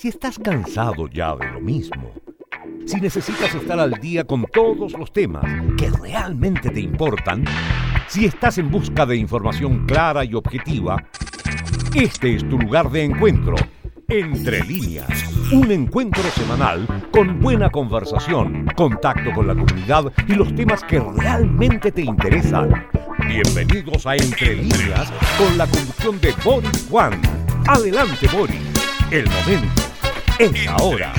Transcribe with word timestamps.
Si 0.00 0.08
estás 0.08 0.38
cansado 0.38 1.08
ya 1.08 1.36
de 1.36 1.46
lo 1.50 1.60
mismo, 1.60 2.10
si 2.86 2.98
necesitas 3.02 3.54
estar 3.54 3.78
al 3.78 3.90
día 4.00 4.24
con 4.24 4.46
todos 4.46 4.94
los 4.94 5.12
temas 5.12 5.44
que 5.76 5.90
realmente 5.90 6.70
te 6.70 6.80
importan, 6.80 7.44
si 8.08 8.24
estás 8.24 8.56
en 8.56 8.70
busca 8.70 9.04
de 9.04 9.18
información 9.18 9.84
clara 9.84 10.24
y 10.24 10.32
objetiva, 10.32 11.04
este 11.94 12.34
es 12.34 12.48
tu 12.48 12.58
lugar 12.58 12.90
de 12.90 13.04
encuentro. 13.04 13.56
Entre 14.08 14.64
líneas, 14.64 15.10
un 15.52 15.70
encuentro 15.70 16.22
semanal 16.30 16.86
con 17.12 17.38
buena 17.38 17.68
conversación, 17.68 18.68
contacto 18.74 19.30
con 19.32 19.48
la 19.48 19.54
comunidad 19.54 20.10
y 20.26 20.32
los 20.32 20.54
temas 20.54 20.82
que 20.82 20.98
realmente 20.98 21.92
te 21.92 22.00
interesan. 22.00 22.86
Bienvenidos 23.28 24.06
a 24.06 24.16
Entre 24.16 24.56
líneas 24.56 25.12
con 25.36 25.58
la 25.58 25.66
conducción 25.66 26.18
de 26.22 26.32
Boris 26.42 26.86
Juan. 26.88 27.20
Adelante 27.66 28.28
Boris, 28.32 28.62
el 29.10 29.26
momento 29.26 29.89
es 30.40 30.68
ahora. 30.68 31.12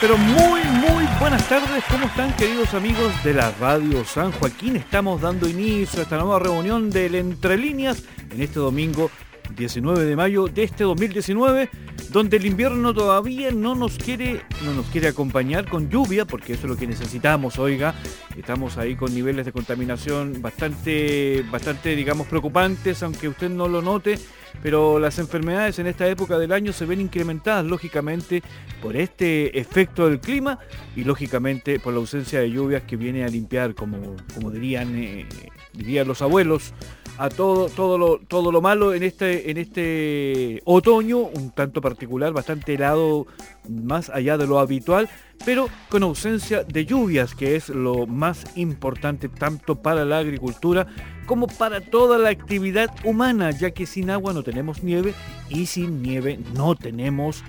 Pero 0.00 0.18
muy, 0.18 0.60
muy 0.60 1.06
buenas 1.20 1.48
tardes. 1.48 1.84
¿Cómo 1.88 2.06
están 2.06 2.34
queridos 2.34 2.74
amigos 2.74 3.12
de 3.22 3.32
la 3.32 3.52
Radio 3.60 4.04
San 4.04 4.32
Joaquín? 4.32 4.76
Estamos 4.76 5.20
dando 5.20 5.48
inicio 5.48 6.00
a 6.00 6.02
esta 6.02 6.18
nueva 6.18 6.40
reunión 6.40 6.90
del 6.90 7.14
Entre 7.14 7.56
Líneas 7.56 8.02
en 8.30 8.42
este 8.42 8.58
domingo 8.58 9.10
19 9.56 10.04
de 10.04 10.16
mayo 10.16 10.46
de 10.46 10.64
este 10.64 10.84
2019, 10.84 11.68
donde 12.10 12.36
el 12.36 12.46
invierno 12.46 12.94
todavía 12.94 13.50
no 13.50 13.74
nos 13.74 13.98
quiere, 13.98 14.42
no 14.64 14.72
nos 14.74 14.86
quiere 14.86 15.08
acompañar 15.08 15.68
con 15.68 15.90
lluvia, 15.90 16.24
porque 16.24 16.54
eso 16.54 16.62
es 16.62 16.70
lo 16.70 16.76
que 16.76 16.86
necesitamos, 16.86 17.58
oiga. 17.58 17.94
Estamos 18.36 18.78
ahí 18.78 18.96
con 18.96 19.14
niveles 19.14 19.46
de 19.46 19.52
contaminación 19.52 20.40
bastante, 20.42 21.44
bastante, 21.50 21.94
digamos, 21.94 22.26
preocupantes, 22.26 23.02
aunque 23.02 23.28
usted 23.28 23.50
no 23.50 23.68
lo 23.68 23.82
note 23.82 24.18
pero 24.62 24.98
las 24.98 25.18
enfermedades 25.18 25.78
en 25.78 25.86
esta 25.86 26.08
época 26.08 26.38
del 26.38 26.52
año 26.52 26.72
se 26.72 26.86
ven 26.86 27.00
incrementadas 27.00 27.64
lógicamente 27.64 28.42
por 28.80 28.96
este 28.96 29.58
efecto 29.58 30.08
del 30.08 30.20
clima 30.20 30.58
y 30.96 31.04
lógicamente 31.04 31.80
por 31.80 31.92
la 31.92 32.00
ausencia 32.00 32.40
de 32.40 32.50
lluvias 32.50 32.82
que 32.82 32.96
viene 32.96 33.24
a 33.24 33.28
limpiar, 33.28 33.74
como, 33.74 34.16
como 34.34 34.50
dirían, 34.50 34.96
eh, 34.96 35.26
dirían 35.72 36.06
los 36.06 36.22
abuelos, 36.22 36.72
a 37.18 37.28
todo, 37.28 37.68
todo, 37.68 37.96
lo, 37.98 38.18
todo 38.18 38.50
lo 38.50 38.60
malo 38.60 38.94
en 38.94 39.02
este, 39.02 39.50
en 39.50 39.56
este 39.56 40.60
otoño, 40.64 41.18
un 41.18 41.50
tanto 41.50 41.80
particular, 41.80 42.32
bastante 42.32 42.74
helado 42.74 43.26
más 43.68 44.10
allá 44.10 44.36
de 44.36 44.46
lo 44.46 44.58
habitual, 44.58 45.08
pero 45.44 45.68
con 45.88 46.02
ausencia 46.02 46.64
de 46.64 46.84
lluvias, 46.84 47.34
que 47.34 47.56
es 47.56 47.68
lo 47.68 48.06
más 48.06 48.44
importante 48.56 49.28
tanto 49.28 49.76
para 49.76 50.04
la 50.04 50.18
agricultura 50.18 50.86
como 51.26 51.46
para 51.46 51.80
toda 51.80 52.18
la 52.18 52.30
actividad 52.30 52.90
humana, 53.04 53.50
ya 53.50 53.70
que 53.70 53.86
sin 53.86 54.10
agua 54.10 54.32
no 54.32 54.42
tenemos 54.42 54.82
nieve 54.82 55.14
y 55.48 55.66
sin 55.66 56.02
nieve 56.02 56.38
no 56.54 56.74
tenemos 56.74 57.42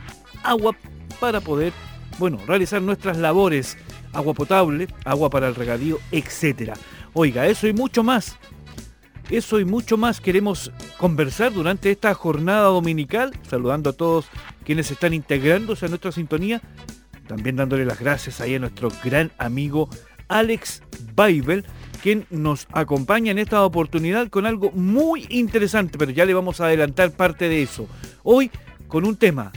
agua 0.43 0.75
para 1.19 1.41
poder, 1.41 1.73
bueno, 2.19 2.39
realizar 2.45 2.81
nuestras 2.81 3.17
labores, 3.17 3.77
agua 4.13 4.33
potable, 4.33 4.87
agua 5.03 5.29
para 5.29 5.47
el 5.47 5.55
regadío, 5.55 5.99
etc. 6.11 6.73
Oiga, 7.13 7.47
eso 7.47 7.67
y 7.67 7.73
mucho 7.73 8.03
más. 8.03 8.37
Eso 9.29 9.59
y 9.59 9.65
mucho 9.65 9.97
más 9.97 10.21
queremos 10.21 10.71
conversar 10.97 11.51
durante 11.51 11.89
esta 11.89 12.13
jornada 12.13 12.65
dominical, 12.65 13.31
saludando 13.49 13.89
a 13.89 13.93
todos 13.93 14.27
quienes 14.63 14.91
están 14.91 15.13
integrándose 15.13 15.87
a 15.87 15.89
nuestra 15.89 16.11
sintonía, 16.11 16.61
también 17.27 17.55
dándole 17.55 17.85
las 17.85 17.99
gracias 17.99 18.39
ahí 18.39 18.55
a 18.55 18.59
nuestro 18.59 18.89
gran 19.03 19.31
amigo 19.39 19.89
Alex 20.27 20.83
Baibel, 21.15 21.65
quien 22.03 22.27
nos 22.29 22.67
acompaña 22.71 23.31
en 23.31 23.39
esta 23.39 23.63
oportunidad 23.63 24.29
con 24.29 24.45
algo 24.45 24.71
muy 24.71 25.25
interesante, 25.29 25.97
pero 25.97 26.11
ya 26.11 26.25
le 26.25 26.35
vamos 26.35 26.61
a 26.61 26.65
adelantar 26.65 27.11
parte 27.11 27.49
de 27.49 27.63
eso. 27.63 27.87
Hoy 28.23 28.51
con 28.87 29.05
un 29.05 29.15
tema. 29.15 29.51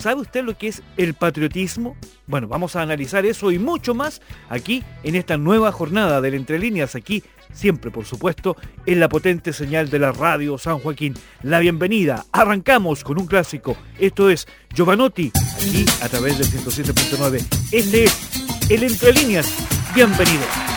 ¿Sabe 0.00 0.22
usted 0.22 0.42
lo 0.42 0.56
que 0.56 0.68
es 0.68 0.82
el 0.96 1.12
patriotismo? 1.12 1.94
Bueno, 2.26 2.48
vamos 2.48 2.74
a 2.74 2.80
analizar 2.80 3.26
eso 3.26 3.52
y 3.52 3.58
mucho 3.58 3.94
más 3.94 4.22
aquí 4.48 4.82
en 5.02 5.14
esta 5.14 5.36
nueva 5.36 5.72
jornada 5.72 6.22
del 6.22 6.34
Entre 6.34 6.58
Líneas, 6.58 6.94
aquí 6.94 7.22
siempre 7.52 7.90
por 7.90 8.06
supuesto 8.06 8.56
en 8.86 8.98
la 8.98 9.10
potente 9.10 9.52
señal 9.52 9.90
de 9.90 9.98
la 9.98 10.12
radio 10.12 10.56
San 10.56 10.78
Joaquín. 10.78 11.14
La 11.42 11.58
bienvenida, 11.58 12.24
arrancamos 12.32 13.04
con 13.04 13.20
un 13.20 13.26
clásico, 13.26 13.76
esto 13.98 14.30
es 14.30 14.48
Giovanotti, 14.74 15.32
aquí 15.56 15.84
a 16.02 16.08
través 16.08 16.38
del 16.38 16.46
107.9. 16.46 17.44
Este 17.70 18.04
es 18.04 18.70
el 18.70 18.82
Entre 18.84 19.12
Líneas, 19.12 19.52
bienvenido. 19.94 20.69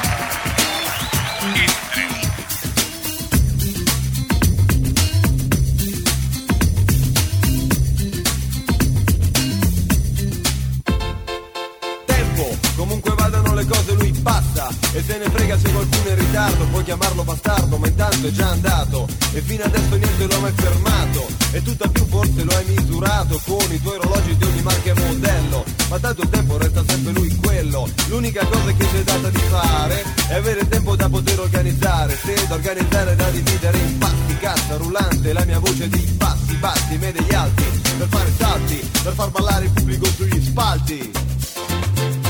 Frega 15.54 15.58
se 15.58 15.72
qualcuno 15.72 16.06
è 16.06 16.10
in 16.10 16.18
ritardo 16.18 16.66
Puoi 16.66 16.84
chiamarlo 16.84 17.24
bastardo 17.24 17.78
ma 17.78 17.88
intanto 17.88 18.28
è 18.28 18.32
già 18.32 18.50
andato. 18.50 19.08
E 19.34 19.42
fino 19.42 19.64
adesso 19.64 19.96
niente 19.96 20.28
lo 20.28 20.36
ha 20.36 20.40
mai 20.40 20.54
fermato. 20.56 21.28
E 21.52 21.62
tutta 21.62 21.88
più 21.88 22.06
forse 22.08 22.44
lo 22.44 22.56
hai 22.56 22.66
misurato 22.66 23.40
Con 23.46 23.72
i 23.72 23.82
tuoi 23.82 23.98
orologi 23.98 24.36
di 24.36 24.44
ogni 24.44 24.62
marca 24.62 24.92
e 24.92 24.94
modello. 24.94 25.64
Ma 25.90 26.00
tanto 26.00 26.28
tempo 26.28 26.58
resta 26.58 26.84
sempre 26.88 27.14
lui 27.14 27.36
quello. 27.38 27.88
L'unica 28.08 28.46
cosa 28.46 28.72
che 28.74 28.88
ci 28.88 28.98
è 28.98 29.04
data 29.04 29.30
di 29.30 29.42
fare 29.50 30.04
È 30.28 30.34
avere 30.36 30.68
tempo 30.68 30.96
da 30.96 31.10
poter 31.10 31.40
organizzare. 31.40 32.18
Se 32.24 32.48
da 32.48 32.56
organizzare 32.56 33.16
da 33.16 33.30
dividere 33.30 33.78
in 33.78 33.98
pasti 33.98 34.38
Cassa 34.40 34.78
rullante 34.78 35.34
la 35.34 35.46
mia 35.46 35.60
voce 35.60 35.88
di 35.88 36.00
passi 36.18 36.56
Bassi, 36.56 36.98
medie 36.98 37.36
alti 37.36 37.64
Per 37.98 38.08
fare 38.10 38.32
salti 38.38 38.90
Per 39.04 39.14
far 39.14 39.30
ballare 39.30 39.66
il 39.66 39.72
pubblico 39.72 40.06
sugli 40.06 40.44
spalti 40.44 41.33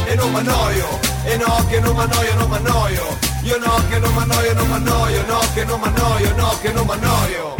e 0.06 0.16
non 0.16 0.31
m'annoio, 0.31 1.00
e 1.24 1.38
no 1.38 1.66
che 1.69 1.80
non 1.80 1.96
m'annoio, 1.96 2.36
non 2.36 2.50
m'annoio, 2.50 3.18
io 3.44 3.58
no 3.58 3.84
che 3.90 4.00
non 4.00 4.14
m'annoio, 4.14 4.53
non 4.53 4.68
m'annoio, 4.68 5.25
no 5.25 5.40
che 5.53 5.64
non 5.64 5.80
m'annoio, 5.80 6.36
no 6.36 6.58
che 6.62 6.72
non 6.72 6.86
m'annoio. 6.86 7.56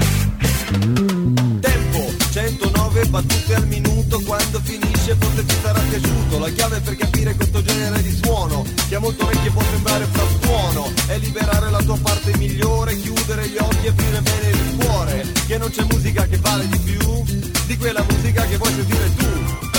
Tempo, 1.62 2.14
109 2.31 3.06
battute 3.06 3.56
al 3.56 3.68
minuto, 3.68 4.22
quando 4.22 4.59
finisce 4.64 5.16
forse 5.20 5.46
ti 5.46 5.56
sarà 5.62 5.80
piaciuto, 5.80 6.40
la 6.40 6.50
chiave 6.50 6.80
per 6.81 6.96
capire 6.98 7.36
questo 7.36 7.62
genere 7.62 8.02
di 8.02 8.20
suono, 8.24 8.66
che 8.88 8.96
a 8.96 9.00
molto 9.00 9.25
orecchie 9.25 9.52
può 9.52 9.62
sembrare 9.62 10.08
frastuono, 10.12 10.92
è 11.08 11.18
liberare 11.18 11.70
la 11.70 11.81
tua 11.81 11.98
parte 12.02 12.36
migliore, 12.38 12.98
chiudere 12.98 13.48
gli 13.48 13.58
occhi 13.58 13.86
e 13.86 13.90
aprire 13.90 14.22
bene 14.22 14.50
il 14.50 14.75
cuore, 14.78 15.31
che 15.48 15.58
non 15.58 15.70
c'è 15.70 15.84
musica 15.90 16.25
che 16.25 16.38
vale 16.38 16.68
di 16.68 16.78
più, 16.80 17.24
di 17.66 17.78
quella 17.78 18.04
musica 18.08 18.46
che 18.46 18.58
vuoi 18.58 18.74
sentire 18.74 19.16
tu. 19.16 19.72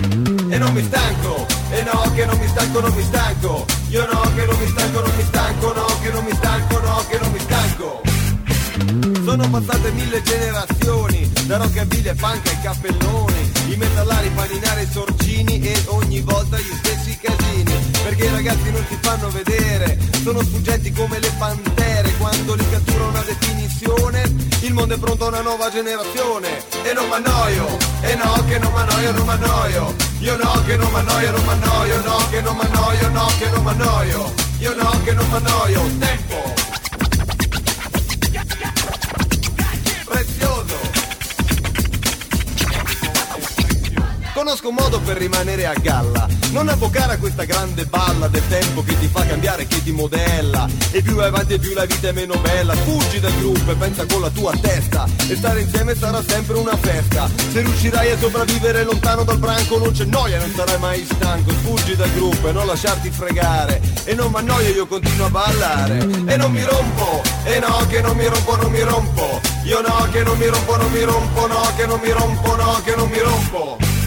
E 0.00 0.58
non 0.58 0.72
mi 0.72 0.82
stanco, 0.82 1.46
e 1.70 1.82
no 1.82 2.10
che 2.14 2.24
non 2.24 2.38
mi 2.38 2.48
stanco, 2.48 2.80
non 2.80 2.92
mi 2.94 3.02
stanco, 3.02 3.66
io 3.88 4.06
no 4.10 4.20
che 4.34 4.46
non 4.46 4.58
mi 4.58 4.66
stanco, 4.66 5.00
non 5.00 5.12
mi 5.14 5.22
stanco, 5.24 5.72
no 5.74 5.86
che 6.00 6.10
non 6.10 6.24
mi 6.24 6.32
stanco, 6.32 6.80
no 6.80 7.04
che 7.08 7.18
non 7.18 7.32
mi 7.32 7.38
stanco. 7.38 8.00
Sono 9.24 9.50
passate 9.50 9.90
mille 9.92 10.22
generazioni, 10.22 11.30
da 11.44 11.58
rockabilly 11.58 12.08
e 12.08 12.14
punk 12.14 12.46
ai 12.48 12.60
cappelloni, 12.62 13.52
i 13.68 13.76
metallari, 13.76 14.30
paninari 14.30 14.82
e 14.82 14.88
sorcini 14.90 15.60
e 15.60 15.82
ogni 15.88 16.20
volta 16.20 16.58
gli 16.58 16.72
stessi 16.82 17.18
casini, 17.20 17.74
perché 18.02 18.24
i 18.24 18.30
ragazzi 18.30 18.70
non 18.70 18.84
si 18.88 18.96
fanno 19.00 19.28
vedere, 19.28 19.98
sono 20.22 20.42
sfuggenti 20.42 20.90
come 20.92 21.18
le 21.18 21.30
pantere, 21.38 22.10
quando 22.16 22.54
li 22.54 22.64
cattura 22.70 23.04
una 23.04 23.22
definizione, 23.22 23.69
il 23.82 24.74
mondo 24.74 24.94
è 24.94 24.98
pronto 24.98 25.24
a 25.24 25.28
una 25.28 25.40
nuova 25.40 25.70
generazione, 25.70 26.62
e 26.82 26.92
non 26.92 27.08
m'annoio, 27.08 27.78
e 28.02 28.14
no 28.14 28.44
che 28.46 28.58
non 28.58 28.72
m'annoio, 28.72 29.12
non 29.12 29.26
m'annoio, 29.26 29.94
io 30.18 30.36
no 30.36 30.62
che 30.66 30.76
non 30.76 30.90
m'annoio, 30.90 31.30
non 31.30 31.44
m'annoio, 31.44 32.02
no 32.02 32.28
che 32.30 32.40
non 32.42 32.56
m'annoio, 32.56 33.08
no 33.08 33.26
che 33.38 33.48
non 33.48 33.62
m'annoio, 33.62 34.34
io 34.58 34.74
no 34.74 35.00
che 35.02 35.12
non 35.12 35.28
m'annoio, 35.28 35.80
tempo! 35.98 36.49
Conosco 44.40 44.68
un 44.68 44.76
modo 44.76 44.98
per 45.00 45.18
rimanere 45.18 45.66
a 45.66 45.74
galla. 45.74 46.26
Non 46.52 46.70
avvocare 46.70 47.12
a 47.12 47.18
questa 47.18 47.44
grande 47.44 47.84
balla 47.84 48.26
Del 48.26 48.42
tempo 48.48 48.82
che 48.82 48.98
ti 48.98 49.06
fa 49.06 49.22
cambiare, 49.26 49.66
che 49.66 49.82
ti 49.82 49.92
modella. 49.92 50.66
E 50.92 51.02
più 51.02 51.14
vai 51.16 51.26
avanti 51.26 51.52
e 51.52 51.58
più 51.58 51.74
la 51.74 51.84
vita 51.84 52.08
è 52.08 52.12
meno 52.12 52.38
bella. 52.38 52.72
Fuggi 52.72 53.20
dal 53.20 53.34
gruppo 53.34 53.70
e 53.70 53.74
pensa 53.74 54.06
con 54.06 54.22
la 54.22 54.30
tua 54.30 54.56
testa. 54.58 55.06
E 55.28 55.36
stare 55.36 55.60
insieme 55.60 55.94
sarà 55.94 56.22
sempre 56.26 56.56
una 56.56 56.74
festa. 56.74 57.28
Se 57.52 57.60
riuscirai 57.60 58.12
a 58.12 58.16
sopravvivere 58.16 58.82
lontano 58.82 59.24
dal 59.24 59.36
branco 59.36 59.76
Non 59.76 59.92
c'è 59.92 60.06
noia, 60.06 60.38
non 60.38 60.50
sarai 60.54 60.78
mai 60.78 61.04
stanco. 61.04 61.50
Fuggi 61.50 61.94
dal 61.94 62.10
gruppo 62.14 62.48
e 62.48 62.52
non 62.52 62.64
lasciarti 62.64 63.10
fregare. 63.10 63.82
E 64.04 64.14
non 64.14 64.30
m'annoio, 64.30 64.70
io 64.70 64.86
continuo 64.86 65.26
a 65.26 65.30
ballare. 65.30 65.98
E 65.98 66.36
non 66.38 66.50
mi 66.50 66.64
rompo, 66.64 67.20
e 67.44 67.58
no 67.58 67.86
che 67.88 68.00
non 68.00 68.16
mi 68.16 68.24
rompo, 68.24 68.56
non 68.56 68.70
mi 68.70 68.80
rompo. 68.80 69.40
Io 69.64 69.82
no 69.82 70.08
che 70.10 70.22
non 70.22 70.38
mi 70.38 70.46
rompo, 70.46 70.76
non 70.76 70.90
mi 70.90 71.02
rompo 71.02 71.46
No 71.46 71.72
che 71.76 71.84
non 71.84 72.00
mi 72.00 72.10
rompo, 72.10 72.56
no 72.56 72.80
che 72.82 72.94
non 72.96 73.08
mi 73.10 73.18
rompo 73.18 73.99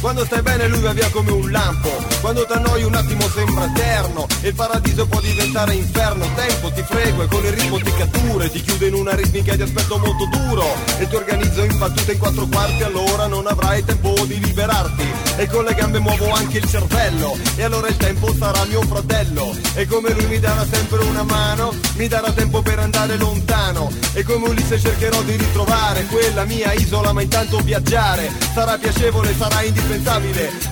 Quando 0.00 0.24
stai 0.24 0.40
bene 0.40 0.66
lui 0.66 0.80
va 0.80 0.94
via 0.94 1.10
come 1.10 1.30
un 1.30 1.50
lampo. 1.50 1.90
Quando 2.22 2.46
t'annoi 2.46 2.84
un 2.84 2.94
attimo 2.94 3.28
sembra 3.28 3.64
eterno 3.64 4.26
E 4.40 4.48
il 4.48 4.54
paradiso 4.54 5.06
può 5.06 5.20
diventare 5.20 5.74
inferno. 5.74 6.26
Tempo 6.34 6.72
ti 6.72 6.82
frego 6.82 7.22
e 7.22 7.26
con 7.26 7.44
il 7.44 7.52
ritmo 7.52 7.76
ti 7.76 7.92
cattura 7.92 8.44
E 8.44 8.50
ti 8.50 8.62
chiude 8.62 8.86
in 8.86 8.94
una 8.94 9.14
ritmica 9.14 9.54
di 9.56 9.62
aspetto 9.62 9.98
molto 9.98 10.24
duro. 10.24 10.64
E 10.98 11.06
ti 11.06 11.14
organizzo 11.14 11.64
in 11.64 11.76
battute 11.76 12.12
in 12.12 12.18
quattro 12.18 12.46
quarti 12.46 12.82
Allora 12.82 13.26
non 13.26 13.46
avrai 13.46 13.84
tempo 13.84 14.14
di 14.24 14.40
liberarti. 14.40 15.06
E 15.36 15.46
con 15.48 15.64
le 15.64 15.74
gambe 15.74 15.98
muovo 15.98 16.32
anche 16.32 16.58
il 16.58 16.68
cervello 16.68 17.36
E 17.56 17.62
allora 17.62 17.88
il 17.88 17.96
tempo 17.98 18.34
sarà 18.34 18.64
mio 18.64 18.80
fratello. 18.80 19.54
E 19.74 19.86
come 19.86 20.12
lui 20.14 20.26
mi 20.26 20.38
darà 20.38 20.64
sempre 20.70 20.98
una 21.04 21.24
mano 21.24 21.74
Mi 21.96 22.08
darà 22.08 22.32
tempo 22.32 22.62
per 22.62 22.78
andare 22.78 23.18
lontano. 23.18 23.90
E 24.14 24.22
come 24.22 24.48
Ulisse 24.48 24.80
cercherò 24.80 25.20
di 25.22 25.36
ritrovare 25.36 26.06
Quella 26.06 26.44
mia 26.44 26.72
isola 26.72 27.12
ma 27.12 27.20
intanto 27.20 27.58
viaggiare. 27.58 28.30
Sarà 28.54 28.78
piacevole, 28.78 29.34
sarà 29.36 29.60
indispensabile 29.62 29.88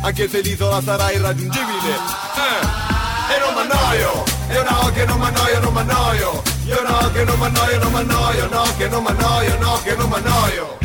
Anche 0.00 0.29
se 0.29 0.41
l'isola 0.41 0.81
sarà 0.81 1.11
irraggiungibile 1.11 1.91
eh. 1.91 3.35
E 3.35 3.38
non 3.41 3.55
m'annoio 3.55 4.25
Io 4.53 4.62
no 4.62 4.93
che 4.93 5.05
non 5.05 5.19
m'annoio, 5.19 5.61
non 5.61 5.73
m'annoio 5.73 6.43
Io 6.67 6.82
no 6.87 7.11
che 7.12 7.25
non 7.25 7.38
m'annoio, 7.38 7.79
non 7.79 7.93
m'annoio 7.93 8.49
No 8.49 8.62
che 8.76 8.88
non 8.88 9.03
m'annoio, 9.03 9.59
no 9.59 9.81
che 9.82 9.94
non 9.97 10.09
m'annoio 10.09 10.76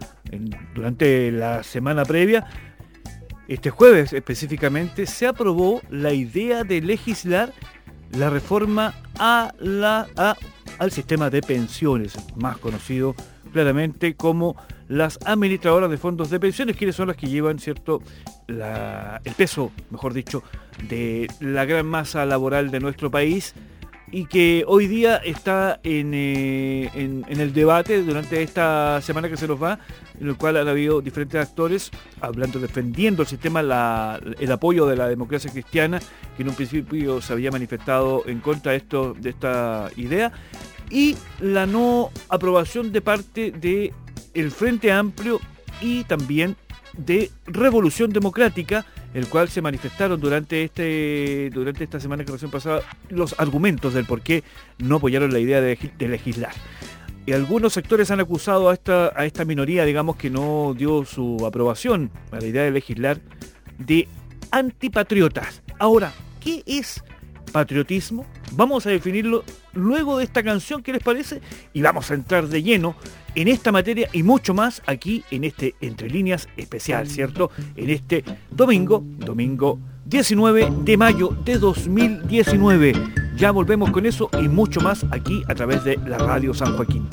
durante 0.74 1.30
la 1.30 1.62
semana 1.62 2.06
previa, 2.06 2.46
este 3.50 3.70
jueves 3.70 4.12
específicamente 4.12 5.06
se 5.06 5.26
aprobó 5.26 5.82
la 5.90 6.12
idea 6.12 6.62
de 6.62 6.80
legislar 6.80 7.52
la 8.12 8.30
reforma 8.30 8.94
a 9.18 9.52
la, 9.58 10.06
al 10.78 10.92
sistema 10.92 11.30
de 11.30 11.42
pensiones, 11.42 12.16
más 12.36 12.58
conocido 12.58 13.16
claramente 13.52 14.14
como 14.14 14.54
las 14.86 15.18
administradoras 15.24 15.90
de 15.90 15.98
fondos 15.98 16.30
de 16.30 16.38
pensiones, 16.38 16.76
quienes 16.76 16.94
son 16.94 17.08
las 17.08 17.16
que 17.16 17.26
llevan 17.26 17.58
cierto 17.58 18.00
el 18.46 19.34
peso, 19.36 19.72
mejor 19.90 20.14
dicho, 20.14 20.44
de 20.88 21.26
la 21.40 21.64
gran 21.64 21.86
masa 21.86 22.24
laboral 22.26 22.70
de 22.70 22.78
nuestro 22.78 23.10
país 23.10 23.54
y 24.12 24.26
que 24.26 24.64
hoy 24.66 24.86
día 24.88 25.16
está 25.16 25.80
eh, 25.84 26.90
en, 26.94 27.24
en, 27.28 27.40
el 27.40 27.52
debate 27.52 28.02
durante 28.02 28.42
esta 28.42 29.00
semana 29.02 29.28
que 29.28 29.36
se 29.36 29.46
nos 29.46 29.62
va, 29.62 29.78
en 30.20 30.28
el 30.28 30.36
cual 30.36 30.56
han 30.56 30.68
habido 30.68 31.00
diferentes 31.00 31.40
actores 31.40 31.90
hablando, 32.20 32.58
defendiendo 32.58 33.22
el 33.22 33.28
sistema, 33.28 33.60
el 33.60 34.52
apoyo 34.52 34.86
de 34.86 34.96
la 34.96 35.08
democracia 35.08 35.50
cristiana, 35.52 36.00
que 36.36 36.42
en 36.42 36.48
un 36.48 36.54
principio 36.54 37.20
se 37.20 37.32
había 37.32 37.50
manifestado 37.50 38.24
en 38.26 38.40
contra 38.40 38.72
de 38.72 38.78
esta 39.24 39.88
idea, 39.96 40.32
y 40.90 41.16
la 41.40 41.66
no 41.66 42.10
aprobación 42.28 42.92
de 42.92 43.00
parte 43.00 43.52
del 43.52 43.92
el 44.34 44.50
Frente 44.50 44.90
Amplio 44.90 45.40
y 45.80 46.02
también 46.04 46.56
de 46.96 47.30
Revolución 47.46 48.12
Democrática, 48.12 48.84
el 49.14 49.26
cual 49.28 49.48
se 49.48 49.62
manifestaron 49.62 50.20
durante, 50.20 50.64
este, 50.64 51.50
durante 51.52 51.84
esta 51.84 52.00
semana 52.00 52.24
que 52.24 52.32
recién 52.32 52.50
pasaba 52.50 52.82
los 53.08 53.34
argumentos 53.38 53.94
del 53.94 54.04
por 54.04 54.22
qué 54.22 54.44
no 54.78 54.96
apoyaron 54.96 55.32
la 55.32 55.38
idea 55.38 55.60
de, 55.60 55.78
legislar. 55.98 56.52
Y 57.26 57.32
algunos 57.32 57.72
sectores 57.72 58.10
han 58.10 58.20
acusado 58.20 58.70
a 58.70 58.74
esta, 58.74 59.12
a 59.14 59.26
esta 59.26 59.44
minoría, 59.44 59.84
digamos, 59.84 60.16
que 60.16 60.30
no 60.30 60.74
dio 60.76 61.04
su 61.04 61.44
aprobación 61.46 62.10
a 62.30 62.36
la 62.38 62.46
idea 62.46 62.62
de 62.62 62.70
legislar, 62.70 63.20
de 63.78 64.08
antipatriotas. 64.50 65.62
Ahora, 65.78 66.12
¿qué 66.40 66.62
es 66.66 67.02
patriotismo? 67.52 68.26
Vamos 68.52 68.86
a 68.86 68.90
definirlo 68.90 69.44
luego 69.72 70.18
de 70.18 70.24
esta 70.24 70.42
canción, 70.42 70.82
¿qué 70.82 70.92
les 70.92 71.02
parece? 71.02 71.40
Y 71.72 71.82
vamos 71.82 72.10
a 72.10 72.14
entrar 72.14 72.48
de 72.48 72.62
lleno 72.62 72.96
en 73.34 73.48
esta 73.48 73.72
materia 73.72 74.08
y 74.12 74.22
mucho 74.22 74.54
más 74.54 74.82
aquí 74.86 75.24
en 75.30 75.44
este 75.44 75.74
Entre 75.80 76.10
Líneas 76.10 76.48
especial, 76.56 77.08
¿cierto? 77.08 77.50
En 77.76 77.90
este 77.90 78.24
domingo, 78.50 79.02
domingo 79.04 79.78
19 80.04 80.68
de 80.82 80.96
mayo 80.96 81.36
de 81.44 81.58
2019. 81.58 82.92
Ya 83.36 83.52
volvemos 83.52 83.90
con 83.90 84.06
eso 84.06 84.28
y 84.42 84.48
mucho 84.48 84.80
más 84.80 85.06
aquí 85.12 85.42
a 85.48 85.54
través 85.54 85.84
de 85.84 85.96
la 85.98 86.18
Radio 86.18 86.52
San 86.52 86.76
Joaquín. 86.76 87.08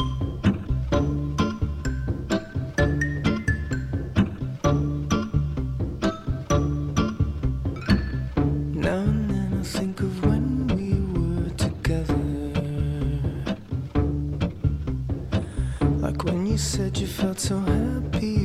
felt 17.27 17.39
so 17.41 17.59
happy. 17.59 18.36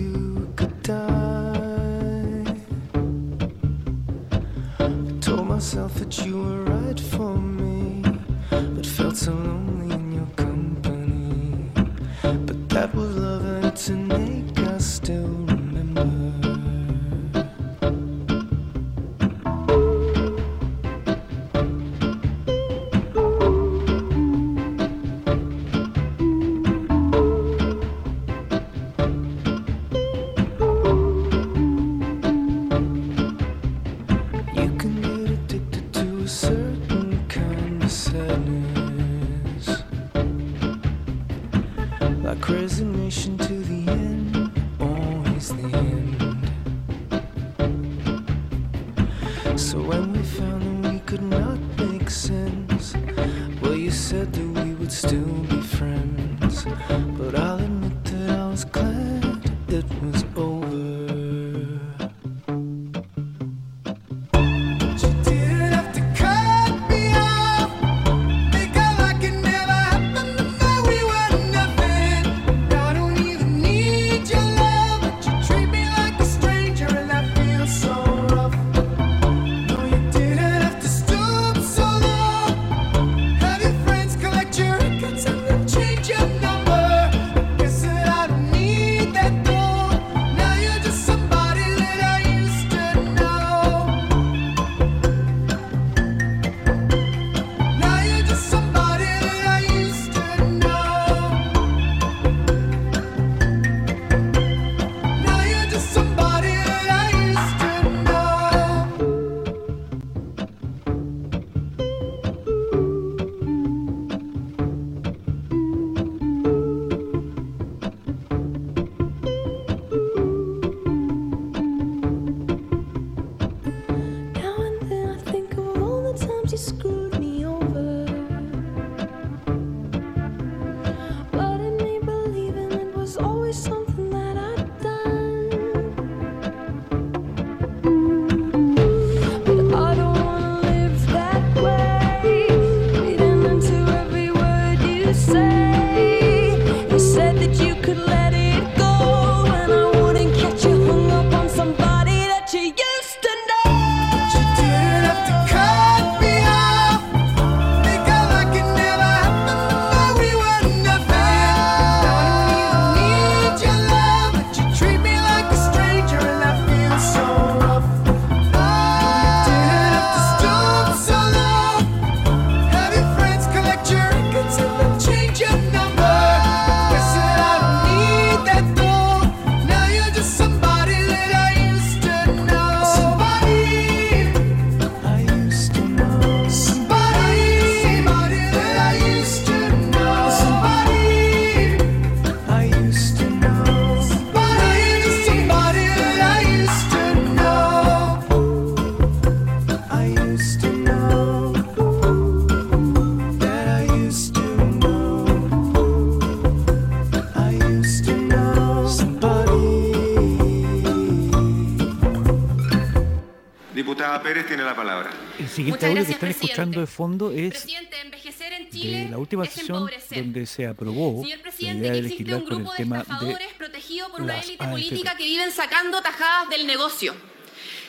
Que 215.79 216.13
están 216.13 216.31
escuchando 216.31 216.81
de 216.81 216.87
fondo 216.87 217.31
es 217.31 217.67
de 217.67 219.09
la 219.11 219.19
última 219.19 219.45
sesión 219.45 219.89
donde 220.11 220.47
se 220.47 220.67
aprobó 220.67 221.25
la 221.25 221.73
idea 221.73 221.93
de 221.93 222.03
legislar 222.03 222.45
con 222.45 222.63
el 222.63 222.69
tema 222.77 223.05
de 223.21 223.37
protegido 223.57 224.11
por 224.11 224.23
una 224.23 224.41
élite 224.41 224.65
política 224.65 225.17
que 225.17 225.25
viven 225.25 225.53
sacando 225.53 226.01
tajadas 226.03 226.51
del 226.51 226.67
negocio, 226.67 227.15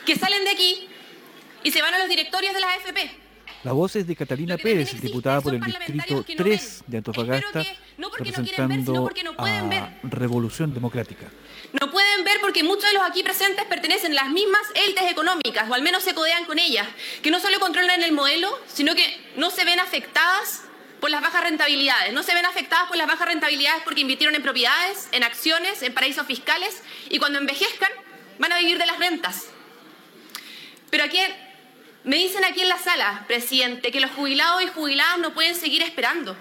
que 0.06 0.16
salen 0.16 0.44
de 0.44 0.52
aquí 0.52 0.88
y 1.64 1.72
se 1.72 1.82
van 1.82 1.94
a 1.94 2.00
los 2.00 2.10
directorios 2.10 2.54
de 2.54 2.60
las 2.60 2.70
AFP 2.78 3.24
la 3.64 3.72
voz 3.72 3.96
es 3.96 4.06
de 4.06 4.16
Catalina 4.16 4.58
Pérez, 4.58 5.00
diputada 5.00 5.40
por 5.40 5.54
el 5.54 5.62
Distrito 5.62 6.26
3 6.36 6.84
de 6.86 6.98
Antofagasta, 6.98 7.64
representando 8.18 9.10
a 9.38 9.90
Revolución 10.04 10.74
Democrática. 10.74 11.28
No 11.80 11.90
pueden 11.90 12.03
ver 12.24 12.40
porque 12.42 12.64
muchos 12.64 12.84
de 12.84 12.94
los 12.94 13.04
aquí 13.04 13.24
presentes 13.24 13.66
pertenecen 13.66 14.12
a 14.12 14.24
las 14.24 14.30
mismas 14.30 14.62
élites 14.76 15.10
económicas, 15.10 15.70
o 15.70 15.74
al 15.74 15.82
menos 15.82 16.04
se 16.04 16.14
codean 16.14 16.46
con 16.46 16.60
ellas, 16.60 16.88
que 17.22 17.32
no 17.32 17.40
solo 17.40 17.60
controlan 17.60 18.04
el 18.04 18.12
modelo, 18.12 18.60
sino 18.68 18.94
que 18.94 19.34
no 19.36 19.50
se 19.50 19.66
ven 19.66 19.80
afectadas 19.80 20.62
por 21.00 21.10
las 21.10 21.22
bajas 21.22 21.44
rentabilidades. 21.44 22.14
No 22.14 22.24
se 22.24 22.34
ven 22.34 22.46
afectadas 22.46 22.88
por 22.88 22.98
las 22.98 23.08
bajas 23.08 23.28
rentabilidades 23.28 23.84
porque 23.84 24.02
invirtieron 24.02 24.36
en 24.36 24.44
propiedades, 24.44 25.10
en 25.12 25.24
acciones, 25.24 25.82
en 25.82 25.94
paraísos 25.94 26.28
fiscales, 26.28 26.82
y 27.10 27.20
cuando 27.20 27.40
envejezcan 27.40 27.92
van 28.38 28.52
a 28.54 28.60
vivir 28.60 28.78
de 28.78 28.86
las 28.86 29.00
rentas. 29.00 29.48
Pero 30.90 31.04
aquí 31.04 31.20
me 32.04 32.18
dicen 32.18 32.44
aquí 32.46 32.62
en 32.62 32.70
la 32.70 32.78
sala, 32.78 33.26
presidente, 33.28 33.92
que 33.92 34.00
los 34.00 34.12
jubilados 34.12 34.62
y 34.62 34.68
jubiladas 34.68 35.18
no 35.20 35.34
pueden 35.34 35.56
seguir 35.56 35.82
esperando. 35.82 36.38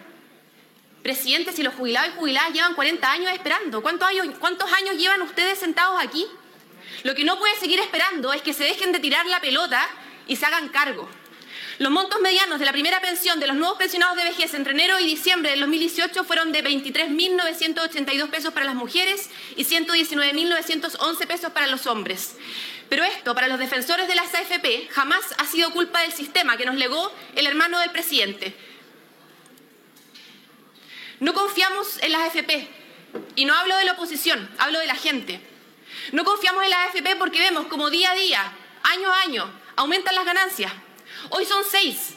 Presidente, 1.03 1.53
si 1.53 1.63
los 1.63 1.75
jubilados 1.75 2.11
y 2.15 2.19
jubiladas 2.19 2.53
llevan 2.53 2.75
40 2.75 3.11
años 3.11 3.33
esperando, 3.33 3.83
¿cuántos 3.83 4.09
años, 4.09 4.27
¿cuántos 4.39 4.73
años 4.73 4.97
llevan 4.97 5.23
ustedes 5.23 5.59
sentados 5.59 6.01
aquí? 6.01 6.27
Lo 7.03 7.15
que 7.15 7.25
no 7.25 7.39
puede 7.39 7.57
seguir 7.57 7.81
esperando 7.81 8.33
es 8.33 8.43
que 8.43 8.53
se 8.53 8.65
dejen 8.65 8.93
de 8.93 9.01
tirar 9.01 9.27
la 9.27 9.41
pelota 9.41 9.85
y 10.29 10.37
se 10.37 10.47
hagan 10.47 10.69
cargo. 10.69 11.09
Los 11.79 11.91
montos 11.91 12.21
medianos 12.21 12.61
de 12.61 12.67
la 12.67 12.73
primera 12.73 13.01
pensión 13.01 13.41
de 13.41 13.49
los 13.49 13.57
nuevos 13.57 13.79
pensionados 13.79 14.17
de 14.17 14.25
vejez 14.25 14.55
entre 14.55 14.73
enero 14.73 15.01
y 15.01 15.07
diciembre 15.07 15.51
del 15.51 15.61
2018 15.61 16.23
fueron 16.23 16.53
de 16.53 16.63
23.982 16.63 18.29
pesos 18.29 18.53
para 18.53 18.67
las 18.67 18.77
mujeres 18.77 19.31
y 19.57 19.65
119.911 19.65 21.27
pesos 21.27 21.51
para 21.51 21.67
los 21.67 21.87
hombres. 21.89 22.37
Pero 22.89 23.05
esto, 23.05 23.35
para 23.35 23.49
los 23.49 23.59
defensores 23.59 24.07
de 24.07 24.15
las 24.15 24.33
AFP, 24.35 24.89
jamás 24.91 25.23
ha 25.39 25.47
sido 25.47 25.73
culpa 25.73 26.03
del 26.03 26.13
sistema 26.13 26.57
que 26.57 26.67
nos 26.67 26.77
legó 26.77 27.11
el 27.35 27.47
hermano 27.47 27.81
del 27.81 27.91
presidente. 27.91 28.55
No 31.23 31.35
confiamos 31.35 32.03
en 32.03 32.11
las 32.11 32.23
AFP. 32.23 32.69
Y 33.37 33.45
no 33.45 33.55
hablo 33.55 33.77
de 33.77 33.85
la 33.85 33.93
oposición, 33.93 34.51
hablo 34.59 34.81
de 34.81 34.89
la 34.89 34.97
gente. 34.97 35.41
No 36.11 36.25
confiamos 36.25 36.65
en 36.65 36.71
las 36.71 36.89
AFP 36.89 37.15
porque 37.15 37.39
vemos 37.39 37.67
como 37.69 37.91
día 37.91 38.11
a 38.11 38.15
día, 38.17 38.53
año 38.83 39.13
a 39.13 39.21
año, 39.21 39.61
aumentan 39.77 40.17
las 40.17 40.25
ganancias. 40.25 40.73
Hoy 41.31 41.45
son 41.45 41.63
seis 41.63 42.15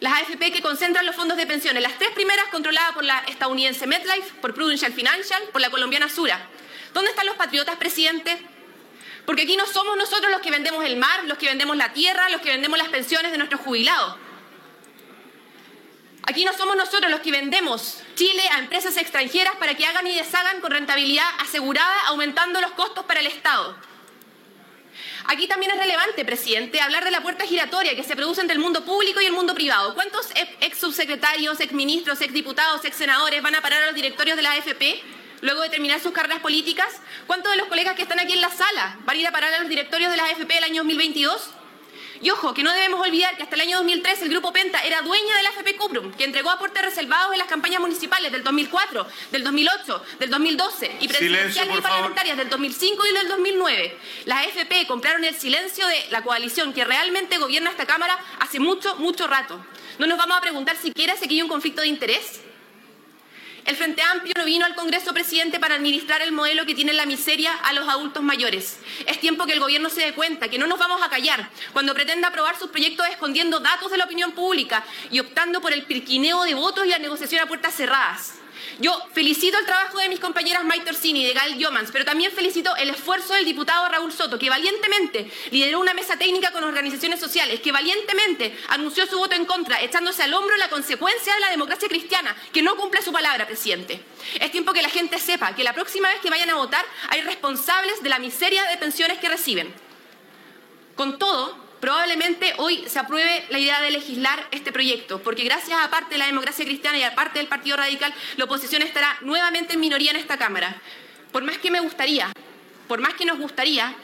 las 0.00 0.12
AFP 0.20 0.52
que 0.52 0.60
concentran 0.60 1.06
los 1.06 1.16
fondos 1.16 1.38
de 1.38 1.46
pensiones. 1.46 1.82
Las 1.82 1.96
tres 1.96 2.10
primeras 2.10 2.44
controladas 2.48 2.92
por 2.92 3.04
la 3.04 3.20
estadounidense 3.20 3.86
MetLife, 3.86 4.34
por 4.42 4.52
Prudential 4.52 4.92
Financial, 4.92 5.42
por 5.50 5.62
la 5.62 5.70
colombiana 5.70 6.10
Sura. 6.10 6.46
¿Dónde 6.92 7.12
están 7.12 7.24
los 7.24 7.36
patriotas, 7.36 7.76
presidente? 7.76 8.36
Porque 9.24 9.44
aquí 9.44 9.56
no 9.56 9.64
somos 9.64 9.96
nosotros 9.96 10.30
los 10.30 10.42
que 10.42 10.50
vendemos 10.50 10.84
el 10.84 10.96
mar, 10.96 11.24
los 11.24 11.38
que 11.38 11.46
vendemos 11.46 11.78
la 11.78 11.94
tierra, 11.94 12.28
los 12.28 12.42
que 12.42 12.50
vendemos 12.50 12.76
las 12.76 12.88
pensiones 12.88 13.32
de 13.32 13.38
nuestros 13.38 13.62
jubilados. 13.62 14.16
Aquí 16.26 16.44
no 16.44 16.54
somos 16.54 16.76
nosotros 16.76 17.10
los 17.10 17.20
que 17.20 17.30
vendemos 17.30 17.98
Chile 18.14 18.42
a 18.52 18.58
empresas 18.58 18.96
extranjeras 18.96 19.56
para 19.56 19.74
que 19.74 19.84
hagan 19.84 20.06
y 20.06 20.14
deshagan 20.14 20.60
con 20.60 20.70
rentabilidad 20.70 21.28
asegurada, 21.38 22.06
aumentando 22.06 22.60
los 22.62 22.70
costos 22.72 23.04
para 23.04 23.20
el 23.20 23.26
Estado. 23.26 23.76
Aquí 25.26 25.46
también 25.46 25.72
es 25.72 25.78
relevante, 25.78 26.24
presidente, 26.24 26.80
hablar 26.80 27.04
de 27.04 27.10
la 27.10 27.22
puerta 27.22 27.44
giratoria 27.44 27.94
que 27.94 28.02
se 28.02 28.16
produce 28.16 28.40
entre 28.40 28.54
el 28.54 28.62
mundo 28.62 28.84
público 28.84 29.20
y 29.20 29.26
el 29.26 29.32
mundo 29.32 29.54
privado. 29.54 29.94
¿Cuántos 29.94 30.30
ex 30.60 30.78
subsecretarios, 30.78 31.60
ex 31.60 31.72
ministros, 31.72 32.20
ex 32.20 32.32
diputados, 32.32 32.84
ex 32.84 32.96
senadores 32.96 33.42
van 33.42 33.54
a 33.54 33.60
parar 33.60 33.82
a 33.82 33.86
los 33.86 33.94
directorios 33.94 34.36
de 34.36 34.42
la 34.42 34.52
AFP 34.52 35.02
luego 35.40 35.62
de 35.62 35.68
terminar 35.68 36.00
sus 36.00 36.12
carreras 36.12 36.40
políticas? 36.40 36.88
¿Cuántos 37.26 37.52
de 37.52 37.58
los 37.58 37.68
colegas 37.68 37.96
que 37.96 38.02
están 38.02 38.20
aquí 38.20 38.32
en 38.32 38.40
la 38.40 38.50
sala 38.50 38.98
van 39.04 39.16
a 39.16 39.20
ir 39.20 39.26
a 39.26 39.32
parar 39.32 39.52
a 39.52 39.60
los 39.60 39.68
directorios 39.68 40.10
de 40.10 40.16
la 40.16 40.24
AFP 40.24 40.56
el 40.56 40.64
año 40.64 40.82
2022? 40.82 41.50
Y 42.24 42.30
ojo, 42.30 42.54
que 42.54 42.62
no 42.62 42.72
debemos 42.72 43.06
olvidar 43.06 43.36
que 43.36 43.42
hasta 43.42 43.54
el 43.54 43.60
año 43.60 43.76
2003 43.76 44.22
el 44.22 44.30
Grupo 44.30 44.50
Penta 44.50 44.80
era 44.80 45.02
dueña 45.02 45.36
de 45.36 45.42
la 45.42 45.50
FP 45.50 45.76
Cuprum, 45.76 46.10
que 46.14 46.24
entregó 46.24 46.48
aportes 46.48 46.82
reservados 46.82 47.34
en 47.34 47.38
las 47.38 47.48
campañas 47.48 47.82
municipales 47.82 48.32
del 48.32 48.42
2004, 48.42 49.06
del 49.30 49.44
2008, 49.44 50.04
del 50.20 50.30
2012 50.30 50.96
y 51.00 51.08
presidenciales 51.08 51.78
y 51.78 51.82
parlamentarias 51.82 52.38
del 52.38 52.48
2005 52.48 53.06
y 53.06 53.12
del 53.12 53.28
2009. 53.28 53.98
Las 54.24 54.46
FP 54.46 54.86
compraron 54.86 55.22
el 55.22 55.34
silencio 55.34 55.86
de 55.86 56.06
la 56.08 56.22
coalición 56.22 56.72
que 56.72 56.86
realmente 56.86 57.36
gobierna 57.36 57.68
esta 57.68 57.84
Cámara 57.84 58.18
hace 58.40 58.58
mucho, 58.58 58.96
mucho 58.96 59.26
rato. 59.26 59.62
¿No 59.98 60.06
nos 60.06 60.16
vamos 60.16 60.38
a 60.38 60.40
preguntar 60.40 60.78
siquiera 60.78 61.18
si 61.18 61.26
aquí 61.26 61.34
hay 61.34 61.42
un 61.42 61.48
conflicto 61.50 61.82
de 61.82 61.88
interés? 61.88 62.40
El 63.64 63.76
Frente 63.76 64.02
Amplio 64.02 64.34
no 64.36 64.44
vino 64.44 64.66
al 64.66 64.74
Congreso, 64.74 65.14
presidente, 65.14 65.58
para 65.58 65.76
administrar 65.76 66.20
el 66.20 66.32
modelo 66.32 66.66
que 66.66 66.74
tiene 66.74 66.92
la 66.92 67.06
miseria 67.06 67.50
a 67.54 67.72
los 67.72 67.88
adultos 67.88 68.22
mayores. 68.22 68.78
Es 69.06 69.18
tiempo 69.20 69.46
que 69.46 69.54
el 69.54 69.60
Gobierno 69.60 69.88
se 69.88 70.02
dé 70.02 70.12
cuenta 70.12 70.48
que 70.48 70.58
no 70.58 70.66
nos 70.66 70.78
vamos 70.78 71.02
a 71.02 71.08
callar 71.08 71.48
cuando 71.72 71.94
pretenda 71.94 72.28
aprobar 72.28 72.58
sus 72.58 72.70
proyectos 72.70 73.06
escondiendo 73.08 73.60
datos 73.60 73.90
de 73.90 73.96
la 73.96 74.04
opinión 74.04 74.32
pública 74.32 74.84
y 75.10 75.18
optando 75.20 75.62
por 75.62 75.72
el 75.72 75.84
pirquineo 75.84 76.42
de 76.44 76.52
votos 76.52 76.84
y 76.84 76.90
la 76.90 76.98
negociación 76.98 77.40
a 77.40 77.46
puertas 77.46 77.74
cerradas. 77.74 78.34
Yo 78.78 78.98
felicito 79.12 79.58
el 79.58 79.66
trabajo 79.66 79.98
de 79.98 80.08
mis 80.08 80.20
compañeras 80.20 80.64
Maite 80.64 80.90
Orsini 80.90 81.22
y 81.22 81.26
de 81.26 81.34
Gail 81.34 81.58
Yomans, 81.58 81.90
pero 81.92 82.04
también 82.04 82.32
felicito 82.32 82.74
el 82.76 82.90
esfuerzo 82.90 83.34
del 83.34 83.44
diputado 83.44 83.88
Raúl 83.88 84.12
Soto, 84.12 84.38
que 84.38 84.50
valientemente 84.50 85.30
lideró 85.50 85.80
una 85.80 85.94
mesa 85.94 86.16
técnica 86.16 86.50
con 86.50 86.64
organizaciones 86.64 87.20
sociales, 87.20 87.60
que 87.60 87.72
valientemente 87.72 88.56
anunció 88.68 89.06
su 89.06 89.18
voto 89.18 89.34
en 89.34 89.44
contra, 89.44 89.80
echándose 89.82 90.22
al 90.22 90.34
hombro 90.34 90.56
la 90.56 90.68
consecuencia 90.68 91.34
de 91.34 91.40
la 91.40 91.50
democracia 91.50 91.88
cristiana, 91.88 92.36
que 92.52 92.62
no 92.62 92.76
cumple 92.76 93.02
su 93.02 93.12
palabra, 93.12 93.46
presidente. 93.46 94.02
Es 94.40 94.50
tiempo 94.50 94.72
que 94.72 94.82
la 94.82 94.88
gente 94.88 95.18
sepa 95.18 95.54
que 95.54 95.64
la 95.64 95.72
próxima 95.72 96.08
vez 96.08 96.20
que 96.20 96.30
vayan 96.30 96.50
a 96.50 96.56
votar 96.56 96.84
hay 97.08 97.20
responsables 97.22 98.02
de 98.02 98.08
la 98.08 98.18
miseria 98.18 98.64
de 98.64 98.76
pensiones 98.76 99.18
que 99.18 99.28
reciben. 99.28 99.72
Con 100.96 101.18
todo, 101.18 101.63
Probablemente 101.84 102.54
hoy 102.56 102.82
se 102.88 102.98
apruebe 102.98 103.44
la 103.50 103.58
idea 103.58 103.78
de 103.82 103.90
legislar 103.90 104.48
este 104.52 104.72
proyecto, 104.72 105.22
porque 105.22 105.44
gracias 105.44 105.78
a 105.78 105.90
parte 105.90 106.14
de 106.14 106.18
la 106.18 106.24
democracia 106.24 106.64
cristiana 106.64 106.96
y 106.96 107.02
a 107.02 107.14
parte 107.14 107.40
del 107.40 107.46
Partido 107.46 107.76
Radical, 107.76 108.14
la 108.38 108.44
oposición 108.46 108.80
estará 108.80 109.18
nuevamente 109.20 109.74
en 109.74 109.80
minoría 109.80 110.10
en 110.10 110.16
esta 110.16 110.38
Cámara. 110.38 110.80
Por 111.30 111.42
más 111.44 111.58
que 111.58 111.70
me 111.70 111.80
gustaría, 111.80 112.32
por 112.88 113.00
más 113.02 113.12
que 113.12 113.26
nos 113.26 113.38
gustaría, 113.38 113.94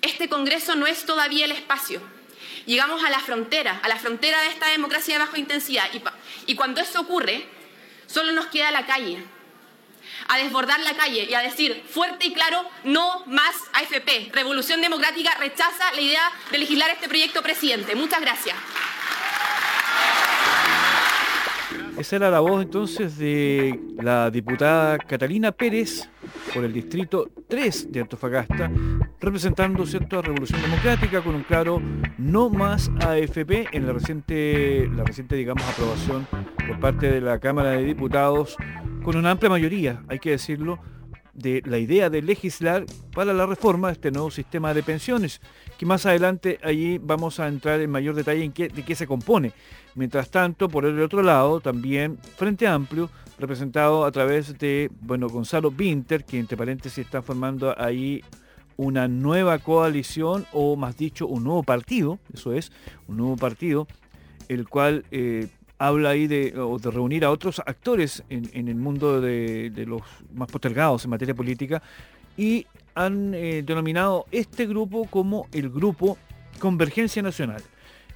este 0.00 0.28
Congreso 0.28 0.76
no 0.76 0.86
es 0.86 1.04
todavía 1.04 1.46
el 1.46 1.50
espacio. 1.50 2.00
Llegamos 2.66 3.02
a 3.02 3.10
la 3.10 3.18
frontera, 3.18 3.80
a 3.82 3.88
la 3.88 3.96
frontera 3.96 4.40
de 4.42 4.50
esta 4.50 4.68
democracia 4.68 5.14
de 5.14 5.24
baja 5.24 5.40
intensidad, 5.40 5.90
y, 5.92 6.00
y 6.52 6.54
cuando 6.54 6.80
eso 6.80 7.00
ocurre, 7.00 7.48
solo 8.06 8.30
nos 8.30 8.46
queda 8.46 8.70
la 8.70 8.86
calle 8.86 9.24
a 10.30 10.38
desbordar 10.38 10.78
la 10.80 10.94
calle 10.94 11.26
y 11.28 11.34
a 11.34 11.40
decir 11.40 11.82
fuerte 11.90 12.26
y 12.26 12.32
claro, 12.32 12.64
no 12.84 13.24
más 13.26 13.54
AFP. 13.72 14.30
Revolución 14.32 14.80
Democrática 14.80 15.34
rechaza 15.40 15.92
la 15.92 16.00
idea 16.00 16.32
de 16.52 16.58
legislar 16.58 16.88
este 16.90 17.08
proyecto, 17.08 17.42
presidente. 17.42 17.96
Muchas 17.96 18.20
gracias. 18.20 18.56
Esa 22.00 22.16
era 22.16 22.30
la 22.30 22.40
voz 22.40 22.62
entonces 22.62 23.18
de 23.18 23.78
la 24.00 24.30
diputada 24.30 24.96
Catalina 24.96 25.52
Pérez 25.52 26.08
por 26.54 26.64
el 26.64 26.72
distrito 26.72 27.28
3 27.46 27.92
de 27.92 28.00
Antofagasta, 28.00 28.70
representando 29.20 29.84
cierto, 29.84 30.22
Revolución 30.22 30.62
Democrática 30.62 31.20
con 31.20 31.34
un 31.34 31.42
claro 31.42 31.78
no 32.16 32.48
más 32.48 32.90
AFP 33.00 33.68
en 33.72 33.86
la 33.86 33.92
reciente, 33.92 34.88
la 34.96 35.04
reciente 35.04 35.36
digamos, 35.36 35.62
aprobación 35.68 36.26
por 36.66 36.80
parte 36.80 37.10
de 37.10 37.20
la 37.20 37.38
Cámara 37.38 37.72
de 37.72 37.84
Diputados 37.84 38.56
con 39.02 39.18
una 39.18 39.32
amplia 39.32 39.50
mayoría, 39.50 40.02
hay 40.08 40.20
que 40.20 40.30
decirlo, 40.30 40.78
de 41.34 41.62
la 41.64 41.78
idea 41.78 42.10
de 42.10 42.22
legislar 42.22 42.84
para 43.14 43.32
la 43.32 43.46
reforma 43.46 43.88
de 43.88 43.94
este 43.94 44.10
nuevo 44.10 44.30
sistema 44.30 44.74
de 44.74 44.82
pensiones, 44.82 45.40
que 45.78 45.86
más 45.86 46.06
adelante 46.06 46.58
allí 46.62 46.98
vamos 46.98 47.40
a 47.40 47.48
entrar 47.48 47.80
en 47.80 47.90
mayor 47.90 48.14
detalle 48.14 48.44
en 48.44 48.52
qué, 48.52 48.68
de 48.68 48.84
qué 48.84 48.94
se 48.94 49.06
compone. 49.06 49.52
Mientras 49.94 50.30
tanto, 50.30 50.68
por 50.68 50.84
el 50.84 51.00
otro 51.00 51.22
lado, 51.22 51.60
también 51.60 52.18
Frente 52.36 52.66
Amplio, 52.66 53.10
representado 53.38 54.04
a 54.04 54.12
través 54.12 54.58
de, 54.58 54.90
bueno, 55.00 55.28
Gonzalo 55.28 55.72
Winter, 55.76 56.24
que 56.24 56.38
entre 56.38 56.56
paréntesis 56.56 57.04
está 57.04 57.22
formando 57.22 57.74
ahí 57.78 58.22
una 58.76 59.08
nueva 59.08 59.58
coalición, 59.58 60.46
o 60.52 60.76
más 60.76 60.96
dicho, 60.96 61.26
un 61.26 61.44
nuevo 61.44 61.62
partido, 61.62 62.18
eso 62.32 62.52
es, 62.52 62.72
un 63.08 63.18
nuevo 63.18 63.36
partido, 63.36 63.86
el 64.48 64.68
cual 64.68 65.04
eh, 65.10 65.48
habla 65.80 66.10
ahí 66.10 66.26
de, 66.26 66.52
de 66.52 66.90
reunir 66.90 67.24
a 67.24 67.30
otros 67.30 67.58
actores 67.60 68.22
en, 68.28 68.68
el 68.68 68.74
mundo 68.74 69.22
de, 69.22 69.72
los 69.86 70.02
más 70.34 70.50
postergados 70.50 71.04
en 71.04 71.10
materia 71.10 71.34
política 71.34 71.82
y 72.36 72.66
han 72.94 73.32
eh, 73.32 73.62
denominado 73.64 74.26
este 74.30 74.66
grupo 74.66 75.06
como 75.06 75.48
el 75.52 75.70
grupo 75.70 76.18
Convergencia 76.58 77.22
Nacional. 77.22 77.62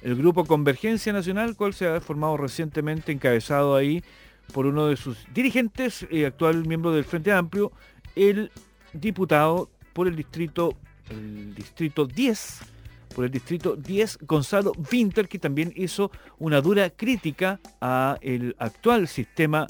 El 0.03 0.15
grupo 0.15 0.45
Convergencia 0.45 1.11
Nacional, 1.11 1.55
cual 1.55 1.73
se 1.73 1.87
ha 1.87 1.99
formado 2.01 2.37
recientemente, 2.37 3.11
encabezado 3.11 3.75
ahí 3.75 4.03
por 4.53 4.67
uno 4.67 4.85
de 4.85 4.95
sus 4.95 5.17
dirigentes, 5.33 6.05
eh, 6.11 6.27
actual 6.27 6.67
miembro 6.67 6.91
del 6.91 7.03
Frente 7.03 7.31
Amplio, 7.31 7.71
el 8.15 8.51
diputado 8.93 9.71
por 9.93 10.07
el 10.07 10.15
distrito, 10.15 10.75
el 11.09 11.55
distrito 11.55 12.05
10, 12.05 12.74
por 13.15 13.23
el 13.25 13.31
distrito 13.31 13.77
10, 13.77 14.19
Gonzalo 14.23 14.73
Winter, 14.91 15.29
que 15.29 15.39
también 15.39 15.71
hizo 15.75 16.11
una 16.37 16.59
dura 16.59 16.89
crítica 16.89 17.61
a 17.79 18.17
el 18.21 18.55
actual 18.59 19.07
sistema 19.07 19.65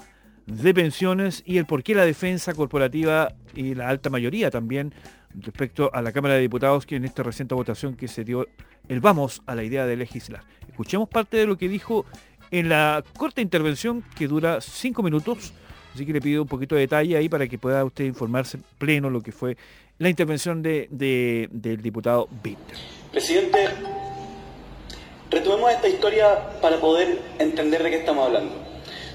de 0.48 0.74
pensiones 0.74 1.44
y 1.46 1.58
el 1.58 1.66
por 1.66 1.84
qué 1.84 1.94
la 1.94 2.06
defensa 2.06 2.54
corporativa 2.54 3.34
y 3.54 3.76
la 3.76 3.88
alta 3.88 4.10
mayoría 4.10 4.50
también 4.50 4.94
respecto 5.36 5.92
a 5.94 6.02
la 6.02 6.12
Cámara 6.12 6.36
de 6.36 6.42
Diputados 6.42 6.86
que 6.86 6.96
en 6.96 7.06
esta 7.06 7.24
reciente 7.24 7.54
votación 7.56 7.96
que 7.96 8.08
se 8.08 8.24
dio 8.24 8.48
el 8.88 9.00
vamos 9.00 9.42
a 9.46 9.54
la 9.54 9.64
idea 9.64 9.86
de 9.86 9.96
legislar. 9.96 10.44
Escuchemos 10.68 11.08
parte 11.08 11.38
de 11.38 11.46
lo 11.46 11.58
que 11.58 11.70
dijo 11.70 12.06
en 12.52 12.70
la 12.70 13.04
corta 13.16 13.42
intervención 13.42 14.04
que 14.16 14.28
dura 14.28 14.60
cinco 14.60 15.04
minutos, 15.04 15.54
así 15.94 16.06
que 16.06 16.14
le 16.14 16.22
pido 16.22 16.42
un 16.42 16.48
poquito 16.48 16.76
de 16.76 16.82
detalle 16.82 17.18
ahí 17.18 17.30
para 17.30 17.48
que 17.48 17.58
pueda 17.58 17.84
usted 17.84 18.06
informarse 18.06 18.60
pleno 18.78 19.10
lo 19.10 19.22
que 19.22 19.32
fue 19.32 19.58
la 19.98 20.10
intervención 20.10 20.62
de, 20.62 20.88
del 20.90 21.82
diputado 21.82 22.28
Winter. 22.44 22.78
Presidente, 23.12 23.70
retomemos 25.30 25.72
esta 25.72 25.88
historia 25.88 26.60
para 26.62 26.80
poder 26.80 27.20
entender 27.40 27.82
de 27.84 27.90
qué 27.90 27.98
estamos 27.98 28.28
hablando. 28.28 28.54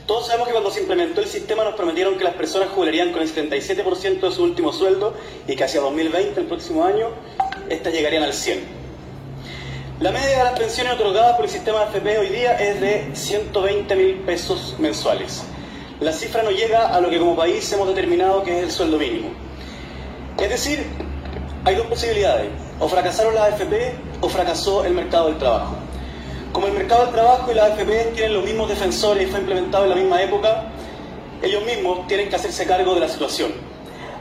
Todos 0.06 0.26
sabemos 0.26 0.48
que 0.48 0.52
cuando 0.52 0.70
se 0.70 0.80
implementó 0.80 1.20
el 1.20 1.28
sistema 1.28 1.62
nos 1.64 1.74
prometieron 1.74 2.16
que 2.16 2.24
las 2.24 2.34
personas 2.34 2.70
jubilarían 2.70 3.12
con 3.12 3.22
el 3.22 3.28
77% 3.32 4.20
de 4.20 4.32
su 4.32 4.42
último 4.42 4.72
sueldo 4.72 5.14
y 5.46 5.54
que 5.54 5.64
hacia 5.64 5.80
2020, 5.80 6.40
el 6.40 6.46
próximo 6.46 6.84
año, 6.84 7.08
estas 7.68 7.92
llegarían 7.92 8.24
al 8.24 8.32
100%. 8.32 8.58
La 10.00 10.10
media 10.12 10.38
de 10.38 10.44
las 10.44 10.58
pensiones 10.58 10.94
otorgadas 10.94 11.36
por 11.36 11.44
el 11.44 11.50
sistema 11.50 11.82
AFP 11.82 12.18
hoy 12.18 12.28
día 12.30 12.54
es 12.54 12.80
de 12.80 13.10
120 13.12 13.96
mil 13.96 14.14
pesos 14.20 14.76
mensuales. 14.78 15.44
La 16.00 16.12
cifra 16.12 16.42
no 16.42 16.50
llega 16.50 16.88
a 16.88 17.00
lo 17.02 17.10
que 17.10 17.18
como 17.18 17.36
país 17.36 17.70
hemos 17.70 17.86
determinado 17.86 18.42
que 18.42 18.58
es 18.58 18.64
el 18.64 18.70
sueldo 18.70 18.96
mínimo. 18.96 19.49
Es 20.40 20.48
decir, 20.48 20.87
hay 21.64 21.74
dos 21.74 21.87
posibilidades. 21.87 22.48
O 22.79 22.88
fracasaron 22.88 23.35
las 23.35 23.53
AFP 23.53 23.94
o 24.22 24.29
fracasó 24.29 24.85
el 24.85 24.94
mercado 24.94 25.26
del 25.26 25.38
trabajo. 25.38 25.76
Como 26.53 26.66
el 26.66 26.72
mercado 26.72 27.05
del 27.05 27.14
trabajo 27.14 27.53
y 27.53 27.55
las 27.55 27.72
AFP 27.72 28.12
tienen 28.14 28.35
los 28.35 28.44
mismos 28.44 28.68
defensores 28.68 29.29
y 29.29 29.31
fue 29.31 29.40
implementado 29.40 29.85
en 29.85 29.90
la 29.90 29.96
misma 29.96 30.22
época, 30.22 30.64
ellos 31.42 31.62
mismos 31.64 32.07
tienen 32.07 32.31
que 32.31 32.37
hacerse 32.37 32.66
cargo 32.66 32.94
de 32.94 33.00
la 33.00 33.09
situación. 33.09 33.53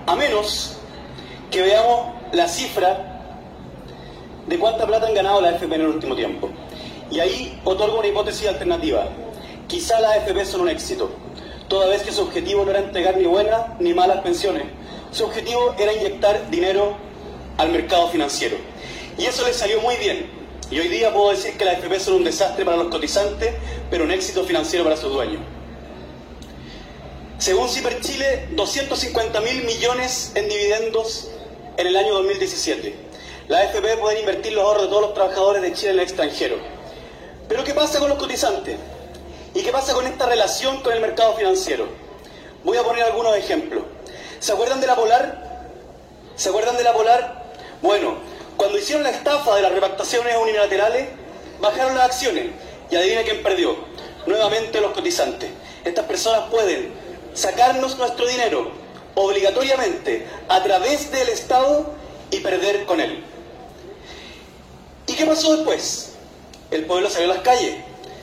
A 0.06 0.16
menos 0.16 0.78
que 1.50 1.62
veamos 1.62 2.14
la 2.34 2.48
cifra 2.48 3.22
de 4.46 4.60
cuánta 4.60 4.86
plata 4.86 5.08
han 5.08 5.14
ganado 5.14 5.40
las 5.40 5.54
AFP 5.54 5.76
en 5.76 5.82
el 5.82 5.88
último 5.88 6.16
tiempo. 6.16 6.50
Y 7.10 7.20
ahí 7.22 7.60
otorgo 7.64 8.00
una 8.00 8.10
hipótesis 8.10 8.48
alternativa. 8.48 9.08
Quizá 9.68 10.00
las 10.02 10.18
AFP 10.18 10.46
son 10.46 10.62
un 10.62 10.70
éxito, 10.70 11.12
toda 11.70 11.88
vez 11.88 12.04
que 12.04 12.12
su 12.12 12.24
objetivo 12.24 12.66
no 12.66 12.72
era 12.72 12.80
entregar 12.80 13.16
ni 13.16 13.26
buenas 13.26 13.62
ni 13.80 13.94
malas 13.94 14.20
pensiones. 14.22 14.64
Su 15.12 15.26
objetivo 15.26 15.76
era 15.78 15.92
inyectar 15.94 16.50
dinero 16.50 16.96
al 17.58 17.70
mercado 17.70 18.10
financiero. 18.10 18.58
Y 19.18 19.26
eso 19.26 19.46
le 19.46 19.54
salió 19.54 19.82
muy 19.82 19.96
bien. 19.96 20.30
Y 20.72 20.80
hoy 20.80 20.88
día 20.88 21.12
puedo 21.12 21.32
decir 21.32 21.58
que 21.58 21.66
las 21.66 21.78
AFP 21.78 22.00
son 22.00 22.16
un 22.16 22.24
desastre 22.24 22.64
para 22.64 22.78
los 22.78 22.88
cotizantes, 22.90 23.56
pero 23.90 24.04
un 24.04 24.12
éxito 24.12 24.44
financiero 24.44 24.84
para 24.84 24.96
sus 24.96 25.12
dueños. 25.12 25.42
Según 27.40 27.70
Ciper 27.70 28.02
Chile, 28.02 28.50
250 28.52 29.42
mil 29.42 29.64
millones 29.64 30.32
en 30.36 30.48
dividendos 30.48 31.30
en 31.78 31.88
el 31.88 31.96
año 31.96 32.14
2017. 32.14 32.94
La 33.48 33.60
AFP 33.60 33.98
puede 33.98 34.20
invertir 34.20 34.54
los 34.54 34.64
ahorros 34.64 34.84
de 34.84 34.90
todos 34.90 35.02
los 35.02 35.14
trabajadores 35.16 35.62
de 35.64 35.74
Chile 35.74 35.92
en 35.92 35.98
el 36.00 36.04
extranjero. 36.04 36.58
Pero 37.48 37.64
¿qué 37.64 37.74
pasa 37.74 37.98
con 37.98 38.10
los 38.10 38.20
cotizantes? 38.20 38.78
¿Y 39.56 39.64
qué 39.64 39.72
pasa 39.72 39.96
con 39.96 40.06
esta 40.06 40.28
relación 40.28 40.82
con 40.82 40.94
el 40.94 41.02
mercado 41.02 41.34
financiero? 41.34 41.88
Voy 42.64 42.78
a 42.78 42.84
poner 42.84 43.04
algunos 43.04 43.36
ejemplos. 43.36 43.84
¿Se 44.40 44.54
acuerdan 44.54 44.80
de 44.80 44.88
la 44.88 44.96
Polar? 44.96 45.70
¿Se 46.36 46.50
acuerdan 46.50 46.78
de 46.78 46.84
la 46.84 46.94
Polar? 46.94 47.44
Bueno, 47.82 48.18
cuando 48.56 48.78
hicieron 48.78 49.04
la 49.04 49.10
estafa 49.10 49.56
de 49.56 49.62
las 49.62 49.72
repactaciones 49.72 50.36
unilaterales, 50.38 51.10
bajaron 51.60 51.96
las 51.96 52.06
acciones 52.06 52.48
y 52.90 52.96
adivina 52.96 53.24
quién 53.24 53.44
perdió. 53.44 53.76
Nuevamente 54.26 54.80
los 54.80 54.92
cotizantes. 54.92 55.50
Estas 55.84 56.06
personas 56.06 56.50
pueden 56.50 56.94
sacarnos 57.34 57.98
nuestro 57.98 58.28
dinero 58.28 58.72
obligatoriamente 59.16 60.26
a 60.48 60.64
través 60.64 61.12
del 61.12 61.30
Estado 61.30 61.94
y 62.32 62.40
perder 62.40 62.86
con 62.86 63.02
él. 63.02 63.24
¿Y 65.08 65.14
qué 65.16 65.26
pasó 65.26 65.56
después? 65.56 66.14
El 66.72 66.86
pueblo 66.86 67.10
salió 67.10 67.32
a 67.32 67.36
las 67.36 67.44
calles, 67.44 67.76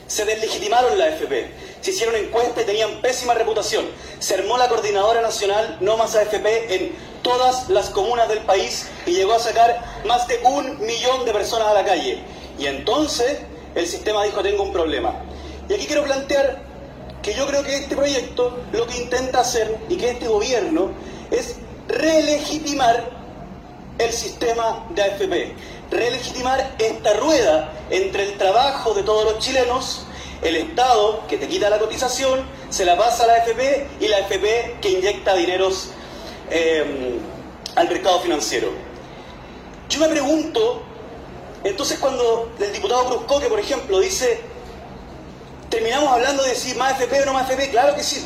se 0.07 0.25
deslegitimaron 0.25 0.97
la 0.97 1.05
AFP, 1.05 1.51
se 1.87 1.91
hicieron 1.91 2.17
encuestas 2.17 2.63
y 2.63 2.65
tenían 2.65 2.99
pésima 2.99 3.33
reputación. 3.33 3.85
Se 4.19 4.35
armó 4.35 4.57
la 4.57 4.67
coordinadora 4.67 5.21
nacional 5.21 5.77
No 5.79 5.95
Más 5.95 6.17
AFP 6.17 6.75
en 6.75 6.91
todas 7.21 7.69
las 7.69 7.91
comunas 7.91 8.27
del 8.27 8.39
país 8.39 8.89
y 9.05 9.11
llegó 9.11 9.31
a 9.31 9.39
sacar 9.39 10.01
más 10.05 10.27
de 10.27 10.37
un 10.43 10.85
millón 10.85 11.23
de 11.23 11.31
personas 11.31 11.69
a 11.69 11.73
la 11.73 11.85
calle. 11.85 12.19
Y 12.59 12.65
entonces 12.65 13.39
el 13.73 13.87
sistema 13.87 14.25
dijo 14.25 14.43
tengo 14.43 14.63
un 14.63 14.73
problema. 14.73 15.15
Y 15.69 15.75
aquí 15.75 15.85
quiero 15.85 16.03
plantear 16.03 16.61
que 17.21 17.33
yo 17.33 17.47
creo 17.47 17.63
que 17.63 17.77
este 17.77 17.95
proyecto 17.95 18.59
lo 18.73 18.85
que 18.85 18.97
intenta 18.97 19.39
hacer 19.39 19.77
y 19.87 19.95
que 19.95 20.09
este 20.09 20.27
gobierno 20.27 20.91
es 21.31 21.55
relegitimar 21.87 23.11
el 23.97 24.11
sistema 24.11 24.85
de 24.89 25.03
AFP, 25.03 25.55
relegitimar 25.89 26.75
esta 26.79 27.13
rueda 27.13 27.71
entre 27.89 28.23
el 28.23 28.37
trabajo 28.37 28.93
de 28.93 29.03
todos 29.03 29.23
los 29.23 29.39
chilenos, 29.39 30.06
el 30.41 30.55
Estado 30.55 31.25
que 31.27 31.37
te 31.37 31.47
quita 31.47 31.69
la 31.69 31.79
cotización, 31.79 32.45
se 32.69 32.85
la 32.85 32.97
pasa 32.97 33.23
a 33.23 33.27
la 33.27 33.33
AFP 33.35 33.87
y 33.99 34.07
la 34.07 34.17
AFP 34.17 34.79
que 34.81 34.89
inyecta 34.89 35.33
dineros 35.35 35.89
em, 36.49 37.19
al 37.75 37.89
mercado 37.89 38.19
financiero. 38.19 38.69
Yo 39.89 39.99
me 39.99 40.09
pregunto, 40.09 40.83
entonces 41.63 41.97
cuando 41.99 42.51
el 42.59 42.73
diputado 42.73 43.05
Cruzcoque, 43.05 43.47
por 43.47 43.59
ejemplo, 43.59 43.99
dice, 43.99 44.41
terminamos 45.69 46.09
hablando 46.09 46.43
de 46.43 46.55
si 46.55 46.75
más 46.75 46.93
AFP 46.93 47.21
o 47.23 47.25
no 47.25 47.33
más 47.33 47.49
AFP, 47.49 47.69
claro 47.71 47.95
que 47.95 48.03
sí, 48.03 48.23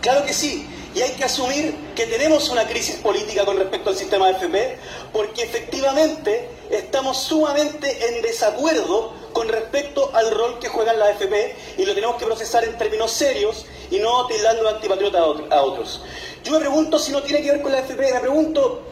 claro 0.00 0.24
que 0.24 0.32
sí, 0.32 0.68
y 0.96 1.02
hay 1.02 1.12
que 1.12 1.24
asumir 1.24 1.74
que 1.94 2.06
tenemos 2.06 2.48
una 2.48 2.66
crisis 2.66 2.96
política 2.96 3.44
con 3.44 3.58
respecto 3.58 3.90
al 3.90 3.96
sistema 3.96 4.32
de 4.32 4.78
porque 5.12 5.42
efectivamente 5.42 6.48
estamos 6.70 7.18
sumamente 7.18 8.08
en 8.08 8.22
desacuerdo 8.22 9.12
con 9.36 9.48
respecto 9.48 10.10
al 10.14 10.30
rol 10.30 10.58
que 10.58 10.68
juegan 10.68 10.98
las 10.98 11.10
FP 11.10 11.56
y 11.76 11.84
lo 11.84 11.94
tenemos 11.94 12.16
que 12.16 12.24
procesar 12.24 12.64
en 12.64 12.78
términos 12.78 13.12
serios 13.12 13.66
y 13.90 13.98
no 13.98 14.26
tildando 14.26 14.62
de 14.62 14.70
antipatriota 14.70 15.18
a 15.18 15.60
otros. 15.60 16.00
Yo 16.42 16.52
me 16.52 16.58
pregunto 16.58 16.98
si 16.98 17.12
no 17.12 17.22
tiene 17.22 17.42
que 17.42 17.50
ver 17.50 17.60
con 17.60 17.70
la 17.70 17.80
FP, 17.80 18.14
me 18.14 18.20
pregunto, 18.20 18.84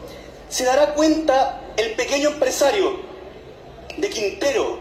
¿se 0.47 0.63
dará 0.63 0.93
cuenta 0.93 1.61
el 1.77 1.95
pequeño 1.95 2.29
empresario 2.29 2.99
de 3.97 4.07
Quintero 4.07 4.77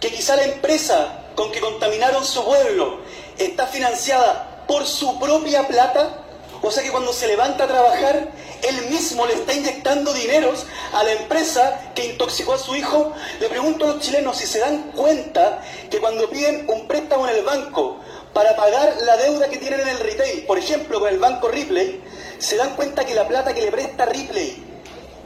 que 0.00 0.08
quizá 0.08 0.34
la 0.36 0.44
empresa 0.44 1.26
con 1.34 1.52
que 1.52 1.60
contaminaron 1.60 2.24
su 2.24 2.42
pueblo 2.42 3.00
está 3.36 3.66
financiada 3.66 4.64
por 4.66 4.86
su 4.86 5.20
propia 5.20 5.68
plata? 5.68 6.24
O 6.62 6.70
sea 6.70 6.82
que 6.82 6.90
cuando 6.90 7.12
se 7.12 7.26
levanta 7.26 7.64
a 7.64 7.68
trabajar, 7.68 8.28
él 8.62 8.86
mismo 8.90 9.26
le 9.26 9.34
está 9.34 9.54
inyectando 9.54 10.12
dineros 10.12 10.66
a 10.92 11.02
la 11.02 11.12
empresa 11.12 11.92
que 11.94 12.04
intoxicó 12.04 12.52
a 12.54 12.58
su 12.58 12.76
hijo. 12.76 13.12
Le 13.40 13.48
pregunto 13.48 13.86
a 13.86 13.88
los 13.88 14.00
chilenos 14.00 14.36
si 14.36 14.46
se 14.46 14.58
dan 14.58 14.92
cuenta 14.92 15.62
que 15.90 15.98
cuando 15.98 16.28
piden 16.28 16.66
un 16.68 16.86
préstamo 16.86 17.26
en 17.28 17.36
el 17.36 17.44
banco 17.44 17.98
para 18.34 18.54
pagar 18.56 18.94
la 19.02 19.16
deuda 19.16 19.48
que 19.48 19.56
tienen 19.56 19.80
en 19.80 19.88
el 19.88 19.98
retail, 19.98 20.44
por 20.44 20.58
ejemplo 20.58 21.00
con 21.00 21.08
el 21.08 21.18
banco 21.18 21.48
Ripley, 21.48 22.02
se 22.38 22.56
dan 22.56 22.76
cuenta 22.76 23.04
que 23.04 23.14
la 23.14 23.26
plata 23.26 23.54
que 23.54 23.62
le 23.62 23.70
presta 23.70 24.04
Ripley 24.04 24.62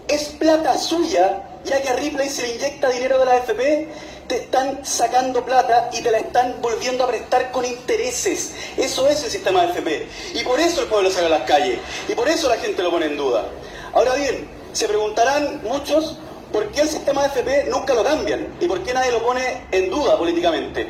es 0.06 0.24
plata 0.38 0.78
suya, 0.78 1.60
ya 1.64 1.82
que 1.82 1.88
a 1.88 1.96
Ripley 1.96 2.28
se 2.28 2.42
le 2.42 2.54
inyecta 2.54 2.90
dinero 2.90 3.18
de 3.18 3.24
la 3.24 3.32
AFP 3.32 3.88
te 4.28 4.36
están 4.36 4.84
sacando 4.84 5.44
plata 5.44 5.90
y 5.92 6.00
te 6.00 6.10
la 6.10 6.18
están 6.18 6.56
volviendo 6.60 7.04
a 7.04 7.08
prestar 7.08 7.50
con 7.50 7.64
intereses. 7.64 8.54
Eso 8.76 9.08
es 9.08 9.22
el 9.24 9.30
sistema 9.30 9.62
de 9.62 9.72
FP. 9.72 10.08
Y 10.34 10.44
por 10.44 10.58
eso 10.60 10.82
el 10.82 10.88
pueblo 10.88 11.10
sale 11.10 11.26
a 11.26 11.30
las 11.30 11.42
calles. 11.42 11.78
Y 12.08 12.14
por 12.14 12.28
eso 12.28 12.48
la 12.48 12.56
gente 12.56 12.82
lo 12.82 12.90
pone 12.90 13.06
en 13.06 13.16
duda. 13.16 13.46
Ahora 13.92 14.14
bien, 14.14 14.48
se 14.72 14.88
preguntarán 14.88 15.60
muchos 15.62 16.18
por 16.52 16.70
qué 16.72 16.82
el 16.82 16.88
sistema 16.88 17.22
de 17.22 17.28
FP 17.28 17.70
nunca 17.70 17.94
lo 17.94 18.04
cambian 18.04 18.56
y 18.60 18.66
por 18.66 18.82
qué 18.82 18.94
nadie 18.94 19.12
lo 19.12 19.22
pone 19.22 19.66
en 19.70 19.90
duda 19.90 20.16
políticamente. 20.18 20.88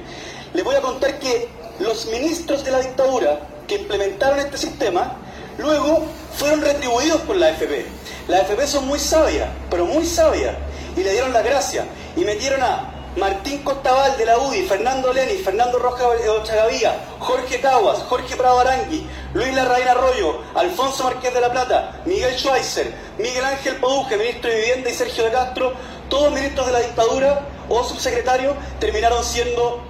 Les 0.53 0.65
voy 0.65 0.77
a 0.77 0.81
contar 0.81 1.19
que 1.19 1.49
los 1.81 2.07
ministros 2.07 2.65
de 2.65 2.71
la 2.71 2.81
dictadura 2.81 3.41
que 3.67 3.77
implementaron 3.77 4.39
este 4.39 4.59
sistema 4.59 5.17
luego 5.59 6.05
fueron 6.37 6.61
retribuidos 6.61 7.21
por 7.23 7.37
la 7.37 7.49
AFP. 7.49 7.87
Las 8.29 8.43
AFP 8.43 8.67
son 8.67 8.87
muy 8.87 8.99
sabias, 8.99 9.49
pero 9.71 9.87
muy 9.87 10.07
sabias, 10.07 10.55
y 10.97 11.03
le 11.03 11.13
dieron 11.13 11.33
la 11.33 11.43
gracia 11.43 11.87
y 12.17 12.25
metieron 12.25 12.63
a 12.63 12.94
Martín 13.17 13.63
Costaval 13.63 14.17
de 14.19 14.27
la 14.27 14.39
UDI, 14.39 14.63
Fernando 14.65 15.13
Leni, 15.13 15.35
Fernando 15.35 15.79
Roja 15.79 16.09
Ochagavía, 16.09 17.07
Jorge 17.21 17.61
Caguas, 17.61 17.99
Jorge 18.09 18.35
Prado 18.35 18.59
Arangui, 18.59 19.07
Luis 19.35 19.55
Larraín 19.55 19.87
Arroyo, 19.87 20.41
Alfonso 20.55 21.05
Marqués 21.05 21.33
de 21.33 21.41
la 21.41 21.53
Plata, 21.53 22.03
Miguel 22.07 22.37
Schweitzer, 22.37 22.93
Miguel 23.19 23.45
Ángel 23.45 23.77
Poduje, 23.77 24.17
ministro 24.17 24.51
de 24.51 24.57
Vivienda 24.57 24.91
y 24.91 24.95
Sergio 24.95 25.25
de 25.25 25.31
Castro, 25.31 25.73
todos 26.09 26.33
ministros 26.33 26.67
de 26.67 26.73
la 26.73 26.81
dictadura 26.81 27.47
o 27.69 27.85
subsecretarios 27.85 28.57
terminaron 28.81 29.23
siendo 29.23 29.81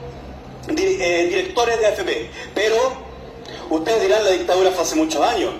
eh, 0.69 1.27
directores 1.31 1.81
de 1.81 1.87
AFP. 1.87 2.31
Pero 2.55 2.77
ustedes 3.71 4.03
dirán 4.03 4.23
la 4.23 4.33
dictadura 4.33 4.71
fue 4.71 4.83
hace 4.83 4.97
muchos 4.97 5.23
años. 5.23 5.55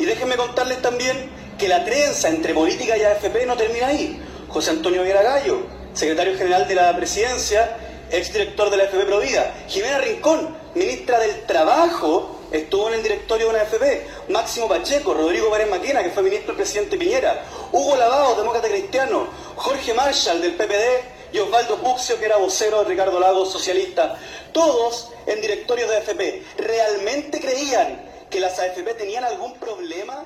Y 0.00 0.04
déjenme 0.04 0.36
contarles 0.36 0.82
también 0.82 1.30
que 1.56 1.68
la 1.68 1.84
trenza 1.84 2.28
entre 2.28 2.54
política 2.54 2.96
y 2.96 3.02
AFP 3.02 3.46
no 3.46 3.56
termina 3.56 3.86
ahí. 3.88 4.20
José 4.48 4.70
Antonio 4.70 5.02
Viera 5.02 5.22
Gallo, 5.22 5.77
secretario 5.98 6.38
general 6.38 6.68
de 6.68 6.76
la 6.76 6.96
presidencia, 6.96 7.76
exdirector 8.08 8.70
de 8.70 8.76
la 8.76 8.84
FP 8.84 9.04
Provida. 9.04 9.52
Jimena 9.66 9.98
Rincón, 9.98 10.56
ministra 10.76 11.18
del 11.18 11.44
Trabajo, 11.44 12.38
estuvo 12.52 12.86
en 12.88 12.94
el 12.94 13.02
directorio 13.02 13.46
de 13.46 13.54
una 13.54 13.62
FP. 13.64 14.06
Máximo 14.28 14.68
Pacheco, 14.68 15.12
Rodrigo 15.12 15.50
Pérez 15.50 15.68
Maquena, 15.68 16.04
que 16.04 16.10
fue 16.10 16.22
ministro 16.22 16.54
del 16.54 16.56
presidente 16.56 16.96
Piñera. 16.96 17.42
Hugo 17.72 17.96
Lavado, 17.96 18.36
demócrata 18.36 18.68
cristiano. 18.68 19.26
Jorge 19.56 19.92
Marshall, 19.92 20.40
del 20.40 20.54
PPD. 20.54 21.32
Y 21.32 21.40
Osvaldo 21.40 21.76
Puxio, 21.78 22.16
que 22.18 22.26
era 22.26 22.36
vocero 22.36 22.84
de 22.84 22.90
Ricardo 22.90 23.18
Lagos, 23.18 23.50
socialista. 23.50 24.16
Todos 24.52 25.10
en 25.26 25.40
directorios 25.40 25.90
de 25.90 25.96
AFP. 25.96 26.44
¿Realmente 26.58 27.40
creían 27.40 28.08
que 28.30 28.38
las 28.38 28.56
AFP 28.58 28.94
tenían 28.94 29.24
algún 29.24 29.54
problema 29.54 30.24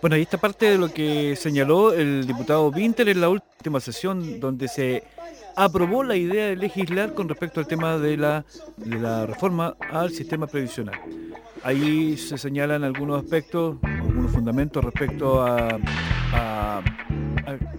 Bueno, 0.00 0.16
ahí 0.16 0.22
está 0.22 0.38
parte 0.38 0.70
de 0.70 0.78
lo 0.78 0.92
que 0.92 1.36
señaló 1.36 1.92
el 1.92 2.26
diputado 2.26 2.68
Winter 2.68 3.08
en 3.08 3.20
la 3.20 3.28
última 3.28 3.80
sesión, 3.80 4.40
donde 4.40 4.68
se 4.68 5.04
aprobó 5.56 6.02
la 6.02 6.16
idea 6.16 6.46
de 6.46 6.56
legislar 6.56 7.14
con 7.14 7.28
respecto 7.28 7.60
al 7.60 7.66
tema 7.66 7.98
de 7.98 8.16
la, 8.16 8.44
reforma 9.26 9.76
al 9.90 10.10
sistema 10.10 10.46
previsional. 10.46 10.98
Ahí 11.62 12.16
se 12.16 12.38
señalan 12.38 12.84
algunos 12.84 13.22
aspectos, 13.22 13.76
algunos 13.82 14.32
fundamentos 14.32 14.82
respecto 14.82 15.42
a, 15.42 15.78
a, 16.32 16.82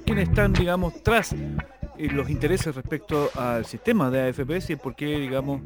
están, 0.06 0.54
digamos, 0.54 1.02
tras 1.02 1.34
eh, 1.34 2.10
los 2.12 2.30
intereses 2.30 2.76
respecto 2.76 3.32
al 3.36 3.66
sistema 3.66 4.12
de 4.12 4.30
AFP 4.30 4.74
y 4.74 4.76
por 4.76 4.96
qué, 4.96 5.18
digamos, 5.18 5.62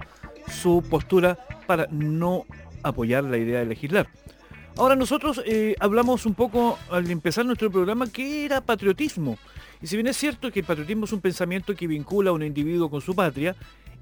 su 0.47 0.83
postura 0.89 1.37
para 1.67 1.87
no 1.91 2.45
apoyar 2.83 3.23
la 3.23 3.37
idea 3.37 3.59
de 3.59 3.65
legislar. 3.65 4.07
Ahora 4.77 4.97
nosotros 4.97 5.41
eh, 5.45 5.75
hablamos 5.79 6.25
un 6.25 6.33
poco 6.33 6.77
al 6.89 7.09
empezar 7.09 7.45
nuestro 7.45 7.71
programa 7.71 8.07
que 8.11 8.43
era 8.43 8.59
patriotismo. 8.59 9.37
Y 9.81 9.87
si 9.87 9.95
bien 9.95 10.07
es 10.07 10.17
cierto 10.17 10.51
que 10.51 10.59
el 10.59 10.65
patriotismo 10.65 11.05
es 11.05 11.13
un 11.13 11.21
pensamiento 11.21 11.75
que 11.75 11.87
vincula 11.87 12.31
a 12.31 12.33
un 12.33 12.43
individuo 12.43 12.89
con 12.89 12.99
su 12.99 13.15
patria, 13.15 13.55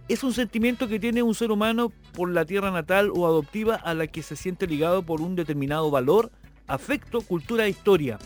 es 0.07 0.23
un 0.23 0.33
sentimiento 0.33 0.87
que 0.87 0.99
tiene 0.99 1.21
un 1.21 1.35
ser 1.35 1.51
humano 1.51 1.91
por 2.13 2.29
la 2.29 2.45
tierra 2.45 2.71
natal 2.71 3.11
o 3.13 3.27
adoptiva 3.27 3.75
a 3.75 3.93
la 3.93 4.07
que 4.07 4.23
se 4.23 4.35
siente 4.35 4.65
ligado 4.65 5.03
por 5.03 5.21
un 5.21 5.35
determinado 5.35 5.91
valor, 5.91 6.31
afecto, 6.65 7.21
cultura 7.21 7.65
e 7.67 7.69
historia. 7.69 8.17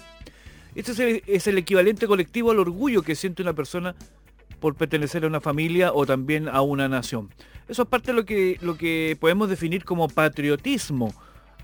Este 0.73 1.23
es 1.27 1.47
el, 1.47 1.57
equivalente 1.57 2.07
colectivo 2.07 2.51
al 2.51 2.59
orgullo 2.59 3.01
que 3.01 3.15
siente 3.15 3.41
una 3.41 3.53
persona 3.53 3.93
por 4.61 4.75
pertenecer 4.75 5.25
a 5.25 5.27
una 5.27 5.41
familia 5.41 5.91
o 5.91 6.05
también 6.05 6.47
a 6.47 6.61
una 6.61 6.87
nación. 6.87 7.29
Eso 7.67 7.81
es 7.81 7.87
parte 7.89 8.11
de 8.11 8.13
lo 8.13 8.25
que, 8.25 8.57
lo 8.61 8.77
que 8.77 9.17
podemos 9.19 9.49
definir 9.49 9.83
como 9.83 10.07
patriotismo. 10.07 11.13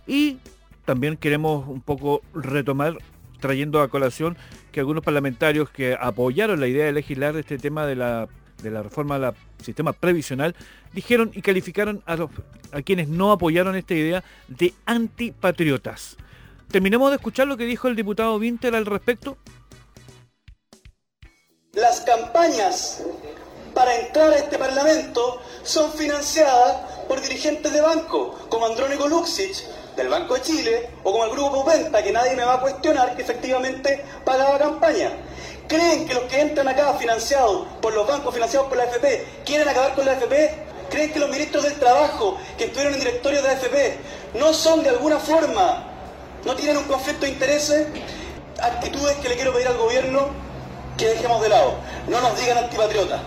Y 0.05 0.37
también 0.85 1.17
queremos 1.17 1.67
un 1.67 1.81
poco 1.81 2.21
retomar 2.33 2.97
trayendo 3.39 3.81
a 3.81 3.89
colación 3.89 4.37
que 4.71 4.79
algunos 4.79 5.03
parlamentarios 5.03 5.69
que 5.69 5.97
apoyaron 5.99 6.59
la 6.59 6.67
idea 6.67 6.85
de 6.85 6.93
legislar 6.93 7.35
este 7.35 7.57
tema 7.57 7.85
de 7.85 7.95
la, 7.95 8.27
de 8.61 8.71
la 8.71 8.81
reforma 8.83 9.19
del 9.19 9.33
sistema 9.61 9.91
previsional 9.93 10.55
dijeron 10.93 11.31
y 11.33 11.41
calificaron 11.41 12.01
a, 12.05 12.15
los, 12.15 12.29
a 12.71 12.81
quienes 12.81 13.09
no 13.09 13.31
apoyaron 13.31 13.75
esta 13.75 13.93
idea 13.93 14.23
de 14.47 14.73
antipatriotas. 14.85 16.17
Terminemos 16.71 17.11
de 17.11 17.17
escuchar 17.17 17.47
lo 17.47 17.57
que 17.57 17.65
dijo 17.65 17.87
el 17.87 17.95
diputado 17.95 18.37
Winter 18.37 18.73
al 18.75 18.85
respecto. 18.85 19.37
Las 21.73 22.01
campañas 22.01 23.03
para 23.73 23.95
entrar 23.99 24.31
a 24.31 24.37
este 24.37 24.57
Parlamento 24.57 25.41
son 25.63 25.91
financiadas 25.91 27.03
por 27.07 27.21
dirigentes 27.21 27.73
de 27.73 27.81
banco, 27.81 28.47
como 28.49 28.67
Andrónico 28.67 29.07
Luxich, 29.07 29.63
del 29.95 30.09
Banco 30.09 30.35
de 30.35 30.41
Chile 30.41 30.89
o 31.03 31.11
como 31.11 31.25
el 31.25 31.31
Grupo 31.31 31.63
Pupenta, 31.63 32.01
que 32.01 32.11
nadie 32.11 32.35
me 32.35 32.43
va 32.43 32.55
a 32.55 32.59
cuestionar 32.59 33.15
que 33.15 33.21
efectivamente 33.21 34.03
pagaba 34.25 34.57
campaña. 34.57 35.11
¿Creen 35.67 36.07
que 36.07 36.13
los 36.13 36.23
que 36.23 36.41
entran 36.41 36.67
acá 36.67 36.93
financiados 36.95 37.67
por 37.81 37.93
los 37.93 38.07
bancos 38.07 38.33
financiados 38.33 38.67
por 38.67 38.77
la 38.77 38.83
AFP 38.83 39.25
quieren 39.45 39.67
acabar 39.67 39.95
con 39.95 40.05
la 40.05 40.13
AFP? 40.13 40.33
¿Creen 40.89 41.11
que 41.11 41.19
los 41.19 41.29
ministros 41.29 41.63
del 41.63 41.73
Trabajo 41.75 42.37
que 42.57 42.65
estuvieron 42.65 42.93
en 42.93 42.99
directorio 42.99 43.41
de 43.41 43.47
la 43.47 43.53
AFP 43.53 43.97
no 44.35 44.53
son 44.53 44.83
de 44.83 44.89
alguna 44.89 45.19
forma, 45.19 45.83
no 46.45 46.55
tienen 46.55 46.77
un 46.77 46.83
conflicto 46.83 47.25
de 47.25 47.31
intereses? 47.31 47.87
Actitudes 48.61 49.15
que 49.17 49.29
le 49.29 49.35
quiero 49.35 49.53
pedir 49.53 49.67
al 49.67 49.77
gobierno 49.77 50.27
que 50.97 51.07
dejemos 51.07 51.41
de 51.41 51.49
lado. 51.49 51.75
No 52.07 52.21
nos 52.21 52.39
digan 52.39 52.57
antipatriotas. 52.57 53.21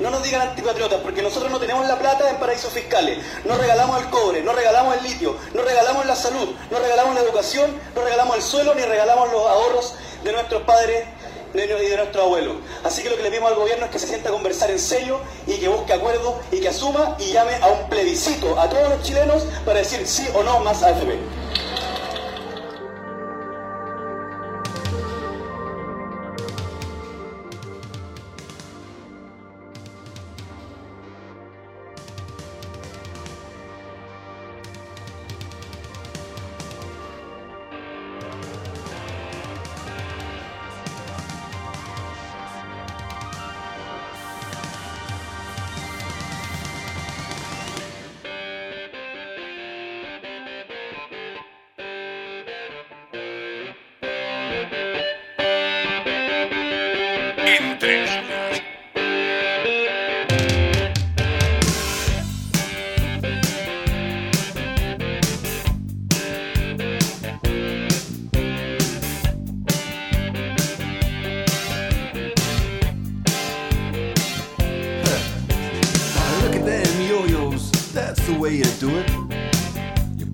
No 0.00 0.10
nos 0.10 0.22
digan 0.22 0.42
antipatriotas, 0.42 1.00
porque 1.00 1.22
nosotros 1.22 1.50
no 1.50 1.58
tenemos 1.58 1.86
la 1.86 1.98
plata 1.98 2.28
en 2.28 2.36
paraísos 2.36 2.72
fiscales. 2.72 3.18
No 3.44 3.56
regalamos 3.56 4.02
el 4.02 4.10
cobre, 4.10 4.42
no 4.42 4.52
regalamos 4.52 4.96
el 4.96 5.04
litio, 5.04 5.36
no 5.54 5.62
regalamos 5.62 6.04
la 6.06 6.16
salud, 6.16 6.54
no 6.70 6.78
regalamos 6.78 7.14
la 7.14 7.22
educación, 7.22 7.70
no 7.94 8.02
regalamos 8.02 8.36
el 8.36 8.42
suelo, 8.42 8.74
ni 8.74 8.82
regalamos 8.82 9.32
los 9.32 9.46
ahorros 9.46 9.94
de 10.22 10.32
nuestros 10.32 10.62
padres 10.62 11.06
y 11.54 11.58
de 11.58 11.96
nuestros 11.96 12.24
abuelos. 12.24 12.56
Así 12.84 13.02
que 13.02 13.08
lo 13.08 13.16
que 13.16 13.22
le 13.22 13.30
pedimos 13.30 13.50
al 13.50 13.56
gobierno 13.56 13.86
es 13.86 13.90
que 13.90 13.98
se 13.98 14.06
sienta 14.06 14.28
a 14.28 14.32
conversar 14.32 14.70
en 14.70 14.78
serio 14.78 15.20
y 15.46 15.54
que 15.54 15.68
busque 15.68 15.94
acuerdos 15.94 16.34
y 16.52 16.60
que 16.60 16.68
asuma 16.68 17.16
y 17.18 17.32
llame 17.32 17.54
a 17.62 17.68
un 17.68 17.88
plebiscito 17.88 18.60
a 18.60 18.68
todos 18.68 18.90
los 18.90 19.02
chilenos 19.02 19.44
para 19.64 19.78
decir 19.78 20.06
sí 20.06 20.28
o 20.34 20.42
no 20.42 20.60
más 20.60 20.82
AFP. 20.82 21.45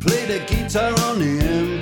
Play 0.02 0.26
the 0.26 0.44
guitar 0.46 0.90
on 1.06 1.20
the 1.20 1.38
end. 1.44 1.81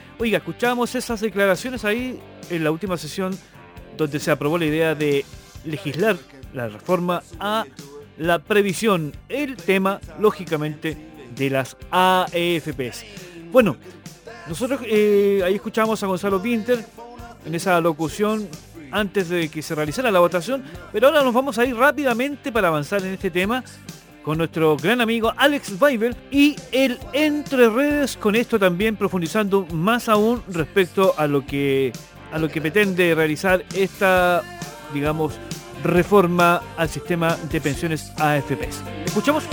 Oiga, 0.19 0.37
escuchamos 0.37 0.93
esas 0.95 1.21
declaraciones 1.21 1.83
ahí 1.85 2.19
en 2.49 2.63
la 2.63 2.71
última 2.71 2.97
sesión 2.97 3.37
donde 3.97 4.19
se 4.19 4.31
aprobó 4.31 4.57
la 4.57 4.65
idea 4.65 4.95
de 4.95 5.25
legislar 5.65 6.17
la 6.53 6.67
reforma 6.67 7.23
a 7.39 7.65
la 8.17 8.39
previsión, 8.39 9.13
el 9.29 9.55
tema, 9.55 9.99
lógicamente, 10.19 10.97
de 11.35 11.49
las 11.49 11.77
AFPs. 11.89 13.05
Bueno, 13.51 13.77
nosotros 14.47 14.81
eh, 14.85 15.41
ahí 15.43 15.55
escuchamos 15.55 16.01
a 16.03 16.07
Gonzalo 16.07 16.41
Pinter 16.41 16.85
en 17.45 17.55
esa 17.55 17.79
locución 17.81 18.47
antes 18.91 19.29
de 19.29 19.49
que 19.49 19.61
se 19.61 19.73
realizara 19.73 20.11
la 20.11 20.19
votación, 20.19 20.63
pero 20.91 21.07
ahora 21.07 21.23
nos 21.23 21.33
vamos 21.33 21.57
a 21.57 21.65
ir 21.65 21.75
rápidamente 21.75 22.51
para 22.51 22.67
avanzar 22.67 23.01
en 23.01 23.13
este 23.13 23.31
tema 23.31 23.63
con 24.23 24.37
nuestro 24.37 24.77
gran 24.77 25.01
amigo 25.01 25.33
Alex 25.37 25.81
Weibel 25.81 26.15
y 26.29 26.55
el 26.71 26.99
Entre 27.13 27.69
Redes, 27.69 28.17
con 28.17 28.35
esto 28.35 28.59
también 28.59 28.95
profundizando 28.95 29.65
más 29.71 30.09
aún 30.09 30.43
respecto 30.47 31.13
a 31.17 31.27
lo 31.27 31.45
que, 31.45 31.91
a 32.31 32.39
lo 32.39 32.49
que 32.49 32.61
pretende 32.61 33.15
realizar 33.15 33.65
esta, 33.75 34.43
digamos, 34.93 35.33
reforma 35.83 36.61
al 36.77 36.89
sistema 36.89 37.35
de 37.51 37.61
pensiones 37.61 38.11
AFPs. 38.17 38.83
¿Escuchamos? 39.05 39.43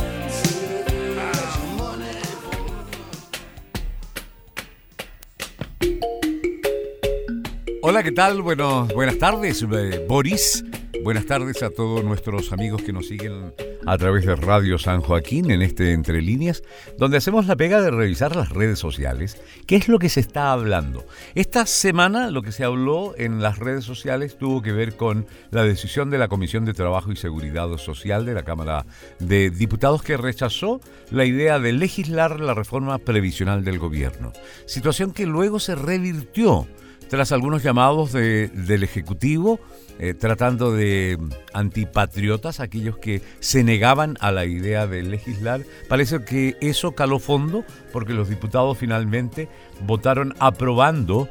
Hola, 7.80 8.02
¿qué 8.02 8.12
tal? 8.12 8.42
Bueno, 8.42 8.86
buenas 8.94 9.18
tardes, 9.18 9.62
eh, 9.62 10.04
Boris. 10.06 10.62
Buenas 11.02 11.24
tardes 11.24 11.62
a 11.62 11.70
todos 11.70 12.04
nuestros 12.04 12.52
amigos 12.52 12.82
que 12.82 12.92
nos 12.92 13.08
siguen 13.08 13.54
a 13.88 13.96
través 13.96 14.26
de 14.26 14.36
Radio 14.36 14.78
San 14.78 15.00
Joaquín 15.00 15.50
en 15.50 15.62
este 15.62 15.92
Entre 15.94 16.20
Líneas, 16.20 16.62
donde 16.98 17.16
hacemos 17.16 17.46
la 17.46 17.56
pega 17.56 17.80
de 17.80 17.90
revisar 17.90 18.36
las 18.36 18.50
redes 18.50 18.78
sociales. 18.78 19.40
¿Qué 19.66 19.76
es 19.76 19.88
lo 19.88 19.98
que 19.98 20.10
se 20.10 20.20
está 20.20 20.52
hablando? 20.52 21.06
Esta 21.34 21.64
semana 21.64 22.30
lo 22.30 22.42
que 22.42 22.52
se 22.52 22.64
habló 22.64 23.14
en 23.16 23.40
las 23.40 23.58
redes 23.58 23.86
sociales 23.86 24.36
tuvo 24.36 24.60
que 24.60 24.72
ver 24.72 24.96
con 24.96 25.26
la 25.50 25.62
decisión 25.62 26.10
de 26.10 26.18
la 26.18 26.28
Comisión 26.28 26.66
de 26.66 26.74
Trabajo 26.74 27.12
y 27.12 27.16
Seguridad 27.16 27.74
Social 27.78 28.26
de 28.26 28.34
la 28.34 28.42
Cámara 28.42 28.84
de 29.20 29.48
Diputados 29.48 30.02
que 30.02 30.18
rechazó 30.18 30.82
la 31.10 31.24
idea 31.24 31.58
de 31.58 31.72
legislar 31.72 32.40
la 32.40 32.52
reforma 32.52 32.98
previsional 32.98 33.64
del 33.64 33.78
gobierno. 33.78 34.34
Situación 34.66 35.12
que 35.12 35.24
luego 35.24 35.60
se 35.60 35.74
revirtió 35.74 36.66
tras 37.08 37.32
algunos 37.32 37.62
llamados 37.62 38.12
del 38.12 38.82
Ejecutivo, 38.82 39.60
eh, 39.98 40.14
tratando 40.14 40.72
de 40.72 41.18
antipatriotas, 41.52 42.60
aquellos 42.60 42.98
que 42.98 43.22
se 43.40 43.64
negaban 43.64 44.16
a 44.20 44.30
la 44.30 44.44
idea 44.46 44.86
de 44.86 45.02
legislar. 45.02 45.62
Parece 45.88 46.24
que 46.24 46.56
eso 46.60 46.92
caló 46.92 47.18
fondo 47.18 47.64
porque 47.92 48.12
los 48.12 48.28
diputados 48.28 48.78
finalmente 48.78 49.48
votaron 49.86 50.34
aprobando 50.38 51.28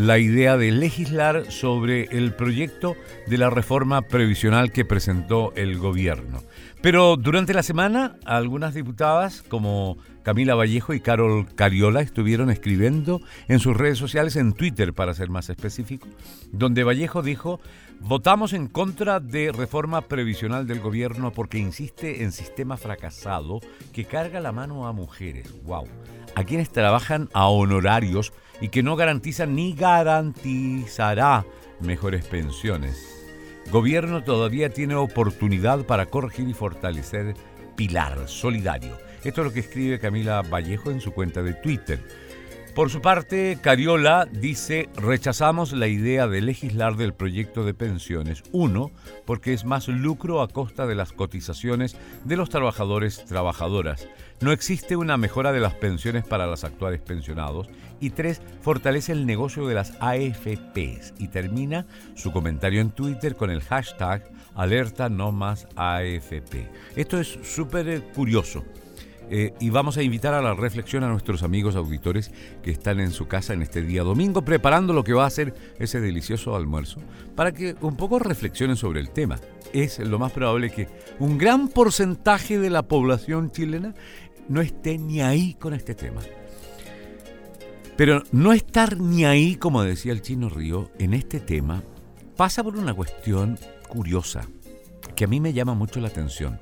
la 0.00 0.18
idea 0.18 0.56
de 0.56 0.70
legislar 0.72 1.52
sobre 1.52 2.04
el 2.04 2.32
proyecto 2.32 2.96
de 3.26 3.36
la 3.36 3.50
reforma 3.50 4.00
previsional 4.00 4.72
que 4.72 4.86
presentó 4.86 5.52
el 5.56 5.76
gobierno. 5.76 6.42
Pero 6.80 7.18
durante 7.18 7.52
la 7.52 7.62
semana, 7.62 8.16
algunas 8.24 8.72
diputadas 8.72 9.42
como 9.42 9.98
Camila 10.22 10.54
Vallejo 10.54 10.94
y 10.94 11.00
Carol 11.00 11.54
Cariola 11.54 12.00
estuvieron 12.00 12.48
escribiendo 12.48 13.20
en 13.46 13.60
sus 13.60 13.76
redes 13.76 13.98
sociales, 13.98 14.36
en 14.36 14.54
Twitter 14.54 14.94
para 14.94 15.12
ser 15.12 15.28
más 15.28 15.50
específico, 15.50 16.08
donde 16.50 16.82
Vallejo 16.82 17.20
dijo, 17.20 17.60
votamos 18.00 18.54
en 18.54 18.68
contra 18.68 19.20
de 19.20 19.52
reforma 19.52 20.00
previsional 20.00 20.66
del 20.66 20.80
gobierno 20.80 21.30
porque 21.30 21.58
insiste 21.58 22.22
en 22.22 22.32
sistema 22.32 22.78
fracasado 22.78 23.60
que 23.92 24.06
carga 24.06 24.40
la 24.40 24.52
mano 24.52 24.86
a 24.86 24.92
mujeres, 24.92 25.52
wow, 25.64 25.84
a 26.34 26.44
quienes 26.44 26.70
trabajan 26.70 27.28
a 27.34 27.48
honorarios 27.48 28.32
y 28.60 28.68
que 28.68 28.82
no 28.82 28.96
garantizan 28.96 29.54
ni 29.54 29.74
garantizará 29.74 31.44
mejores 31.80 32.26
pensiones. 32.26 33.06
Gobierno 33.70 34.24
todavía 34.24 34.70
tiene 34.70 34.94
oportunidad 34.96 35.84
para 35.86 36.06
corregir 36.06 36.48
y 36.48 36.54
fortalecer 36.54 37.34
Pilar 37.76 38.28
Solidario. 38.28 38.98
Esto 39.22 39.42
es 39.42 39.46
lo 39.46 39.52
que 39.52 39.60
escribe 39.60 39.98
Camila 39.98 40.42
Vallejo 40.42 40.90
en 40.90 41.00
su 41.00 41.12
cuenta 41.12 41.42
de 41.42 41.54
Twitter. 41.54 42.00
Por 42.74 42.88
su 42.88 43.00
parte, 43.00 43.58
Cariola 43.60 44.28
dice, 44.30 44.88
rechazamos 44.94 45.72
la 45.72 45.88
idea 45.88 46.28
de 46.28 46.40
legislar 46.40 46.96
del 46.96 47.12
proyecto 47.12 47.64
de 47.64 47.74
pensiones. 47.74 48.44
Uno, 48.52 48.92
porque 49.24 49.52
es 49.52 49.64
más 49.64 49.88
lucro 49.88 50.40
a 50.40 50.48
costa 50.48 50.86
de 50.86 50.94
las 50.94 51.12
cotizaciones 51.12 51.96
de 52.24 52.36
los 52.36 52.48
trabajadores 52.48 53.24
trabajadoras. 53.24 54.08
No 54.40 54.52
existe 54.52 54.94
una 54.94 55.16
mejora 55.16 55.52
de 55.52 55.60
las 55.60 55.74
pensiones 55.74 56.24
para 56.24 56.46
los 56.46 56.62
actuales 56.62 57.00
pensionados. 57.00 57.68
Y 58.00 58.10
tres, 58.10 58.40
fortalece 58.62 59.12
el 59.12 59.26
negocio 59.26 59.66
de 59.66 59.74
las 59.74 59.92
AFPs. 60.00 61.14
Y 61.18 61.28
termina 61.28 61.86
su 62.14 62.32
comentario 62.32 62.80
en 62.80 62.90
Twitter 62.90 63.36
con 63.36 63.50
el 63.50 63.60
hashtag 63.62 64.30
alerta 64.54 65.08
no 65.08 65.32
más 65.32 65.66
AFP. 65.76 66.68
Esto 66.96 67.20
es 67.20 67.38
súper 67.42 68.02
curioso. 68.14 68.64
Eh, 69.32 69.54
y 69.60 69.70
vamos 69.70 69.96
a 69.96 70.02
invitar 70.02 70.34
a 70.34 70.42
la 70.42 70.54
reflexión 70.54 71.04
a 71.04 71.08
nuestros 71.08 71.44
amigos 71.44 71.76
auditores 71.76 72.32
que 72.64 72.72
están 72.72 72.98
en 72.98 73.12
su 73.12 73.28
casa 73.28 73.54
en 73.54 73.62
este 73.62 73.80
día 73.80 74.02
domingo 74.02 74.42
preparando 74.42 74.92
lo 74.92 75.04
que 75.04 75.12
va 75.12 75.24
a 75.24 75.30
ser 75.30 75.54
ese 75.78 76.00
delicioso 76.00 76.56
almuerzo 76.56 77.00
para 77.36 77.52
que 77.52 77.76
un 77.80 77.96
poco 77.96 78.18
reflexionen 78.18 78.74
sobre 78.74 78.98
el 78.98 79.10
tema. 79.10 79.38
Es 79.72 80.00
lo 80.00 80.18
más 80.18 80.32
probable 80.32 80.70
que 80.70 80.88
un 81.20 81.38
gran 81.38 81.68
porcentaje 81.68 82.58
de 82.58 82.70
la 82.70 82.82
población 82.82 83.52
chilena 83.52 83.94
no 84.48 84.60
esté 84.60 84.98
ni 84.98 85.20
ahí 85.20 85.54
con 85.54 85.74
este 85.74 85.94
tema. 85.94 86.22
Pero 88.00 88.22
no 88.32 88.54
estar 88.54 88.98
ni 88.98 89.26
ahí, 89.26 89.56
como 89.56 89.82
decía 89.82 90.12
el 90.12 90.22
chino 90.22 90.48
Río, 90.48 90.90
en 90.98 91.12
este 91.12 91.38
tema 91.38 91.82
pasa 92.34 92.64
por 92.64 92.78
una 92.78 92.94
cuestión 92.94 93.58
curiosa 93.90 94.48
que 95.14 95.24
a 95.24 95.28
mí 95.28 95.38
me 95.38 95.52
llama 95.52 95.74
mucho 95.74 96.00
la 96.00 96.08
atención 96.08 96.58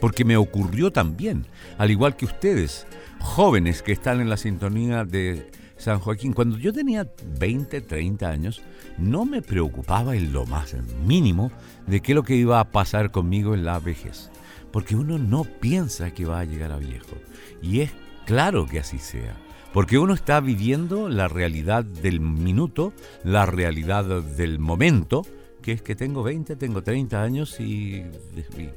porque 0.00 0.24
me 0.24 0.36
ocurrió 0.36 0.90
también, 0.90 1.46
al 1.78 1.92
igual 1.92 2.16
que 2.16 2.24
ustedes, 2.24 2.88
jóvenes 3.20 3.82
que 3.82 3.92
están 3.92 4.20
en 4.20 4.28
la 4.28 4.36
sintonía 4.36 5.04
de 5.04 5.52
San 5.76 6.00
Joaquín. 6.00 6.32
Cuando 6.32 6.58
yo 6.58 6.72
tenía 6.72 7.08
20, 7.38 7.82
30 7.82 8.28
años, 8.28 8.60
no 8.98 9.24
me 9.24 9.42
preocupaba 9.42 10.16
en 10.16 10.32
lo 10.32 10.44
más 10.44 10.74
mínimo 11.06 11.52
de 11.86 12.00
qué 12.00 12.10
es 12.10 12.16
lo 12.16 12.24
que 12.24 12.34
iba 12.34 12.58
a 12.58 12.72
pasar 12.72 13.12
conmigo 13.12 13.54
en 13.54 13.64
la 13.64 13.78
vejez, 13.78 14.28
porque 14.72 14.96
uno 14.96 15.18
no 15.18 15.44
piensa 15.44 16.10
que 16.10 16.26
va 16.26 16.40
a 16.40 16.44
llegar 16.44 16.72
a 16.72 16.78
viejo. 16.78 17.14
Y 17.62 17.78
es 17.78 17.92
claro 18.26 18.66
que 18.66 18.80
así 18.80 18.98
sea. 18.98 19.36
Porque 19.72 19.98
uno 19.98 20.14
está 20.14 20.40
viviendo 20.40 21.08
la 21.08 21.28
realidad 21.28 21.84
del 21.84 22.20
minuto, 22.20 22.92
la 23.22 23.46
realidad 23.46 24.22
del 24.22 24.58
momento, 24.58 25.24
que 25.62 25.72
es 25.72 25.82
que 25.82 25.94
tengo 25.94 26.24
20, 26.24 26.56
tengo 26.56 26.82
30 26.82 27.22
años 27.22 27.60
y, 27.60 28.02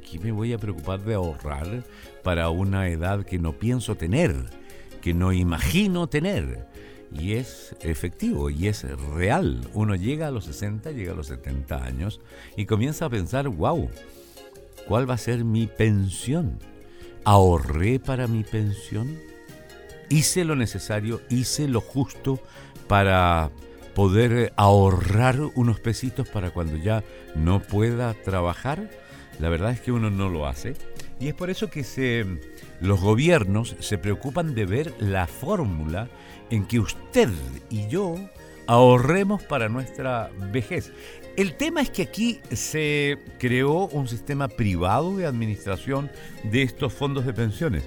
¿qué 0.08 0.20
me 0.20 0.30
voy 0.30 0.52
a 0.52 0.58
preocupar 0.58 1.00
de 1.00 1.14
ahorrar 1.14 1.82
para 2.22 2.48
una 2.50 2.88
edad 2.88 3.24
que 3.24 3.38
no 3.38 3.54
pienso 3.54 3.96
tener, 3.96 4.36
que 5.00 5.14
no 5.14 5.32
imagino 5.32 6.06
tener? 6.06 6.68
Y 7.12 7.34
es 7.34 7.74
efectivo 7.80 8.48
y 8.50 8.68
es 8.68 8.84
real. 9.14 9.68
Uno 9.72 9.96
llega 9.96 10.28
a 10.28 10.30
los 10.30 10.44
60, 10.44 10.92
llega 10.92 11.12
a 11.12 11.16
los 11.16 11.26
70 11.26 11.84
años 11.84 12.20
y 12.56 12.66
comienza 12.66 13.06
a 13.06 13.10
pensar, 13.10 13.48
wow, 13.48 13.88
¿cuál 14.86 15.08
va 15.08 15.14
a 15.14 15.18
ser 15.18 15.44
mi 15.44 15.66
pensión? 15.66 16.60
¿Ahorré 17.24 17.98
para 17.98 18.28
mi 18.28 18.44
pensión? 18.44 19.33
¿Hice 20.08 20.44
lo 20.44 20.56
necesario? 20.56 21.20
¿Hice 21.28 21.68
lo 21.68 21.80
justo 21.80 22.40
para 22.88 23.50
poder 23.94 24.52
ahorrar 24.56 25.40
unos 25.54 25.80
pesitos 25.80 26.28
para 26.28 26.50
cuando 26.50 26.76
ya 26.76 27.04
no 27.34 27.60
pueda 27.60 28.12
trabajar, 28.12 28.90
la 29.38 29.48
verdad 29.48 29.70
es 29.70 29.80
que 29.80 29.92
uno 29.92 30.10
no 30.10 30.28
lo 30.28 30.46
hace. 30.46 30.74
Y 31.20 31.28
es 31.28 31.34
por 31.34 31.48
eso 31.48 31.70
que 31.70 32.26
los 32.80 33.00
gobiernos 33.00 33.76
se 33.78 33.98
preocupan 33.98 34.54
de 34.54 34.66
ver 34.66 34.94
la 34.98 35.26
fórmula 35.26 36.08
en 36.50 36.66
que 36.66 36.80
usted 36.80 37.30
y 37.70 37.86
yo 37.88 38.16
ahorremos 38.66 39.42
para 39.44 39.68
nuestra 39.68 40.30
vejez. 40.52 40.92
El 41.36 41.54
tema 41.56 41.82
es 41.82 41.90
que 41.90 42.02
aquí 42.02 42.40
se 42.52 43.18
creó 43.38 43.86
un 43.86 44.06
sistema 44.06 44.48
privado 44.48 45.16
de 45.16 45.26
administración 45.26 46.10
de 46.44 46.62
estos 46.62 46.92
fondos 46.92 47.26
de 47.26 47.32
pensiones. 47.32 47.84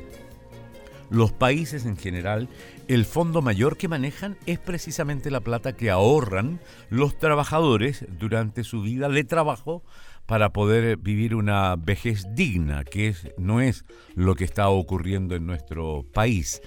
Los 1.09 1.31
países 1.31 1.85
en 1.85 1.97
general 1.97 2.49
el 2.87 3.05
fondo 3.05 3.41
mayor 3.41 3.77
que 3.77 3.87
manejan 3.87 4.37
es 4.45 4.59
precisamente 4.59 5.31
la 5.31 5.41
plata 5.41 5.73
que 5.73 5.89
ahorran 5.89 6.59
los 6.89 7.17
trabajadores 7.17 8.05
durante 8.19 8.63
su 8.63 8.81
vida 8.81 9.09
de 9.09 9.23
trabajo 9.23 9.83
para 10.25 10.51
poder 10.51 10.97
vivir 10.97 11.35
una 11.35 11.75
vejez 11.77 12.25
digna, 12.35 12.83
que 12.83 13.07
es, 13.07 13.29
no 13.37 13.61
es 13.61 13.85
lo 14.15 14.35
que 14.35 14.43
está 14.43 14.67
ocurriendo 14.69 15.35
en 15.35 15.45
nuestro 15.45 16.05
país, 16.13 16.61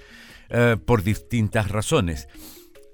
eh, 0.49 0.77
por 0.83 1.03
distintas 1.03 1.69
razones 1.69 2.27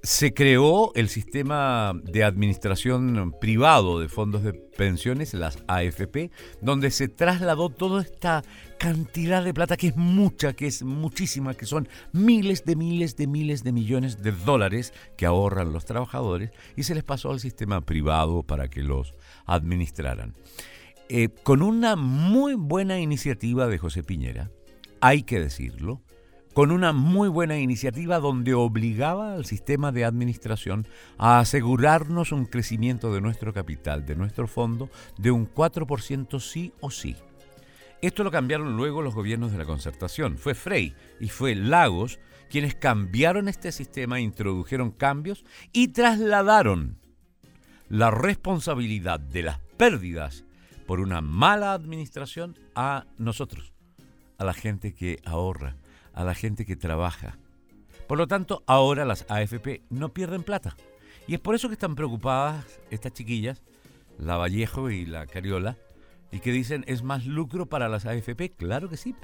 se 0.08 0.34
creó 0.34 0.94
el 0.96 1.10
sistema 1.10 1.92
de 2.02 2.24
administración 2.24 3.36
privado 3.42 4.00
de 4.00 4.08
fondos 4.08 4.42
de 4.42 4.54
pensiones, 4.54 5.34
las 5.34 5.58
AFP, 5.68 6.32
donde 6.62 6.92
se 6.92 7.10
trasladó 7.10 7.68
toda 7.68 8.04
esta 8.04 8.42
cantidad 8.80 9.44
de 9.44 9.54
plata, 9.54 9.76
que 9.76 9.88
es 9.88 9.98
mucha, 9.98 10.54
que 10.54 10.68
es 10.68 10.82
muchísima, 10.82 11.56
que 11.56 11.66
son 11.66 11.90
miles 12.14 12.64
de 12.64 12.78
miles 12.78 13.18
de 13.18 13.28
miles 13.28 13.66
de 13.66 13.74
millones 13.74 14.24
de 14.24 14.32
dólares 14.32 14.94
que 15.18 15.26
ahorran 15.26 15.74
los 15.74 15.84
trabajadores, 15.84 16.52
y 16.78 16.84
se 16.84 16.96
les 16.96 17.04
pasó 17.04 17.32
al 17.32 17.42
sistema 17.42 17.82
privado 17.82 18.44
para 18.44 18.70
que 18.70 18.84
los 18.84 19.14
administraran. 19.46 20.36
Eh, 21.10 21.28
con 21.44 21.62
una 21.62 21.98
muy 21.98 22.54
buena 22.54 22.98
iniciativa 23.02 23.68
de 23.68 23.78
José 23.78 24.04
Piñera, 24.04 24.52
hay 25.02 25.24
que 25.24 25.42
decirlo, 25.42 26.02
con 26.58 26.72
una 26.72 26.92
muy 26.92 27.30
buena 27.30 27.60
iniciativa 27.60 28.18
donde 28.18 28.56
obligaba 28.56 29.36
al 29.36 29.46
sistema 29.46 29.92
de 29.92 30.06
administración 30.06 30.88
a 31.20 31.38
asegurarnos 31.38 32.32
un 32.32 32.48
crecimiento 32.48 33.14
de 33.14 33.22
nuestro 33.22 33.54
capital, 33.54 34.08
de 34.08 34.16
nuestro 34.16 34.48
fondo, 34.48 34.90
de 35.20 35.30
un 35.30 35.48
4% 35.48 36.40
sí 36.40 36.74
o 36.80 36.90
sí. 36.90 37.16
Esto 38.02 38.24
lo 38.24 38.32
cambiaron 38.32 38.76
luego 38.76 39.04
los 39.04 39.14
gobiernos 39.14 39.52
de 39.52 39.60
la 39.60 39.66
concertación. 39.66 40.40
Fue 40.40 40.56
Frey 40.56 40.96
y 41.20 41.30
fue 41.30 41.54
Lagos 41.54 42.18
quienes 42.50 42.74
cambiaron 42.74 43.50
este 43.50 43.72
sistema, 43.72 44.20
introdujeron 44.20 44.90
cambios 44.90 45.46
y 45.74 45.90
trasladaron 45.90 46.98
la 47.88 48.10
responsabilidad 48.10 49.20
de 49.20 49.44
las 49.44 49.60
pérdidas 49.78 50.44
por 50.88 51.02
una 51.02 51.22
mala 51.22 51.74
administración 51.74 52.58
a 52.74 53.06
nosotros, 53.20 53.74
a 54.40 54.44
la 54.44 54.56
gente 54.56 54.96
que 54.96 55.20
ahorra 55.24 55.78
a 56.18 56.24
la 56.24 56.34
gente 56.34 56.66
que 56.66 56.76
trabaja. 56.76 57.38
Por 58.08 58.18
lo 58.18 58.28
tanto, 58.28 58.64
ahora 58.66 59.06
las 59.06 59.26
AFP 59.30 59.84
no 59.92 60.10
pierden 60.14 60.42
plata. 60.42 60.76
Y 61.28 61.36
es 61.36 61.40
por 61.40 61.54
eso 61.54 61.68
que 61.68 61.74
están 61.74 61.94
preocupadas 61.94 62.66
estas 62.90 63.14
chiquillas, 63.14 63.62
la 64.18 64.36
Vallejo 64.36 64.90
y 64.90 65.06
la 65.06 65.28
Cariola, 65.28 65.78
y 66.32 66.40
que 66.40 66.52
dicen 66.52 66.84
es 66.88 67.04
más 67.04 67.28
lucro 67.28 67.68
para 67.68 67.88
las 67.88 68.08
AFP. 68.08 68.54
Claro 68.58 68.90
que 68.90 68.98
sí. 68.98 69.16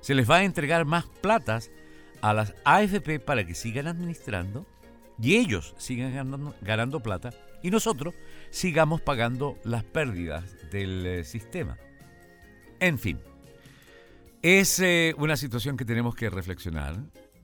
Se 0.00 0.16
les 0.16 0.28
va 0.28 0.38
a 0.38 0.44
entregar 0.44 0.84
más 0.84 1.06
platas 1.06 1.70
a 2.22 2.34
las 2.34 2.54
AFP 2.64 3.20
para 3.20 3.46
que 3.46 3.54
sigan 3.54 3.86
administrando 3.86 4.66
y 5.22 5.36
ellos 5.36 5.74
sigan 5.78 6.12
ganando, 6.60 7.00
plata 7.00 7.30
y 7.62 7.70
nosotros 7.70 8.14
sigamos 8.50 9.00
pagando 9.00 9.58
las 9.62 9.84
pérdidas 9.84 10.44
del 10.72 11.06
eh, 11.06 11.24
sistema. 11.24 11.78
En 12.80 12.98
fin, 12.98 13.20
es 14.46 14.78
eh, 14.78 15.12
una 15.18 15.36
situación 15.36 15.76
que 15.76 15.84
tenemos 15.84 16.14
que 16.14 16.30
reflexionar. 16.30 16.94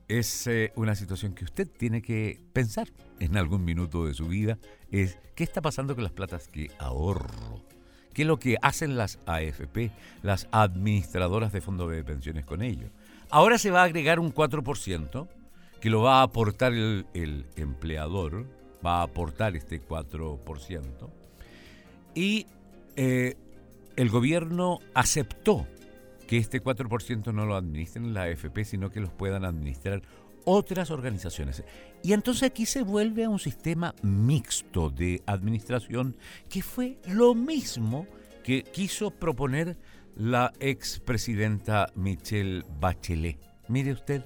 es 0.07 0.47
eh, 0.47 0.73
una 0.77 0.95
situación 0.95 1.35
que 1.35 1.45
usted 1.45 1.67
tiene 1.67 2.01
que 2.01 2.41
pensar 2.53 2.87
en 3.19 3.37
algún 3.37 3.65
minuto 3.65 4.07
de 4.07 4.15
su 4.15 4.29
vida. 4.29 4.57
Es 4.93 5.19
qué 5.35 5.43
está 5.43 5.61
pasando 5.61 5.97
con 5.97 6.05
las 6.05 6.13
platas 6.13 6.47
que 6.47 6.71
ahorro. 6.79 7.61
¿Qué 8.15 8.23
es 8.23 8.29
lo 8.29 8.39
que 8.39 8.57
hacen 8.63 8.97
las 8.97 9.19
AFP, 9.27 9.91
las 10.23 10.47
administradoras 10.53 11.53
de 11.53 11.61
fondos 11.61 11.91
de 11.91 12.05
pensiones 12.05 12.45
con 12.45 12.63
ello? 12.63 12.87
Ahora 13.31 13.59
se 13.59 13.73
va 13.73 13.81
a 13.81 13.85
agregar 13.85 14.21
un 14.21 14.33
4% 14.33 15.27
que 15.81 15.91
lo 15.91 16.03
va 16.03 16.21
a 16.21 16.23
aportar 16.23 16.73
el, 16.73 17.47
empleador, 17.57 18.47
va 18.85 19.01
a 19.01 19.03
aportar 19.03 19.57
este 19.57 19.83
4%. 19.83 21.11
Y 22.15 22.47
eh, 22.95 23.35
el 23.97 24.09
gobierno 24.09 24.79
aceptó 24.95 25.67
que 26.33 26.39
este 26.39 26.63
4% 26.63 27.35
no 27.35 27.45
lo 27.45 27.57
administren 27.57 28.15
la 28.15 28.23
AFP, 28.23 28.65
sino 28.65 28.89
que 28.89 29.01
los 29.01 29.13
puedan 29.13 29.45
administrar 29.45 30.01
otras 30.47 30.91
organizaciones. 30.91 31.63
Y 32.03 32.15
entonces 32.15 32.45
aquí 32.45 32.65
se 32.65 32.81
vuelve 32.81 33.25
a 33.25 33.29
un 33.29 33.39
sistema 33.39 33.95
mixto 34.01 34.89
de 34.89 35.23
administración 35.27 36.17
que 36.49 36.63
fue 36.63 36.97
lo 37.07 37.35
mismo 37.35 38.07
que 38.45 38.63
quiso 38.63 39.11
proponer 39.11 39.77
la 40.17 40.55
expresidenta 40.59 41.93
Michelle 41.97 42.65
Bachelet. 42.81 43.39
Mire 43.69 43.93
usted, 43.93 44.25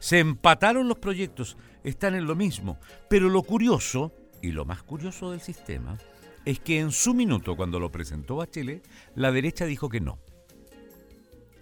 se 0.00 0.18
empataron 0.18 0.86
los 0.86 0.98
proyectos, 0.98 1.56
están 1.82 2.14
en 2.14 2.26
lo 2.26 2.34
mismo, 2.34 2.76
pero 3.08 3.30
lo 3.30 3.42
curioso, 3.42 4.12
y 4.42 4.52
lo 4.52 4.66
más 4.66 4.82
curioso 4.82 5.30
del 5.30 5.40
sistema, 5.40 5.96
es 6.44 6.60
que 6.60 6.78
en 6.78 6.92
su 6.92 7.14
minuto, 7.14 7.56
cuando 7.56 7.80
lo 7.80 7.90
presentó 7.90 8.36
Bachelet, 8.36 8.86
la 9.14 9.32
derecha 9.32 9.64
dijo 9.64 9.88
que 9.88 10.02
no. 10.02 10.18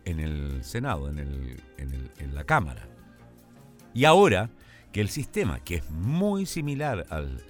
En 0.06 0.20
el 0.20 0.64
Senado, 0.64 1.10
en, 1.10 1.18
el, 1.18 1.60
en, 1.76 2.34
la 2.34 2.44
Cámara. 2.44 2.88
Y 3.92 4.04
ahora 4.04 4.48
que 4.92 5.02
el 5.02 5.10
sistema, 5.10 5.60
que 5.60 5.76
es 5.76 5.90
muy 5.90 6.46
similar 6.46 7.06
al, 7.10 7.44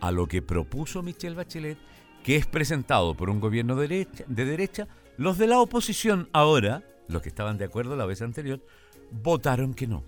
a 0.00 0.10
lo 0.10 0.26
que 0.26 0.40
propuso 0.40 1.02
Michelle 1.02 1.36
Bachelet, 1.36 1.76
que 2.22 2.36
es 2.36 2.46
presentado 2.46 3.14
por 3.14 3.28
un 3.28 3.40
gobierno 3.40 3.76
de 3.76 3.88
derecha, 3.88 4.24
de 4.26 4.44
derecha, 4.44 4.88
los 5.18 5.36
de 5.36 5.46
la 5.46 5.60
oposición 5.60 6.28
ahora, 6.32 6.82
los 7.08 7.22
que 7.22 7.28
estaban 7.28 7.58
de 7.58 7.66
acuerdo 7.66 7.96
la 7.96 8.06
vez 8.06 8.22
anterior, 8.22 8.64
votaron 9.10 9.74
que 9.74 9.86
no. 9.86 10.02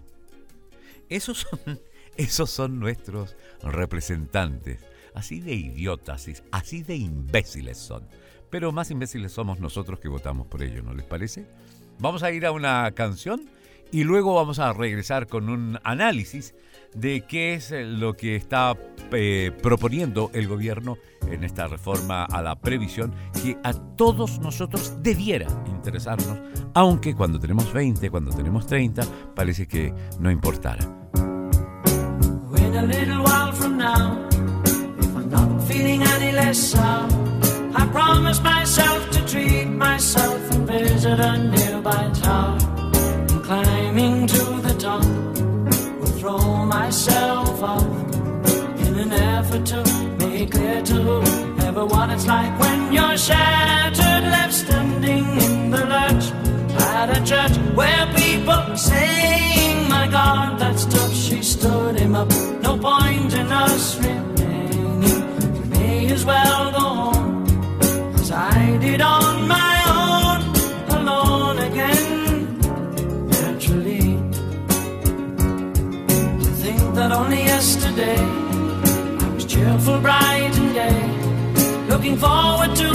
Esos 1.08 1.38
son, 1.38 1.80
esos 2.16 2.50
son 2.50 2.80
nuestros 2.80 3.36
representantes. 3.62 4.84
Así 5.14 5.40
de 5.40 5.54
idiotas, 5.54 6.28
así 6.52 6.82
de 6.82 6.96
imbéciles 6.96 7.78
son. 7.78 8.06
Pero 8.50 8.72
más 8.72 8.90
imbéciles 8.90 9.32
somos 9.32 9.60
nosotros 9.60 10.00
que 10.00 10.08
votamos 10.08 10.46
por 10.46 10.62
ello, 10.62 10.82
¿no 10.82 10.94
les 10.94 11.04
parece? 11.04 11.46
Vamos 12.00 12.22
a 12.22 12.30
ir 12.30 12.46
a 12.46 12.52
una 12.52 12.90
canción 12.92 13.48
y 13.90 14.04
luego 14.04 14.34
vamos 14.34 14.58
a 14.58 14.72
regresar 14.72 15.26
con 15.26 15.48
un 15.48 15.78
análisis 15.82 16.54
de 16.94 17.22
qué 17.22 17.54
es 17.54 17.72
lo 17.72 18.14
que 18.14 18.36
está 18.36 18.76
eh, 19.12 19.50
proponiendo 19.62 20.30
el 20.32 20.46
gobierno 20.46 20.98
en 21.26 21.44
esta 21.44 21.66
reforma 21.66 22.24
a 22.24 22.42
la 22.42 22.56
previsión 22.56 23.14
que 23.42 23.56
a 23.64 23.72
todos 23.72 24.38
nosotros 24.40 25.02
debiera 25.02 25.46
interesarnos, 25.66 26.38
aunque 26.74 27.14
cuando 27.14 27.38
tenemos 27.38 27.72
20, 27.72 28.10
cuando 28.10 28.30
tenemos 28.30 28.66
30, 28.66 29.02
parece 29.34 29.66
que 29.66 29.92
no 30.20 30.30
importara. 30.30 30.98
I 39.80 40.47
visit 40.68 41.18
a 41.18 41.32
nearby 41.38 42.10
tower. 42.22 42.58
And 43.30 43.42
climbing 43.48 44.26
to 44.34 44.42
the 44.66 44.74
top, 44.78 45.04
will 45.98 46.14
throw 46.20 46.66
myself 46.66 47.62
off 47.62 47.86
in 48.86 48.92
an 49.04 49.12
effort 49.12 49.64
to 49.72 49.80
make 50.20 50.50
clear 50.50 50.82
to 50.82 50.98
what 51.92 52.10
it's 52.10 52.26
like 52.26 52.52
when 52.58 52.92
you're 52.92 53.16
shattered, 53.16 54.24
left 54.34 54.52
standing 54.52 55.26
in 55.46 55.70
the 55.70 55.82
lurch 55.94 56.26
at 56.96 57.08
a 57.16 57.20
church 57.30 57.54
where 57.78 58.04
people 58.16 58.64
saying, 58.76 59.88
"My 59.88 60.06
God, 60.08 60.58
that's 60.58 60.84
tough." 60.86 61.14
She 61.14 61.38
stood 61.40 61.94
him 62.02 62.16
up. 62.16 62.28
No 62.66 62.72
point 62.76 63.32
in 63.32 63.48
us 63.64 63.84
remaining. 64.06 65.22
We 65.54 65.60
may 65.74 66.12
as 66.16 66.24
well 66.24 66.64
go 66.78 66.86
home 67.04 67.44
as 68.20 68.30
I 68.32 68.76
did 68.84 69.00
on 69.00 69.46
my 69.46 69.67
that 76.98 77.12
only 77.12 77.42
yesterday 77.54 78.18
I 79.24 79.28
was 79.34 79.44
cheerful, 79.44 80.00
bright 80.00 80.52
and 80.60 80.70
gay, 80.78 81.00
looking 81.92 82.16
forward 82.16 82.72
to 82.82 82.88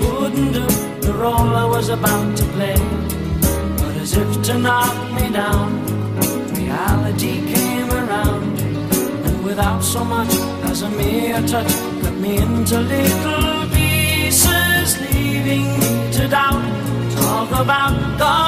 wouldn't 0.00 0.52
do 0.58 0.66
the 1.06 1.12
role 1.22 1.50
I 1.64 1.66
was 1.76 1.88
about 1.88 2.36
to 2.38 2.44
play. 2.56 2.80
But 3.80 3.94
as 4.02 4.12
if 4.22 4.30
to 4.46 4.54
knock 4.58 4.96
me 5.16 5.26
down, 5.30 5.68
reality 6.60 7.34
came 7.54 7.90
around, 8.00 8.58
and 9.26 9.44
without 9.44 9.82
so 9.84 10.02
much 10.04 10.32
as 10.70 10.82
a 10.82 10.90
mere 10.90 11.40
touch 11.52 11.72
cut 12.02 12.16
me 12.24 12.38
into 12.38 12.76
little 12.80 13.68
pieces, 13.76 14.88
leaving 15.04 15.66
me 15.80 15.92
to 16.16 16.26
doubt. 16.36 16.64
Talk 17.18 17.50
about 17.64 17.94
God 18.18 18.47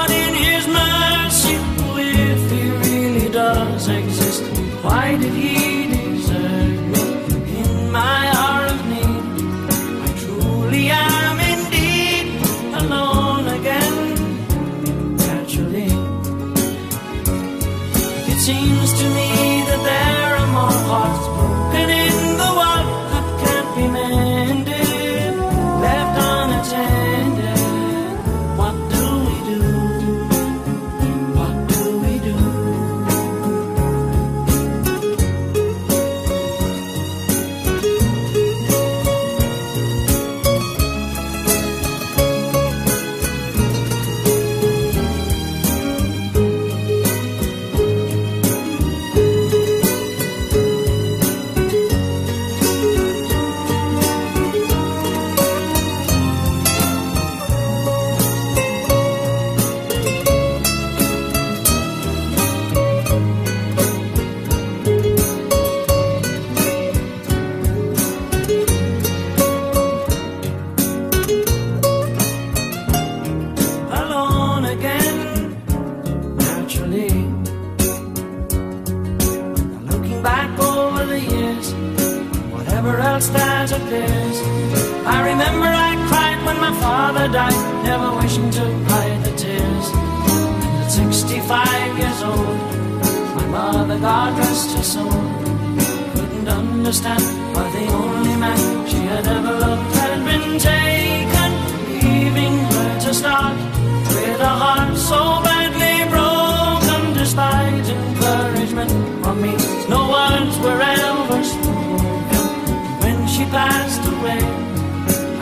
when 113.03 113.27
she 113.27 113.45
passed 113.47 114.05
away. 114.07 114.43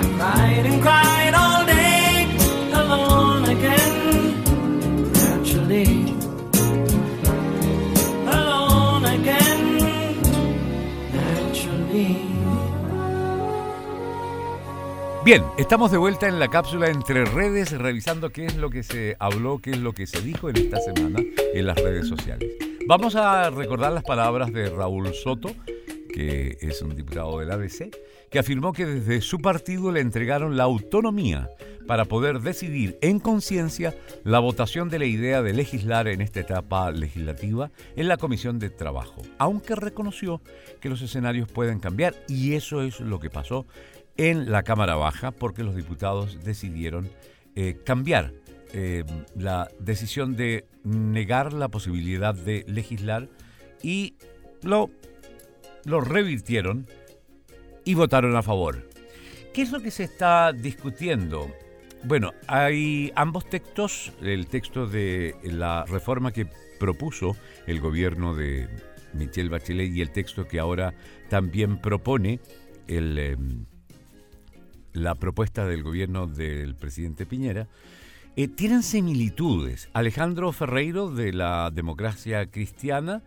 I 0.00 0.04
cried 0.16 0.66
and 0.66 0.82
cried 0.82 1.34
all 1.34 1.66
day, 1.66 1.88
Bien, 15.24 15.44
estamos 15.58 15.90
de 15.90 15.98
vuelta 15.98 16.26
en 16.26 16.38
la 16.38 16.48
cápsula 16.48 16.88
entre 16.88 17.26
redes, 17.26 17.72
revisando 17.72 18.30
qué 18.30 18.46
es 18.46 18.56
lo 18.56 18.70
que 18.70 18.82
se 18.82 19.14
habló, 19.18 19.58
qué 19.58 19.72
es 19.72 19.78
lo 19.78 19.92
que 19.92 20.06
se 20.06 20.22
dijo 20.22 20.48
en 20.48 20.56
esta 20.56 20.80
semana 20.80 21.20
en 21.52 21.66
las 21.66 21.76
redes 21.76 22.08
sociales. 22.08 22.48
Vamos 22.88 23.16
a 23.16 23.50
recordar 23.50 23.92
las 23.92 24.02
palabras 24.02 24.50
de 24.50 24.70
Raúl 24.70 25.12
Soto, 25.12 25.50
que 26.10 26.56
es 26.62 26.80
un 26.80 26.96
diputado 26.96 27.38
del 27.38 27.50
ABC, 27.50 27.94
que 28.30 28.38
afirmó 28.38 28.72
que 28.72 28.86
desde 28.86 29.20
su 29.20 29.40
partido 29.40 29.92
le 29.92 30.00
entregaron 30.00 30.56
la 30.56 30.64
autonomía 30.64 31.50
para 31.86 32.06
poder 32.06 32.40
decidir 32.40 32.96
en 33.02 33.20
conciencia 33.20 33.94
la 34.24 34.38
votación 34.38 34.88
de 34.88 35.00
la 35.00 35.04
idea 35.04 35.42
de 35.42 35.52
legislar 35.52 36.08
en 36.08 36.22
esta 36.22 36.40
etapa 36.40 36.90
legislativa 36.90 37.70
en 37.94 38.08
la 38.08 38.16
Comisión 38.16 38.58
de 38.58 38.70
Trabajo, 38.70 39.20
aunque 39.36 39.74
reconoció 39.74 40.40
que 40.80 40.88
los 40.88 41.02
escenarios 41.02 41.52
pueden 41.52 41.80
cambiar 41.80 42.14
y 42.26 42.54
eso 42.54 42.80
es 42.80 43.00
lo 43.00 43.20
que 43.20 43.28
pasó 43.28 43.66
en 44.16 44.50
la 44.50 44.62
Cámara 44.62 44.96
Baja 44.96 45.30
porque 45.30 45.62
los 45.62 45.76
diputados 45.76 46.42
decidieron 46.42 47.10
eh, 47.54 47.76
cambiar 47.84 48.32
eh, 48.72 49.04
la 49.36 49.68
decisión 49.78 50.36
de 50.36 50.66
negar 50.84 51.52
la 51.52 51.68
posibilidad 51.68 52.34
de 52.34 52.64
legislar 52.66 53.28
y 53.82 54.14
lo, 54.62 54.90
lo 55.84 56.00
revirtieron 56.00 56.86
y 57.84 57.94
votaron 57.94 58.36
a 58.36 58.42
favor. 58.42 58.88
¿Qué 59.54 59.62
es 59.62 59.72
lo 59.72 59.80
que 59.80 59.90
se 59.90 60.04
está 60.04 60.52
discutiendo? 60.52 61.50
Bueno, 62.04 62.32
hay 62.46 63.12
ambos 63.16 63.48
textos, 63.48 64.12
el 64.22 64.46
texto 64.46 64.86
de 64.86 65.34
la 65.42 65.84
reforma 65.84 66.32
que 66.32 66.46
propuso 66.78 67.36
el 67.66 67.80
gobierno 67.80 68.34
de 68.34 68.68
Michelle 69.14 69.48
Bachelet 69.48 69.92
y 69.92 70.00
el 70.00 70.12
texto 70.12 70.46
que 70.46 70.58
ahora 70.58 70.94
también 71.28 71.80
propone 71.80 72.40
el... 72.86 73.18
Em, 73.18 73.66
la 74.92 75.14
propuesta 75.14 75.66
del 75.66 75.82
gobierno 75.82 76.26
del 76.26 76.74
presidente 76.74 77.26
Piñera, 77.26 77.68
eh, 78.38 78.46
tienen 78.46 78.84
similitudes. 78.84 79.88
Alejandro 79.94 80.52
Ferreiro 80.52 81.10
de 81.10 81.32
la 81.32 81.72
Democracia 81.72 82.46
Cristiana 82.46 83.24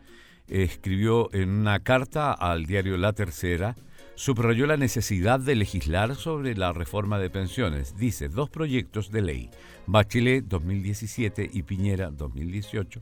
escribió 0.47 1.29
en 1.33 1.49
una 1.49 1.81
carta 1.81 2.31
al 2.31 2.65
diario 2.65 2.95
La 2.95 3.11
Tercera, 3.11 3.75
subrayó 4.15 4.67
la 4.67 4.77
necesidad 4.77 5.41
de 5.41 5.55
legislar 5.55 6.15
sobre 6.15 6.55
la 6.55 6.71
reforma 6.71 7.19
de 7.19 7.29
pensiones. 7.29 7.97
Dice, 7.97 8.29
dos 8.29 8.49
proyectos 8.49 9.11
de 9.11 9.21
ley, 9.21 9.49
Bachelet 9.85 10.45
2017 10.45 11.49
y 11.51 11.63
Piñera 11.63 12.09
2018, 12.09 13.01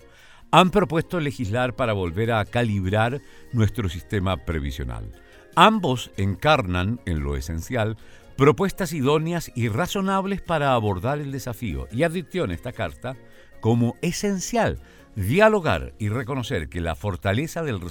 han 0.49 0.71
propuesto 0.71 1.19
legislar 1.19 1.75
para 1.75 1.93
volver 1.93 2.31
a 2.31 2.43
calibrar 2.43 3.21
nuestro 3.53 3.87
sistema 3.87 4.35
previsional. 4.45 5.11
Ambos 5.55 6.09
encarnan, 6.17 7.01
en 7.05 7.19
lo 7.19 7.35
esencial, 7.35 7.97
propuestas 8.39 8.93
idóneas 8.93 9.51
y 9.53 9.67
razonables 9.67 10.41
para 10.41 10.73
abordar 10.73 11.19
el 11.19 11.33
desafío 11.33 11.89
y 11.91 12.03
advirtió 12.03 12.45
en 12.45 12.51
esta 12.51 12.71
carta 12.71 13.17
como 13.59 13.97
esencial 14.01 14.79
dialogar 15.17 15.91
y 15.99 16.07
reconocer 16.07 16.69
que 16.69 16.79
la 16.79 16.95
fortaleza 16.95 17.63
del, 17.63 17.81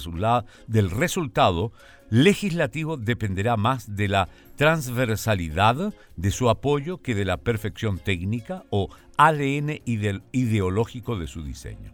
resultado 0.89 1.71
legislativo 2.09 2.97
dependerá 2.97 3.57
más 3.57 3.95
de 3.95 4.07
la 4.07 4.27
transversalidad 4.55 5.93
de 6.15 6.31
su 6.31 6.49
apoyo 6.49 6.97
que 7.03 7.13
de 7.13 7.25
la 7.25 7.37
perfección 7.37 7.99
técnica 7.99 8.63
o 8.71 8.89
ADN 9.17 9.81
ideológico 9.85 11.15
de 11.19 11.27
su 11.27 11.43
diseño. 11.43 11.93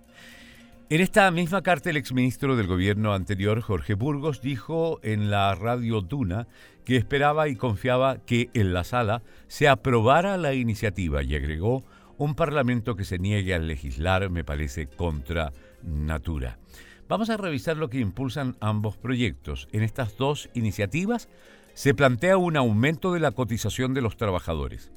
En 0.88 1.02
esta 1.02 1.30
misma 1.32 1.64
carta, 1.64 1.90
el 1.90 1.98
exministro 1.98 2.56
del 2.56 2.68
gobierno 2.68 3.14
anterior, 3.14 3.60
Jorge 3.60 3.96
Burgos, 3.96 4.40
dijo 4.42 5.00
en 5.02 5.32
la 5.32 5.56
radio 5.56 6.00
Duna 6.00 6.48
que 6.86 6.96
esperaba 6.96 7.50
y 7.50 7.56
confiaba 7.56 8.20
que 8.20 8.50
en 8.54 8.74
la 8.74 8.84
sala 8.84 9.24
se 9.48 9.68
aprobara 9.68 10.38
la 10.38 10.54
iniciativa 10.54 11.24
y 11.24 11.36
agregó 11.36 11.84
un 12.18 12.36
parlamento 12.36 12.96
que 12.96 13.04
se 13.04 13.20
niegue 13.20 13.54
a 13.54 13.60
legislar 13.60 14.30
me 14.30 14.44
parece 14.44 14.88
contra 14.88 15.52
natura. 15.84 16.60
Vamos 17.08 17.30
a 17.30 17.38
revisar 17.38 17.78
lo 17.78 17.90
que 17.90 18.00
impulsan 18.00 18.56
ambos 18.62 18.98
proyectos. 18.98 19.68
En 19.72 19.84
estas 19.84 20.18
dos 20.18 20.50
iniciativas 20.54 21.28
se 21.74 21.94
plantea 21.94 22.38
un 22.38 22.56
aumento 22.56 23.14
de 23.14 23.20
la 23.20 23.32
cotización 23.32 23.94
de 23.94 24.02
los 24.02 24.18
trabajadores. 24.18 24.92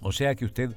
O 0.00 0.12
sea 0.12 0.34
que 0.34 0.44
usted 0.44 0.70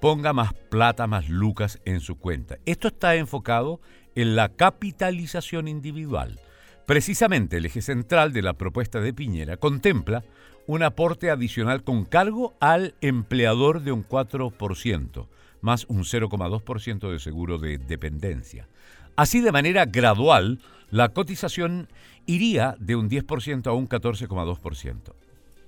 ponga 0.00 0.32
más 0.32 0.52
plata, 0.52 1.06
más 1.06 1.28
lucas 1.28 1.80
en 1.84 2.00
su 2.00 2.16
cuenta. 2.16 2.58
Esto 2.66 2.88
está 2.88 3.14
enfocado 3.16 3.80
en 4.14 4.36
la 4.36 4.48
capitalización 4.48 5.68
individual. 5.68 6.38
Precisamente 6.86 7.56
el 7.56 7.66
eje 7.66 7.82
central 7.82 8.32
de 8.32 8.42
la 8.42 8.52
propuesta 8.52 9.00
de 9.00 9.12
Piñera 9.12 9.56
contempla 9.56 10.22
un 10.68 10.84
aporte 10.84 11.30
adicional 11.30 11.82
con 11.82 12.04
cargo 12.04 12.54
al 12.60 12.94
empleador 13.00 13.82
de 13.82 13.90
un 13.90 14.06
4%, 14.06 15.26
más 15.60 15.86
un 15.88 16.04
0,2% 16.04 17.10
de 17.10 17.18
seguro 17.18 17.58
de 17.58 17.78
dependencia. 17.78 18.68
Así 19.16 19.40
de 19.40 19.50
manera 19.50 19.86
gradual, 19.86 20.60
la 20.90 21.08
cotización 21.08 21.88
iría 22.24 22.76
de 22.78 22.94
un 22.94 23.10
10% 23.10 23.66
a 23.66 23.72
un 23.72 23.88
14,2%. 23.88 25.12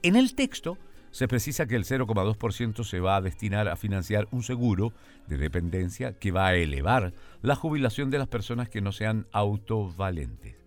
En 0.05 0.15
el 0.15 0.35
texto 0.37 0.79
se 1.11 1.27
precisa 1.27 1.67
que 1.67 1.75
el 1.75 1.85
0,2% 1.85 2.85
se 2.85 3.01
va 3.01 3.17
a 3.17 3.21
destinar 3.21 3.67
a 3.67 3.75
financiar 3.75 4.29
un 4.31 4.45
seguro 4.45 4.93
de 5.27 5.37
dependencia 5.37 6.13
que 6.13 6.31
va 6.31 6.47
a 6.47 6.55
elevar 6.55 7.13
la 7.43 7.57
jubilación 7.57 8.11
de 8.11 8.19
las 8.19 8.29
personas 8.29 8.69
que 8.69 8.81
no 8.81 8.93
sean 8.93 9.27
autovalentes. 9.33 10.58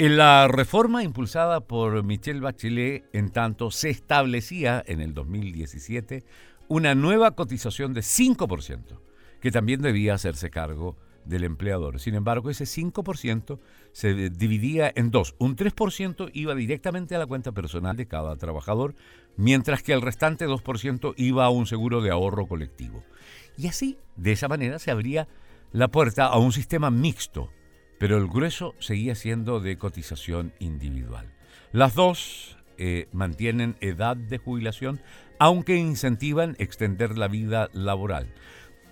En 0.00 0.16
la 0.16 0.48
reforma 0.48 1.02
impulsada 1.02 1.60
por 1.60 2.02
Michelle 2.04 2.40
Bachelet, 2.40 3.04
en 3.12 3.28
tanto, 3.28 3.70
se 3.70 3.90
establecía 3.90 4.82
en 4.86 5.02
el 5.02 5.12
2017 5.12 6.24
una 6.68 6.94
nueva 6.94 7.32
cotización 7.32 7.92
de 7.92 8.00
5%, 8.00 8.98
que 9.42 9.50
también 9.50 9.82
debía 9.82 10.14
hacerse 10.14 10.48
cargo 10.48 10.96
del 11.26 11.44
empleador. 11.44 12.00
Sin 12.00 12.14
embargo, 12.14 12.48
ese 12.48 12.64
5% 12.64 13.58
se 13.92 14.30
dividía 14.30 14.90
en 14.96 15.10
dos. 15.10 15.34
Un 15.38 15.54
3% 15.54 16.30
iba 16.32 16.54
directamente 16.54 17.14
a 17.14 17.18
la 17.18 17.26
cuenta 17.26 17.52
personal 17.52 17.94
de 17.94 18.08
cada 18.08 18.36
trabajador, 18.36 18.94
mientras 19.36 19.82
que 19.82 19.92
el 19.92 20.00
restante 20.00 20.48
2% 20.48 21.12
iba 21.18 21.44
a 21.44 21.50
un 21.50 21.66
seguro 21.66 22.00
de 22.00 22.10
ahorro 22.10 22.46
colectivo. 22.46 23.04
Y 23.58 23.66
así, 23.66 23.98
de 24.16 24.32
esa 24.32 24.48
manera, 24.48 24.78
se 24.78 24.90
abría 24.90 25.28
la 25.72 25.88
puerta 25.88 26.24
a 26.24 26.38
un 26.38 26.52
sistema 26.52 26.90
mixto, 26.90 27.50
pero 28.00 28.16
el 28.16 28.28
grueso 28.28 28.74
seguía 28.78 29.14
siendo 29.14 29.60
de 29.60 29.76
cotización 29.76 30.54
individual. 30.58 31.26
Las 31.70 31.94
dos 31.94 32.56
eh, 32.78 33.08
mantienen 33.12 33.76
edad 33.82 34.16
de 34.16 34.38
jubilación, 34.38 35.02
aunque 35.38 35.76
incentivan 35.76 36.56
extender 36.58 37.18
la 37.18 37.28
vida 37.28 37.68
laboral. 37.74 38.32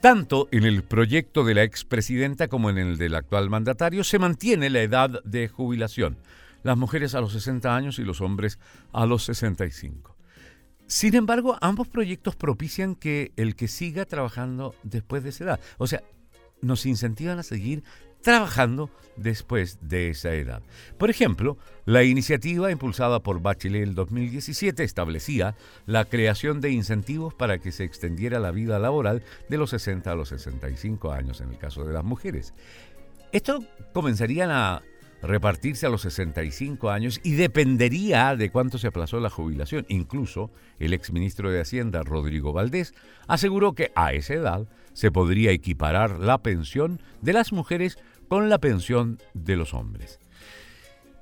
Tanto 0.02 0.46
en 0.50 0.64
el 0.64 0.84
proyecto 0.84 1.42
de 1.42 1.54
la 1.54 1.62
expresidenta 1.62 2.48
como 2.48 2.68
en 2.68 2.76
el 2.76 2.98
del 2.98 3.14
actual 3.14 3.48
mandatario 3.48 4.04
se 4.04 4.18
mantiene 4.18 4.68
la 4.68 4.82
edad 4.82 5.24
de 5.24 5.48
jubilación, 5.48 6.18
las 6.62 6.76
mujeres 6.76 7.14
a 7.14 7.22
los 7.22 7.32
60 7.32 7.74
años 7.74 7.98
y 7.98 8.04
los 8.04 8.20
hombres 8.20 8.59
a 8.92 9.06
los 9.06 9.24
65. 9.24 10.18
Sin 10.86 11.14
embargo, 11.14 11.56
ambos 11.62 11.88
proyectos 11.88 12.36
propician 12.36 12.94
que 12.94 13.32
el 13.36 13.56
que 13.56 13.68
siga 13.68 14.04
trabajando 14.04 14.74
después 14.82 15.22
de 15.22 15.30
esa 15.30 15.44
edad, 15.44 15.61
o 15.78 15.86
sea, 15.86 16.02
nos 16.61 16.84
incentivan 16.86 17.38
a 17.38 17.42
seguir 17.42 17.84
trabajando 18.22 18.90
después 19.16 19.78
de 19.82 20.10
esa 20.10 20.32
edad. 20.34 20.62
Por 20.96 21.10
ejemplo, 21.10 21.58
la 21.84 22.04
iniciativa 22.04 22.70
impulsada 22.70 23.20
por 23.20 23.40
Bachelet 23.40 23.82
el 23.82 23.94
2017 23.94 24.84
establecía 24.84 25.56
la 25.86 26.04
creación 26.04 26.60
de 26.60 26.70
incentivos 26.70 27.34
para 27.34 27.58
que 27.58 27.72
se 27.72 27.84
extendiera 27.84 28.38
la 28.38 28.50
vida 28.50 28.78
laboral 28.78 29.22
de 29.48 29.58
los 29.58 29.70
60 29.70 30.10
a 30.10 30.14
los 30.14 30.28
65 30.28 31.12
años 31.12 31.40
en 31.40 31.50
el 31.50 31.58
caso 31.58 31.84
de 31.84 31.92
las 31.92 32.04
mujeres. 32.04 32.54
Esto 33.32 33.62
comenzaría 33.92 34.46
a 34.50 34.82
repartirse 35.22 35.86
a 35.86 35.90
los 35.90 36.02
65 36.02 36.90
años 36.90 37.20
y 37.22 37.34
dependería 37.34 38.36
de 38.36 38.50
cuánto 38.50 38.78
se 38.78 38.86
aplazó 38.86 39.20
la 39.20 39.30
jubilación. 39.30 39.84
Incluso 39.88 40.50
el 40.78 40.92
exministro 40.92 41.50
de 41.50 41.60
Hacienda, 41.60 42.02
Rodrigo 42.04 42.52
Valdés, 42.52 42.94
aseguró 43.26 43.74
que 43.74 43.90
a 43.94 44.12
esa 44.12 44.34
edad 44.34 44.68
se 44.99 45.12
podría 45.12 45.53
equiparar 45.53 46.18
la 46.18 46.38
pensión 46.38 47.01
de 47.22 47.32
las 47.32 47.53
mujeres 47.53 48.01
con 48.26 48.49
la 48.49 48.59
pensión 48.59 49.18
de 49.32 49.55
los 49.55 49.72
hombres. 49.72 50.18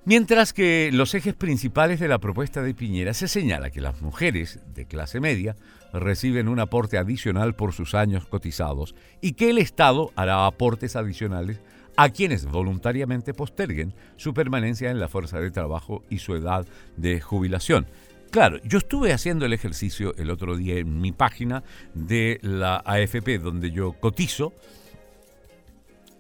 Mientras 0.07 0.55
que 0.55 0.89
los 0.95 1.15
ejes 1.15 1.35
principales 1.35 2.01
de 2.01 2.09
la 2.09 2.19
propuesta 2.19 2.63
de 2.63 2.73
Piñera 2.73 3.13
se 3.13 3.29
señala 3.29 3.69
que 3.69 3.83
las 3.83 4.01
mujeres 4.01 4.61
de 4.73 4.87
clase 4.87 5.21
media 5.21 5.57
reciben 5.93 6.49
un 6.49 6.59
aporte 6.59 6.97
adicional 6.97 7.55
por 7.55 7.75
sus 7.75 7.95
años 7.95 8.25
cotizados 8.25 8.95
y 9.21 9.33
que 9.33 9.51
el 9.51 9.59
Estado 9.59 10.11
hará 10.17 10.47
aportes 10.47 10.97
adicionales 10.97 11.61
a 11.99 12.09
quienes 12.09 12.47
voluntariamente 12.47 13.35
posterguen 13.35 13.93
su 14.17 14.33
permanencia 14.33 14.91
en 14.91 15.01
la 15.01 15.09
fuerza 15.09 15.39
de 15.39 15.51
trabajo 15.51 16.03
y 16.09 16.21
su 16.21 16.35
edad 16.35 16.67
de 16.97 17.21
jubilación. 17.21 17.87
Claro, 18.31 18.61
yo 18.65 18.79
estuve 18.79 19.13
haciendo 19.13 19.47
el 19.47 19.53
ejercicio 19.53 20.15
el 20.17 20.31
otro 20.31 20.57
día 20.57 20.77
en 20.77 21.01
mi 21.01 21.13
página 21.13 21.63
de 21.95 22.39
la 22.43 22.83
AFP, 22.85 23.39
donde 23.39 23.71
yo 23.71 23.93
cotizo, 23.93 24.53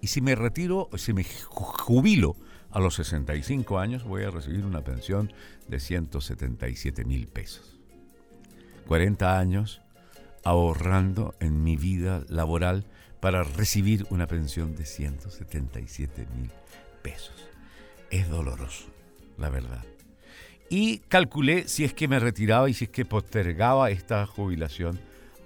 y 0.00 0.06
si 0.06 0.20
me 0.20 0.34
retiro, 0.34 0.88
si 0.96 1.12
me 1.12 1.24
jubilo 1.24 2.36
a 2.70 2.80
los 2.80 2.94
65 2.94 3.78
años 3.78 4.04
voy 4.04 4.24
a 4.24 4.30
recibir 4.30 4.64
una 4.64 4.82
pensión 4.82 5.32
de 5.68 5.80
177 5.80 7.04
mil 7.04 7.26
pesos. 7.26 7.78
40 8.86 9.38
años 9.38 9.82
ahorrando 10.44 11.34
en 11.40 11.64
mi 11.64 11.76
vida 11.76 12.22
laboral 12.28 12.84
para 13.20 13.42
recibir 13.42 14.06
una 14.10 14.26
pensión 14.26 14.76
de 14.76 14.86
177 14.86 16.26
mil 16.36 16.50
pesos. 17.02 17.48
Es 18.10 18.28
doloroso, 18.28 18.86
la 19.38 19.50
verdad. 19.50 19.84
Y 20.68 20.98
calculé 21.08 21.68
si 21.68 21.84
es 21.84 21.94
que 21.94 22.08
me 22.08 22.18
retiraba 22.18 22.68
y 22.68 22.74
si 22.74 22.84
es 22.84 22.90
que 22.90 23.04
postergaba 23.04 23.90
esta 23.90 24.26
jubilación 24.26 24.98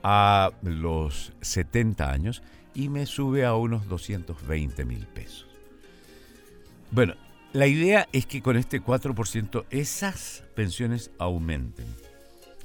a 0.02 0.50
los 0.62 1.32
70 1.42 2.10
años 2.10 2.42
y 2.74 2.88
me 2.88 3.06
sube 3.06 3.44
a 3.44 3.54
unos 3.54 3.86
220 3.88 4.84
mil 4.84 5.06
pesos. 5.06 5.46
Bueno, 6.90 7.14
la 7.52 7.66
idea 7.66 8.08
es 8.12 8.26
que 8.26 8.42
con 8.42 8.56
este 8.56 8.82
4% 8.82 9.64
esas 9.70 10.44
pensiones 10.54 11.10
aumenten. 11.18 11.86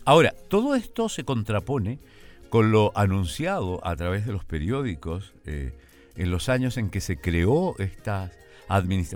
Ahora, 0.05 0.33
todo 0.47 0.75
esto 0.75 1.09
se 1.09 1.25
contrapone 1.25 1.99
con 2.49 2.71
lo 2.71 2.91
anunciado 2.95 3.85
a 3.85 3.95
través 3.95 4.25
de 4.25 4.31
los 4.31 4.45
periódicos 4.45 5.33
eh, 5.45 5.73
en 6.15 6.31
los 6.31 6.47
años 6.47 6.77
en 6.77 6.89
que 6.89 7.01
se 7.01 7.17
creó 7.17 7.75
esta 7.79 8.31
administración, 8.31 8.44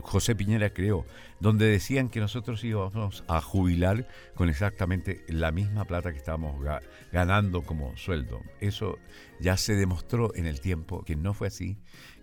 José 0.02 0.36
Piñera 0.36 0.72
creó, 0.72 1.06
donde 1.40 1.66
decían 1.66 2.10
que 2.10 2.20
nosotros 2.20 2.64
íbamos 2.64 3.24
a 3.28 3.42
jubilar 3.42 4.08
con 4.36 4.50
exactamente 4.50 5.24
la 5.28 5.52
misma 5.52 5.86
plata 5.86 6.12
que 6.12 6.18
estábamos 6.18 6.64
ganando 7.12 7.64
como 7.64 7.96
sueldo. 7.98 8.42
Eso 8.60 8.98
ya 9.40 9.58
se 9.58 9.76
demostró 9.76 10.34
en 10.36 10.46
el 10.46 10.62
tiempo 10.62 11.04
que 11.04 11.16
no 11.16 11.34
fue 11.34 11.48
así, 11.48 11.78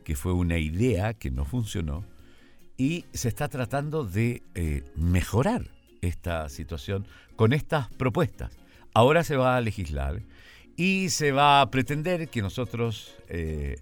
que 0.04 0.16
fue 0.16 0.32
una 0.32 0.58
idea 0.58 1.14
que 1.14 1.30
no 1.30 1.44
funcionó 1.44 2.04
y 2.76 3.06
se 3.12 3.28
está 3.28 3.48
tratando 3.48 4.04
de 4.04 4.42
eh, 4.54 4.84
mejorar 4.94 5.70
esta 6.02 6.48
situación 6.48 7.06
con 7.36 7.52
estas 7.52 7.88
propuestas. 7.94 8.52
Ahora 8.94 9.24
se 9.24 9.36
va 9.36 9.56
a 9.56 9.60
legislar 9.60 10.22
y 10.76 11.08
se 11.10 11.32
va 11.32 11.60
a 11.60 11.70
pretender 11.70 12.28
que 12.28 12.42
nosotros 12.42 13.14
eh, 13.28 13.76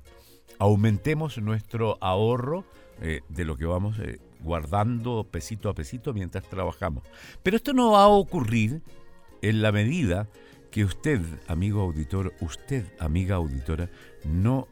aumentemos 0.59 1.39
nuestro 1.39 1.99
ahorro 2.01 2.65
eh, 3.01 3.21
de 3.29 3.45
lo 3.45 3.57
que 3.57 3.67
vamos 3.67 3.99
eh, 3.99 4.21
guardando 4.41 5.25
pesito 5.31 5.69
a 5.69 5.75
pesito 5.75 6.13
mientras 6.13 6.49
trabajamos. 6.49 7.05
Pero 7.43 7.57
esto 7.57 7.73
no 7.73 7.93
va 7.93 8.05
a 8.05 8.09
ocurrir 8.09 8.83
en 9.43 9.63
la 9.63 9.73
medida 9.73 10.29
que 10.71 10.85
usted, 10.85 11.21
amigo 11.47 11.83
auditor, 11.83 12.35
usted, 12.41 12.85
amiga 12.99 13.37
auditora, 13.37 13.91
no 14.25 14.67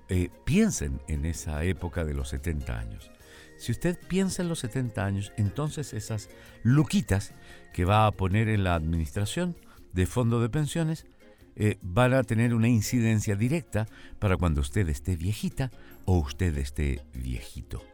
piensen 0.44 1.00
en 1.06 1.24
esa 1.26 1.62
época 1.64 2.04
de 2.04 2.14
los 2.14 2.28
70 2.30 2.76
años. 2.76 3.10
Si 3.56 3.70
usted 3.70 3.96
piensa 4.08 4.42
en 4.42 4.48
los 4.48 4.58
70 4.58 5.04
años, 5.04 5.32
entonces 5.36 5.92
esas 5.92 6.28
luquitas 6.64 7.32
que 7.72 7.84
va 7.84 8.06
a 8.06 8.10
poner 8.10 8.48
en 8.48 8.64
la 8.64 8.74
administración 8.74 9.56
de 9.92 10.06
fondo 10.06 10.40
de 10.40 10.48
pensiones 10.48 11.06
eh, 11.54 11.78
van 11.82 12.14
a 12.14 12.24
tener 12.24 12.54
una 12.54 12.68
incidencia 12.68 13.36
directa 13.36 13.86
para 14.18 14.36
cuando 14.36 14.62
usted 14.62 14.88
esté 14.88 15.16
viejita 15.16 15.70
o 16.06 16.18
usted 16.18 16.56
esté 16.58 17.04
viejito. 17.14 17.91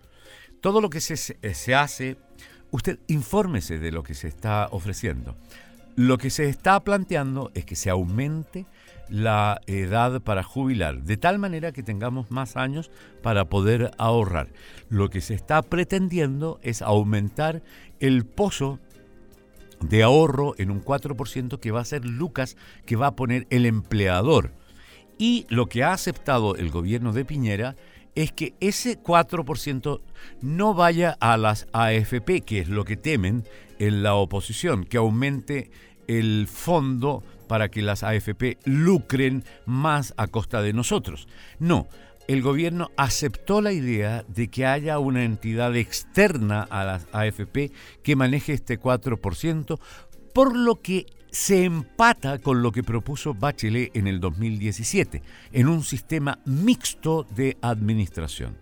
Todo 0.60 0.80
lo 0.80 0.90
que 0.90 1.00
se, 1.00 1.36
eh, 1.42 1.54
se 1.54 1.74
hace, 1.74 2.16
usted 2.70 2.98
infórmese 3.06 3.78
de 3.78 3.92
lo 3.92 4.02
que 4.02 4.14
se 4.14 4.28
está 4.28 4.68
ofreciendo. 4.70 5.36
Lo 5.96 6.16
que 6.18 6.30
se 6.30 6.48
está 6.48 6.78
planteando 6.80 7.50
es 7.54 7.64
que 7.64 7.74
se 7.74 7.90
aumente 7.90 8.66
la 9.08 9.60
edad 9.66 10.20
para 10.20 10.42
jubilar, 10.42 11.02
de 11.02 11.16
tal 11.16 11.38
manera 11.38 11.72
que 11.72 11.82
tengamos 11.82 12.30
más 12.30 12.56
años 12.56 12.90
para 13.22 13.48
poder 13.48 13.90
ahorrar. 13.98 14.48
Lo 14.90 15.10
que 15.10 15.20
se 15.20 15.34
está 15.34 15.62
pretendiendo 15.62 16.60
es 16.62 16.82
aumentar 16.82 17.62
el 18.00 18.24
pozo 18.26 18.78
de 19.80 20.02
ahorro 20.02 20.54
en 20.58 20.70
un 20.70 20.84
4% 20.84 21.58
que 21.58 21.70
va 21.70 21.80
a 21.80 21.84
ser 21.84 22.04
Lucas, 22.04 22.56
que 22.84 22.96
va 22.96 23.08
a 23.08 23.16
poner 23.16 23.46
el 23.50 23.66
empleador. 23.66 24.52
Y 25.18 25.46
lo 25.48 25.66
que 25.66 25.82
ha 25.82 25.92
aceptado 25.92 26.54
el 26.54 26.70
gobierno 26.70 27.12
de 27.12 27.24
Piñera 27.24 27.76
es 28.18 28.32
que 28.32 28.54
ese 28.58 29.00
4% 29.00 30.00
no 30.42 30.74
vaya 30.74 31.16
a 31.20 31.36
las 31.36 31.68
AFP, 31.72 32.40
que 32.40 32.58
es 32.58 32.68
lo 32.68 32.84
que 32.84 32.96
temen 32.96 33.44
en 33.78 34.02
la 34.02 34.14
oposición, 34.16 34.82
que 34.82 34.96
aumente 34.96 35.70
el 36.08 36.48
fondo 36.48 37.22
para 37.46 37.68
que 37.68 37.80
las 37.80 38.02
AFP 38.02 38.58
lucren 38.64 39.44
más 39.66 40.14
a 40.16 40.26
costa 40.26 40.62
de 40.62 40.72
nosotros. 40.72 41.28
No, 41.60 41.86
el 42.26 42.42
gobierno 42.42 42.90
aceptó 42.96 43.60
la 43.60 43.70
idea 43.70 44.24
de 44.26 44.48
que 44.48 44.66
haya 44.66 44.98
una 44.98 45.22
entidad 45.22 45.76
externa 45.76 46.62
a 46.62 46.84
las 46.84 47.06
AFP 47.12 47.70
que 48.02 48.16
maneje 48.16 48.52
este 48.52 48.80
4%, 48.80 49.78
por 50.34 50.56
lo 50.56 50.74
que 50.74 51.06
se 51.30 51.64
empata 51.64 52.38
con 52.38 52.62
lo 52.62 52.72
que 52.72 52.82
propuso 52.82 53.34
Bachelet 53.34 53.96
en 53.96 54.06
el 54.06 54.20
2017, 54.20 55.22
en 55.52 55.68
un 55.68 55.82
sistema 55.82 56.38
mixto 56.44 57.26
de 57.34 57.56
administración. 57.60 58.56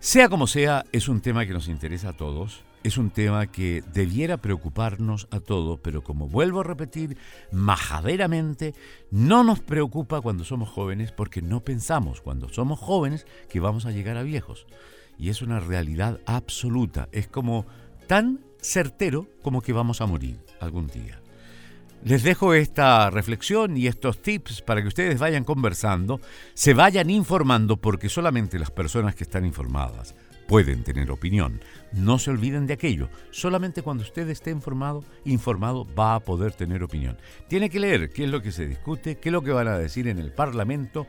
Sea 0.00 0.28
como 0.28 0.46
sea, 0.46 0.84
es 0.92 1.08
un 1.08 1.20
tema 1.20 1.46
que 1.46 1.52
nos 1.52 1.68
interesa 1.68 2.10
a 2.10 2.12
todos 2.12 2.64
es 2.84 2.98
un 2.98 3.10
tema 3.10 3.46
que 3.46 3.82
debiera 3.94 4.36
preocuparnos 4.36 5.26
a 5.30 5.40
todos, 5.40 5.80
pero 5.80 6.04
como 6.04 6.28
vuelvo 6.28 6.60
a 6.60 6.64
repetir, 6.64 7.16
majaderamente 7.50 8.74
no 9.10 9.42
nos 9.42 9.60
preocupa 9.60 10.20
cuando 10.20 10.44
somos 10.44 10.68
jóvenes 10.68 11.10
porque 11.10 11.40
no 11.40 11.64
pensamos 11.64 12.20
cuando 12.20 12.50
somos 12.50 12.78
jóvenes 12.78 13.26
que 13.48 13.58
vamos 13.58 13.86
a 13.86 13.90
llegar 13.90 14.18
a 14.18 14.22
viejos. 14.22 14.66
Y 15.18 15.30
es 15.30 15.40
una 15.40 15.60
realidad 15.60 16.20
absoluta, 16.26 17.08
es 17.10 17.26
como 17.26 17.64
tan 18.06 18.40
certero 18.60 19.28
como 19.42 19.62
que 19.62 19.72
vamos 19.72 20.02
a 20.02 20.06
morir 20.06 20.38
algún 20.60 20.88
día. 20.88 21.23
Les 22.04 22.22
dejo 22.22 22.52
esta 22.52 23.08
reflexión 23.08 23.78
y 23.78 23.86
estos 23.86 24.20
tips 24.20 24.60
para 24.60 24.82
que 24.82 24.88
ustedes 24.88 25.18
vayan 25.18 25.42
conversando, 25.42 26.20
se 26.52 26.74
vayan 26.74 27.08
informando 27.08 27.78
porque 27.78 28.10
solamente 28.10 28.58
las 28.58 28.70
personas 28.70 29.14
que 29.14 29.24
están 29.24 29.46
informadas 29.46 30.14
pueden 30.46 30.84
tener 30.84 31.10
opinión. 31.10 31.62
No 31.92 32.18
se 32.18 32.30
olviden 32.30 32.66
de 32.66 32.74
aquello. 32.74 33.08
Solamente 33.30 33.80
cuando 33.80 34.02
usted 34.02 34.28
esté 34.28 34.50
informado, 34.50 35.02
informado 35.24 35.86
va 35.98 36.16
a 36.16 36.20
poder 36.20 36.52
tener 36.52 36.82
opinión. 36.82 37.16
Tiene 37.48 37.70
que 37.70 37.80
leer 37.80 38.10
qué 38.10 38.24
es 38.24 38.30
lo 38.30 38.42
que 38.42 38.52
se 38.52 38.68
discute, 38.68 39.16
qué 39.16 39.30
es 39.30 39.32
lo 39.32 39.40
que 39.40 39.52
van 39.52 39.68
a 39.68 39.78
decir 39.78 40.06
en 40.06 40.18
el 40.18 40.30
Parlamento, 40.30 41.06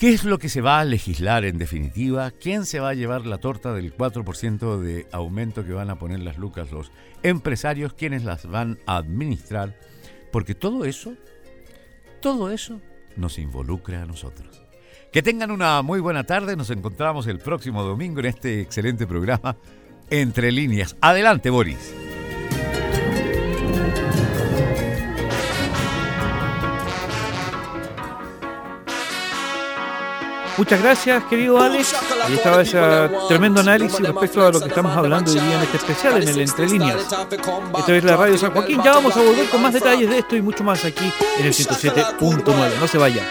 qué 0.00 0.14
es 0.14 0.24
lo 0.24 0.38
que 0.38 0.48
se 0.48 0.62
va 0.62 0.80
a 0.80 0.84
legislar 0.86 1.44
en 1.44 1.58
definitiva, 1.58 2.30
quién 2.30 2.64
se 2.64 2.80
va 2.80 2.88
a 2.88 2.94
llevar 2.94 3.26
la 3.26 3.36
torta 3.36 3.74
del 3.74 3.94
4% 3.94 4.78
de 4.78 5.06
aumento 5.12 5.62
que 5.66 5.74
van 5.74 5.90
a 5.90 5.98
poner 5.98 6.20
las 6.20 6.38
lucas 6.38 6.72
los 6.72 6.90
empresarios, 7.22 7.92
quiénes 7.92 8.24
las 8.24 8.46
van 8.46 8.78
a 8.86 8.96
administrar, 8.96 9.78
porque 10.32 10.54
todo 10.54 10.86
eso, 10.86 11.12
todo 12.22 12.50
eso 12.50 12.80
nos 13.16 13.38
involucra 13.38 14.00
a 14.00 14.06
nosotros. 14.06 14.62
Que 15.12 15.22
tengan 15.22 15.50
una 15.50 15.82
muy 15.82 16.00
buena 16.00 16.24
tarde. 16.24 16.56
Nos 16.56 16.70
encontramos 16.70 17.26
el 17.26 17.38
próximo 17.38 17.82
domingo 17.82 18.20
en 18.20 18.26
este 18.26 18.60
excelente 18.60 19.06
programa 19.08 19.56
Entre 20.08 20.52
líneas. 20.52 20.96
Adelante, 21.00 21.50
Boris. 21.50 22.09
Muchas 30.60 30.82
gracias, 30.82 31.24
querido 31.24 31.58
Alex. 31.58 31.94
Ahí 32.22 32.34
estaba 32.34 32.60
ese 32.60 32.78
tremendo 33.28 33.60
análisis 33.60 33.98
respecto 33.98 34.46
a 34.46 34.52
lo 34.52 34.60
que 34.60 34.68
estamos 34.68 34.94
hablando 34.94 35.30
hoy 35.30 35.40
día 35.40 35.56
en 35.56 35.62
este 35.62 35.78
especial, 35.78 36.22
en 36.22 36.28
el 36.28 36.38
Entre 36.38 36.68
Líneas. 36.68 37.00
Esta 37.78 37.96
es 37.96 38.04
la 38.04 38.14
radio 38.14 38.36
San 38.36 38.52
Joaquín. 38.52 38.78
Ya 38.84 38.92
vamos 38.92 39.16
a 39.16 39.22
volver 39.22 39.48
con 39.48 39.62
más 39.62 39.72
detalles 39.72 40.10
de 40.10 40.18
esto 40.18 40.36
y 40.36 40.42
mucho 40.42 40.62
más 40.62 40.84
aquí 40.84 41.10
en 41.38 41.46
el 41.46 41.54
107.9. 41.54 42.78
No 42.78 42.86
se 42.86 42.98
vaya. 42.98 43.22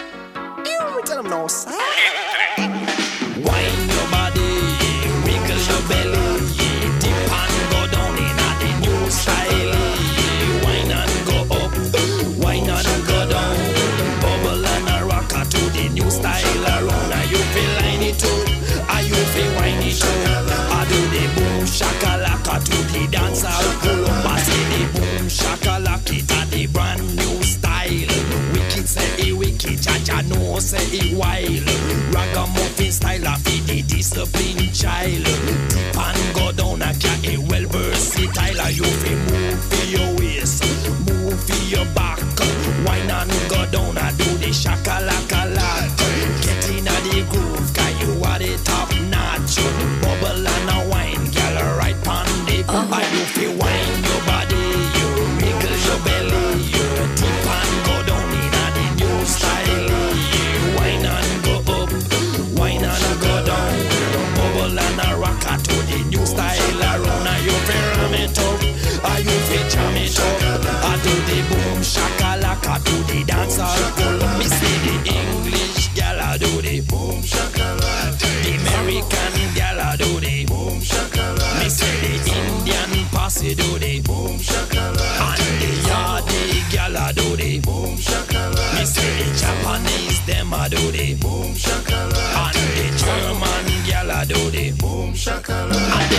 Do 83.54 83.78
the 83.78 84.00
boom 84.00 84.36
shakalaka. 84.38 85.28
And 85.30 85.42
the 85.60 85.70
yardie 85.88 86.72
gal 86.72 86.96
a 86.96 87.12
do 87.12 87.36
the 87.36 87.60
boom 87.60 87.96
shakalaka. 87.96 88.78
Me 88.78 88.84
say 88.84 89.24
Japanese 89.40 90.20
them 90.26 90.52
a 90.52 90.68
do 90.68 90.90
the 90.92 91.14
boom 91.14 91.54
shakalaka. 91.54 92.46
And 92.46 92.58
the 92.76 92.86
German 93.00 93.66
gal 93.86 94.10
a 94.10 94.26
do 94.26 94.50
the 94.50 94.72
boom 94.72 95.12
shakalaka. 95.14 96.09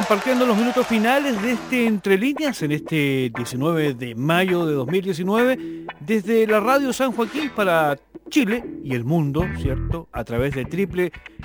Compartiendo 0.00 0.46
los 0.46 0.56
minutos 0.56 0.86
finales 0.86 1.42
de 1.42 1.52
este 1.52 1.84
Entre 1.84 2.16
Líneas 2.16 2.62
en 2.62 2.72
este 2.72 3.30
19 3.36 3.92
de 3.92 4.14
mayo 4.14 4.64
de 4.64 4.72
2019 4.72 5.84
desde 6.00 6.46
la 6.46 6.58
radio 6.58 6.90
San 6.94 7.12
Joaquín 7.12 7.50
para 7.54 7.98
Chile 8.30 8.64
y 8.82 8.94
el 8.94 9.04
mundo, 9.04 9.44
¿cierto? 9.58 10.08
A 10.12 10.24
través 10.24 10.54
de 10.54 10.64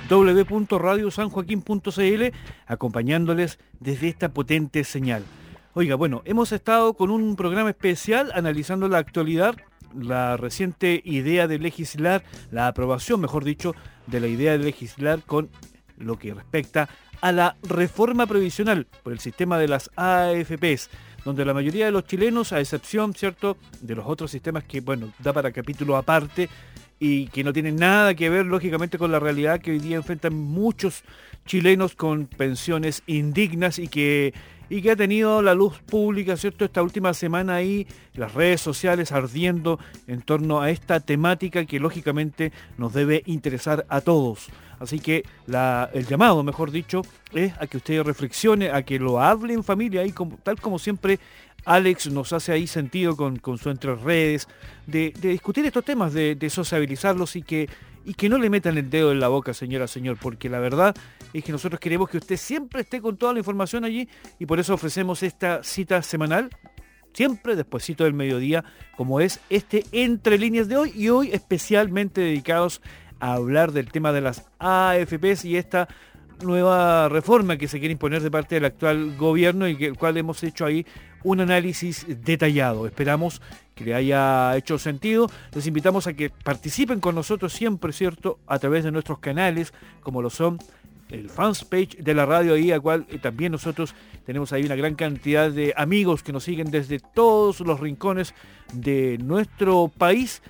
www.radiosanjoaquín.cl 0.08 2.22
acompañándoles 2.66 3.58
desde 3.78 4.08
esta 4.08 4.30
potente 4.30 4.84
señal. 4.84 5.22
Oiga, 5.74 5.94
bueno, 5.94 6.22
hemos 6.24 6.50
estado 6.52 6.94
con 6.94 7.10
un 7.10 7.36
programa 7.36 7.68
especial 7.68 8.32
analizando 8.34 8.88
la 8.88 8.96
actualidad, 8.96 9.54
la 9.94 10.38
reciente 10.38 11.02
idea 11.04 11.46
de 11.46 11.58
legislar, 11.58 12.24
la 12.50 12.68
aprobación, 12.68 13.20
mejor 13.20 13.44
dicho, 13.44 13.74
de 14.06 14.20
la 14.20 14.28
idea 14.28 14.52
de 14.52 14.64
legislar 14.64 15.22
con 15.24 15.50
lo 15.98 16.18
que 16.18 16.34
respecta 16.34 16.82
a 16.82 16.88
la 17.22 17.56
reforma 17.62 18.26
previsional 18.26 18.86
por 19.02 19.12
el 19.12 19.18
sistema 19.20 19.58
de 19.58 19.68
las 19.68 19.90
AFPs, 19.96 20.90
donde 21.24 21.44
la 21.44 21.54
mayoría 21.54 21.86
de 21.86 21.90
los 21.92 22.04
chilenos, 22.04 22.52
a 22.52 22.60
excepción, 22.60 23.14
¿cierto?, 23.14 23.56
de 23.80 23.94
los 23.94 24.06
otros 24.06 24.30
sistemas 24.30 24.64
que, 24.64 24.80
bueno, 24.80 25.12
da 25.18 25.32
para 25.32 25.50
capítulo 25.50 25.96
aparte 25.96 26.48
y 26.98 27.26
que 27.28 27.44
no 27.44 27.52
tienen 27.52 27.76
nada 27.76 28.14
que 28.14 28.30
ver, 28.30 28.46
lógicamente, 28.46 28.98
con 28.98 29.12
la 29.12 29.18
realidad 29.18 29.60
que 29.60 29.72
hoy 29.72 29.80
día 29.80 29.96
enfrentan 29.96 30.34
muchos 30.34 31.02
chilenos 31.44 31.94
con 31.94 32.26
pensiones 32.26 33.02
indignas 33.06 33.78
y 33.78 33.88
que 33.88 34.34
y 34.68 34.82
que 34.82 34.90
ha 34.90 34.96
tenido 34.96 35.42
la 35.42 35.54
luz 35.54 35.78
pública, 35.78 36.36
¿cierto? 36.36 36.64
Esta 36.64 36.82
última 36.82 37.14
semana 37.14 37.54
ahí, 37.54 37.86
las 38.14 38.34
redes 38.34 38.60
sociales 38.60 39.12
ardiendo 39.12 39.78
en 40.06 40.22
torno 40.22 40.60
a 40.60 40.70
esta 40.70 41.00
temática 41.00 41.64
que 41.66 41.78
lógicamente 41.78 42.52
nos 42.76 42.92
debe 42.92 43.22
interesar 43.26 43.86
a 43.88 44.00
todos. 44.00 44.48
Así 44.78 44.98
que 44.98 45.24
el 45.92 46.06
llamado, 46.06 46.42
mejor 46.42 46.70
dicho, 46.70 47.02
es 47.32 47.52
a 47.58 47.66
que 47.66 47.78
usted 47.78 48.02
reflexione, 48.02 48.70
a 48.70 48.82
que 48.82 48.98
lo 48.98 49.20
hable 49.20 49.54
en 49.54 49.64
familia, 49.64 50.02
ahí 50.02 50.12
como, 50.12 50.36
tal 50.38 50.60
como 50.60 50.78
siempre 50.78 51.18
Alex 51.64 52.10
nos 52.10 52.32
hace 52.32 52.52
ahí 52.52 52.66
sentido 52.66 53.16
con, 53.16 53.40
su 53.58 53.70
entre 53.70 53.94
redes, 53.94 54.48
de, 54.86 55.12
discutir 55.20 55.66
estos 55.66 55.84
temas, 55.84 56.12
de, 56.12 56.34
de 56.34 56.50
sociabilizarlos 56.50 57.36
y 57.36 57.42
que, 57.42 57.68
y 58.04 58.14
que 58.14 58.28
no 58.28 58.38
le 58.38 58.48
metan 58.48 58.78
el 58.78 58.88
dedo 58.88 59.10
en 59.10 59.18
la 59.18 59.28
boca, 59.28 59.52
señora, 59.52 59.88
señor, 59.88 60.16
porque 60.20 60.48
la 60.48 60.60
verdad 60.60 60.94
es 61.32 61.42
que 61.42 61.52
nosotros 61.52 61.80
queremos 61.80 62.08
que 62.08 62.18
usted 62.18 62.36
siempre 62.36 62.82
esté 62.82 63.00
con 63.00 63.16
toda 63.16 63.32
la 63.32 63.40
información 63.40 63.84
allí 63.84 64.08
y 64.38 64.46
por 64.46 64.60
eso 64.60 64.74
ofrecemos 64.74 65.22
esta 65.24 65.62
cita 65.64 66.02
semanal, 66.02 66.50
siempre 67.12 67.56
despuesito 67.56 68.04
del 68.04 68.14
mediodía, 68.14 68.64
como 68.96 69.20
es 69.20 69.40
este 69.50 69.84
Entre 69.90 70.38
Líneas 70.38 70.68
de 70.68 70.76
hoy 70.76 70.92
y 70.94 71.08
hoy 71.08 71.30
especialmente 71.32 72.20
dedicados 72.20 72.80
a 73.20 73.34
hablar 73.34 73.72
del 73.72 73.90
tema 73.90 74.12
de 74.12 74.20
las 74.20 74.46
AFPs 74.58 75.44
y 75.44 75.56
esta 75.56 75.88
nueva 76.42 77.08
reforma 77.08 77.56
que 77.56 77.68
se 77.68 77.78
quiere 77.78 77.92
imponer 77.92 78.22
de 78.22 78.30
parte 78.30 78.56
del 78.56 78.66
actual 78.66 79.16
gobierno 79.16 79.68
y 79.68 79.76
que 79.76 79.86
el 79.86 79.96
cual 79.96 80.16
hemos 80.16 80.42
hecho 80.42 80.66
ahí 80.66 80.86
un 81.24 81.40
análisis 81.40 82.06
detallado. 82.24 82.86
Esperamos 82.86 83.40
que 83.74 83.84
le 83.84 83.94
haya 83.94 84.56
hecho 84.56 84.78
sentido. 84.78 85.30
Les 85.54 85.66
invitamos 85.66 86.06
a 86.06 86.14
que 86.14 86.30
participen 86.30 87.00
con 87.00 87.14
nosotros 87.14 87.52
siempre, 87.52 87.92
¿cierto? 87.92 88.38
A 88.46 88.58
través 88.58 88.84
de 88.84 88.92
nuestros 88.92 89.18
canales, 89.18 89.72
como 90.02 90.22
lo 90.22 90.30
son 90.30 90.58
el 91.10 91.30
fans 91.30 91.64
page 91.64 91.98
de 91.98 92.14
la 92.14 92.26
radio 92.26 92.54
ahí, 92.54 92.72
a 92.72 92.80
cual 92.80 93.06
eh, 93.08 93.18
también 93.18 93.52
nosotros 93.52 93.94
tenemos 94.24 94.52
ahí 94.52 94.64
una 94.64 94.74
gran 94.74 94.94
cantidad 94.94 95.50
de 95.50 95.72
amigos 95.76 96.22
que 96.22 96.32
nos 96.32 96.44
siguen 96.44 96.70
desde 96.70 96.98
todos 96.98 97.60
los 97.60 97.78
rincones 97.80 98.34
de 98.72 99.18
nuestro 99.18 99.90
país 99.96 100.42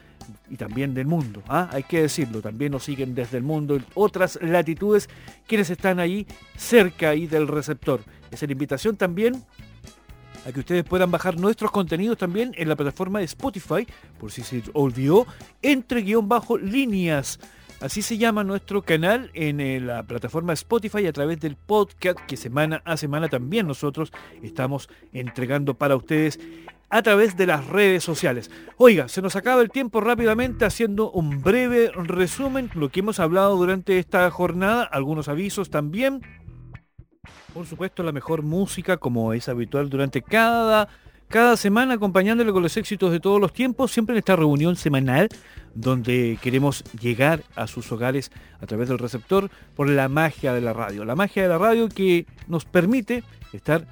y 0.50 0.56
también 0.56 0.94
del 0.94 1.06
mundo. 1.06 1.42
¿ah? 1.48 1.68
Hay 1.72 1.82
que 1.82 2.02
decirlo, 2.02 2.40
también 2.40 2.72
nos 2.72 2.84
siguen 2.84 3.14
desde 3.14 3.38
el 3.38 3.42
mundo 3.42 3.76
en 3.76 3.84
otras 3.94 4.38
latitudes 4.42 5.08
quienes 5.46 5.70
están 5.70 6.00
ahí 6.00 6.26
cerca 6.56 7.10
ahí 7.10 7.26
del 7.26 7.48
receptor. 7.48 8.00
Es 8.30 8.42
la 8.42 8.52
invitación 8.52 8.96
también 8.96 9.42
a 10.46 10.52
que 10.52 10.60
ustedes 10.60 10.84
puedan 10.84 11.10
bajar 11.10 11.38
nuestros 11.38 11.70
contenidos 11.72 12.18
también 12.18 12.52
en 12.56 12.68
la 12.68 12.76
plataforma 12.76 13.18
de 13.18 13.24
Spotify, 13.24 13.86
por 14.18 14.30
si 14.30 14.42
se 14.42 14.62
olvidó, 14.74 15.26
entre 15.60 16.02
guion 16.02 16.28
bajo 16.28 16.56
líneas. 16.56 17.40
Así 17.86 18.02
se 18.02 18.18
llama 18.18 18.42
nuestro 18.42 18.82
canal 18.82 19.30
en 19.32 19.60
eh, 19.60 19.78
la 19.78 20.02
plataforma 20.02 20.52
Spotify 20.54 21.06
a 21.06 21.12
través 21.12 21.38
del 21.38 21.54
podcast 21.54 22.18
que 22.26 22.36
semana 22.36 22.82
a 22.84 22.96
semana 22.96 23.28
también 23.28 23.68
nosotros 23.68 24.12
estamos 24.42 24.88
entregando 25.12 25.74
para 25.74 25.94
ustedes 25.94 26.40
a 26.90 27.02
través 27.02 27.36
de 27.36 27.46
las 27.46 27.64
redes 27.68 28.02
sociales. 28.02 28.50
Oiga, 28.76 29.06
se 29.06 29.22
nos 29.22 29.36
acaba 29.36 29.62
el 29.62 29.70
tiempo 29.70 30.00
rápidamente 30.00 30.64
haciendo 30.64 31.12
un 31.12 31.44
breve 31.44 31.92
resumen, 31.94 32.70
lo 32.74 32.88
que 32.88 32.98
hemos 32.98 33.20
hablado 33.20 33.54
durante 33.54 34.00
esta 34.00 34.28
jornada, 34.32 34.82
algunos 34.82 35.28
avisos 35.28 35.70
también. 35.70 36.22
Por 37.54 37.66
supuesto, 37.66 38.02
la 38.02 38.10
mejor 38.10 38.42
música, 38.42 38.96
como 38.96 39.32
es 39.32 39.48
habitual 39.48 39.90
durante 39.90 40.22
cada, 40.22 40.88
cada 41.28 41.56
semana, 41.56 41.94
acompañándole 41.94 42.52
con 42.52 42.62
los 42.62 42.76
éxitos 42.76 43.10
de 43.10 43.20
todos 43.20 43.40
los 43.40 43.52
tiempos, 43.52 43.92
siempre 43.92 44.14
en 44.14 44.18
esta 44.18 44.36
reunión 44.36 44.76
semanal, 44.76 45.28
donde 45.74 46.38
queremos 46.40 46.84
llegar 47.00 47.42
a 47.54 47.66
sus 47.66 47.90
hogares 47.92 48.30
a 48.60 48.66
través 48.66 48.88
del 48.88 48.98
receptor 48.98 49.50
por 49.74 49.88
la 49.88 50.08
magia 50.08 50.54
de 50.54 50.60
la 50.60 50.72
radio. 50.72 51.04
La 51.04 51.16
magia 51.16 51.42
de 51.42 51.48
la 51.48 51.58
radio 51.58 51.88
que 51.88 52.26
nos 52.48 52.64
permite 52.64 53.24
estar 53.52 53.86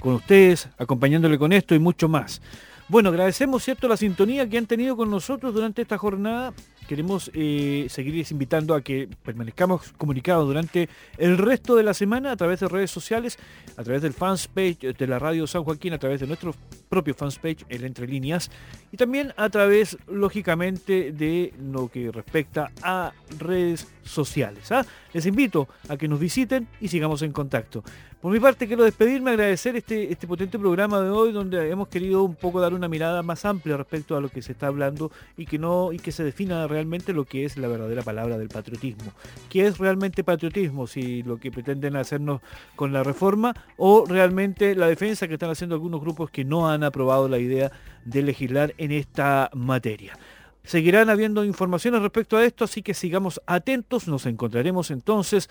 con 0.00 0.14
ustedes, 0.14 0.68
acompañándole 0.78 1.38
con 1.38 1.52
esto 1.52 1.74
y 1.74 1.78
mucho 1.78 2.08
más. 2.08 2.42
Bueno, 2.88 3.08
agradecemos, 3.08 3.62
¿cierto?, 3.62 3.88
la 3.88 3.96
sintonía 3.96 4.48
que 4.48 4.58
han 4.58 4.66
tenido 4.66 4.96
con 4.96 5.10
nosotros 5.10 5.54
durante 5.54 5.82
esta 5.82 5.96
jornada. 5.96 6.52
Queremos 6.92 7.30
eh, 7.32 7.86
seguirles 7.88 8.32
invitando 8.32 8.74
a 8.74 8.82
que 8.82 9.08
permanezcamos 9.24 9.94
comunicados 9.96 10.46
durante 10.46 10.90
el 11.16 11.38
resto 11.38 11.74
de 11.74 11.82
la 11.82 11.94
semana 11.94 12.32
a 12.32 12.36
través 12.36 12.60
de 12.60 12.68
redes 12.68 12.90
sociales, 12.90 13.38
a 13.78 13.82
través 13.82 14.02
del 14.02 14.12
fans 14.12 14.46
page 14.46 14.92
de 14.92 15.06
la 15.06 15.18
Radio 15.18 15.46
San 15.46 15.64
Joaquín, 15.64 15.94
a 15.94 15.98
través 15.98 16.20
de 16.20 16.26
nuestro 16.26 16.54
propio 16.92 17.14
fans 17.14 17.38
page, 17.38 17.64
el 17.70 17.84
Entre 17.84 18.06
Líneas, 18.06 18.50
y 18.92 18.98
también 18.98 19.32
a 19.38 19.48
través, 19.48 19.96
lógicamente, 20.08 21.10
de 21.10 21.54
lo 21.58 21.88
que 21.88 22.12
respecta 22.12 22.70
a 22.82 23.12
redes 23.38 23.88
sociales. 24.02 24.70
¿ah? 24.72 24.84
Les 25.14 25.24
invito 25.24 25.68
a 25.88 25.96
que 25.96 26.06
nos 26.06 26.20
visiten 26.20 26.68
y 26.82 26.88
sigamos 26.88 27.22
en 27.22 27.32
contacto. 27.32 27.82
Por 28.22 28.32
mi 28.32 28.38
parte 28.38 28.68
quiero 28.68 28.84
despedirme, 28.84 29.32
agradecer 29.32 29.74
este, 29.74 30.12
este 30.12 30.28
potente 30.28 30.56
programa 30.56 31.00
de 31.00 31.10
hoy 31.10 31.32
donde 31.32 31.68
hemos 31.68 31.88
querido 31.88 32.22
un 32.22 32.36
poco 32.36 32.60
dar 32.60 32.72
una 32.72 32.86
mirada 32.86 33.20
más 33.24 33.44
amplia 33.44 33.76
respecto 33.76 34.16
a 34.16 34.20
lo 34.20 34.28
que 34.28 34.42
se 34.42 34.52
está 34.52 34.68
hablando 34.68 35.10
y 35.36 35.44
que 35.44 35.58
no 35.58 35.92
y 35.92 35.98
que 35.98 36.12
se 36.12 36.22
defina 36.22 36.68
realmente 36.68 37.12
lo 37.12 37.24
que 37.24 37.44
es 37.44 37.56
la 37.56 37.66
verdadera 37.66 38.02
palabra 38.02 38.38
del 38.38 38.48
patriotismo. 38.48 39.12
¿Qué 39.48 39.66
es 39.66 39.78
realmente 39.78 40.22
patriotismo? 40.22 40.86
Si 40.86 41.24
lo 41.24 41.38
que 41.38 41.50
pretenden 41.50 41.96
hacernos 41.96 42.42
con 42.76 42.92
la 42.92 43.02
reforma 43.02 43.56
o 43.76 44.04
realmente 44.06 44.76
la 44.76 44.86
defensa 44.86 45.26
que 45.26 45.34
están 45.34 45.50
haciendo 45.50 45.74
algunos 45.74 46.00
grupos 46.00 46.30
que 46.30 46.44
no 46.44 46.70
han 46.70 46.81
aprobado 46.84 47.28
la 47.28 47.38
idea 47.38 47.72
de 48.04 48.22
legislar 48.22 48.74
en 48.78 48.92
esta 48.92 49.50
materia. 49.54 50.18
Seguirán 50.64 51.10
habiendo 51.10 51.44
informaciones 51.44 52.02
respecto 52.02 52.36
a 52.36 52.44
esto, 52.44 52.64
así 52.64 52.82
que 52.82 52.94
sigamos 52.94 53.40
atentos. 53.46 54.06
Nos 54.06 54.26
encontraremos 54.26 54.90
entonces 54.90 55.50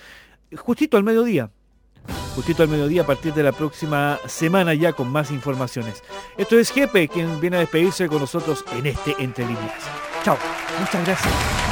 justito 0.56 0.98
al 0.98 1.04
mediodía 1.04 1.52
justito 2.36 2.64
al 2.64 2.70
mediodía 2.70 3.04
a 3.04 3.06
partir 3.06 3.34
de 3.34 3.44
la 3.44 3.52
próxima 3.52 4.20
semana 4.26 4.74
ya 4.74 4.94
con 4.94 5.10
más 5.10 5.32
informaciones. 5.32 6.04
Esto 6.38 6.58
es 6.58 6.72
Jepe, 6.72 7.08
quien 7.08 7.40
viene 7.40 7.58
a 7.58 7.60
despedirse 7.60 8.08
con 8.08 8.20
nosotros 8.20 8.64
en 8.74 8.88
este 8.88 9.16
Entre 9.20 9.46
Líneas. 9.46 9.84
Chao, 10.24 10.38
muchas 10.80 11.06
gracias. 11.06 11.71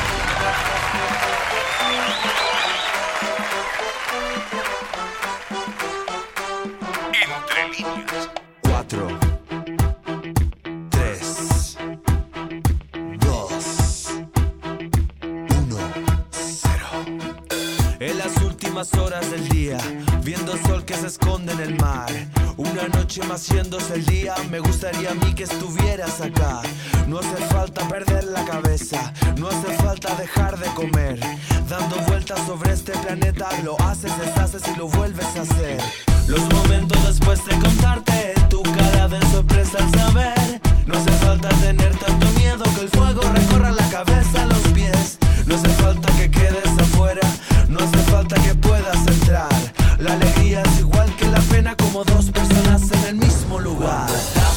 Últimas 18.79 18.93
horas 19.01 19.31
del 19.31 19.49
día, 19.49 19.77
viendo 20.23 20.55
sol 20.65 20.85
que 20.85 20.93
se 20.93 21.07
esconde 21.07 21.51
en 21.51 21.59
el 21.59 21.75
mar. 21.75 22.09
Una 22.55 22.87
noche 22.87 23.21
más 23.23 23.41
haciéndose 23.41 23.95
el 23.95 24.05
día, 24.05 24.35
me 24.49 24.59
gustaría 24.59 25.11
a 25.11 25.15
mí 25.15 25.33
que 25.35 25.43
estuvieras 25.43 26.21
acá. 26.21 26.61
No 27.07 27.19
hace 27.19 27.35
falta 27.47 27.85
perder 27.89 28.23
la 28.25 28.45
cabeza, 28.45 29.13
no 29.37 29.49
hace 29.49 29.73
falta 29.83 30.15
dejar 30.15 30.57
de 30.57 30.67
comer. 30.75 31.19
Dando 31.67 31.97
vueltas 32.07 32.39
sobre 32.45 32.71
este 32.71 32.93
planeta, 32.93 33.49
lo 33.63 33.77
haces, 33.81 34.17
deshaces 34.17 34.63
y 34.73 34.77
lo 34.77 34.87
vuelves 34.87 35.27
a 35.35 35.41
hacer. 35.41 35.81
Los 36.27 36.41
momentos 36.53 37.05
después 37.05 37.45
de 37.45 37.59
contarte, 37.59 38.33
tu 38.49 38.63
cara 38.63 39.09
de 39.09 39.19
sorpresa 39.31 39.79
al 39.79 39.91
saber. 39.91 40.61
No 40.85 40.97
hace 40.97 41.11
falta 41.25 41.49
tener 41.49 41.93
tanto 41.97 42.27
miedo 42.39 42.63
que 42.75 42.81
el 42.81 42.89
fuego 42.89 43.21
recorra 43.33 43.71
la 43.71 43.89
cabeza 43.89 44.43
a 44.43 44.45
los 44.45 44.61
pies. 44.73 45.17
No 45.47 45.55
hace 45.55 45.69
falta 45.69 46.11
que 46.13 46.31
quedes 46.31 46.77
afuera, 46.79 47.27
no 47.69 47.79
hace 47.79 47.97
falta 48.11 48.35
que 48.41 48.55
puedas 48.55 49.07
entrar. 49.07 49.47
La 49.99 50.13
alegría 50.13 50.61
es 50.63 50.79
igual 50.79 51.13
que 51.15 51.27
la 51.27 51.39
pena 51.41 51.75
como 51.75 52.03
dos 52.03 52.31
personas 52.31 52.91
en 52.91 53.05
el 53.05 53.15
mismo 53.15 53.59
lugar. 53.59 54.09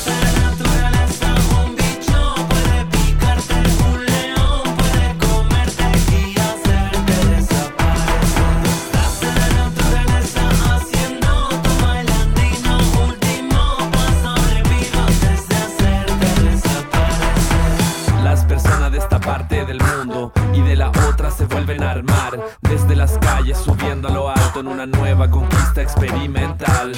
La 0.07 0.33
naturaleza, 0.41 1.35
un 1.63 1.77
bicho 1.77 2.35
puede 2.49 2.87
picarte, 2.87 3.55
un 3.93 4.07
león 4.07 4.63
puede 4.79 5.19
comerte 5.19 5.85
y 6.17 6.35
hacerte 6.39 7.15
desaparecer. 7.35 8.55
En 9.21 9.35
la 9.41 9.49
naturaleza 9.65 10.43
haciendo 10.75 11.31
tu 11.63 11.71
bailandino, 11.85 12.73
último 13.09 13.61
paso 13.93 14.31
repito 14.55 14.99
antes 15.01 15.49
de 15.49 15.57
hacerte 15.57 16.27
desaparecer. 16.51 18.15
Las 18.25 18.45
personas 18.45 18.93
de 18.93 18.99
esta 18.99 19.21
parte 19.21 19.65
del 19.67 19.81
mundo 19.81 20.33
y 20.53 20.61
de 20.61 20.77
la 20.77 20.91
otra 20.91 21.31
se 21.31 21.47
vuelven 21.47 21.83
a 21.83 21.91
armar 21.91 22.39
desde 22.61 22.95
las 22.97 23.19
calles 23.19 23.59
subiendo 23.59 24.09
a 24.09 24.11
lo 24.11 24.29
alto 24.29 24.61
en 24.61 24.69
una 24.69 24.87
nueva 24.87 25.31
conquista 25.31 25.83
experimental. 25.83 26.93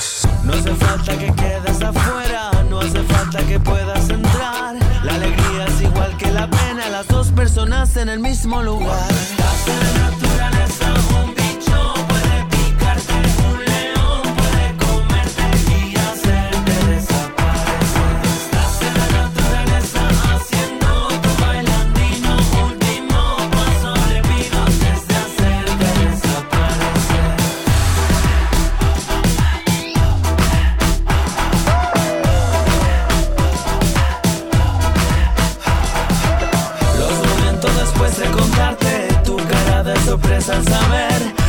No 0.45 0.53
hace 0.53 0.75
falta 0.75 1.17
que 1.17 1.33
quedes 1.33 1.83
afuera, 1.83 2.51
no 2.69 2.81
hace 2.81 3.03
falta 3.05 3.39
que 3.47 3.61
puedas 3.61 4.09
entrar. 4.09 4.75
La 5.05 5.15
alegría 5.15 5.67
es 5.67 5.81
igual 5.83 6.17
que 6.17 6.31
la 6.31 6.49
pena, 6.49 6.89
las 6.91 7.07
dos 7.09 7.31
personas 7.33 7.97
en 7.97 8.09
el 8.09 8.21
mismo 8.21 8.63
lugar. 8.63 9.11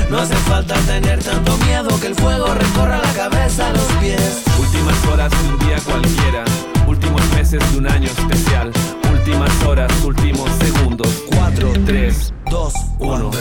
No 0.10 0.20
hace 0.20 0.36
falta 0.36 0.76
tener 0.82 1.24
tanto 1.24 1.58
miedo 1.66 1.90
que 2.00 2.08
el 2.08 2.16
fuego 2.16 2.54
recorra 2.54 2.98
la 2.98 3.14
cabeza 3.14 3.68
a 3.68 3.74
los 3.74 3.84
pies 4.00 4.44
Últimas 4.60 5.06
horas 5.06 5.32
de 5.32 5.50
un 5.50 5.60
día 5.60 5.78
cualquiera, 5.86 6.44
últimos 6.88 7.22
meses 7.34 7.72
de 7.72 7.78
un 7.78 7.90
año 7.90 8.08
especial, 8.08 8.72
últimas 9.12 9.64
horas, 9.64 9.92
últimos 10.04 10.50
segundos. 10.60 11.24
4, 11.30 11.74
3, 11.86 12.34
2, 12.50 12.74
1 13.00 13.32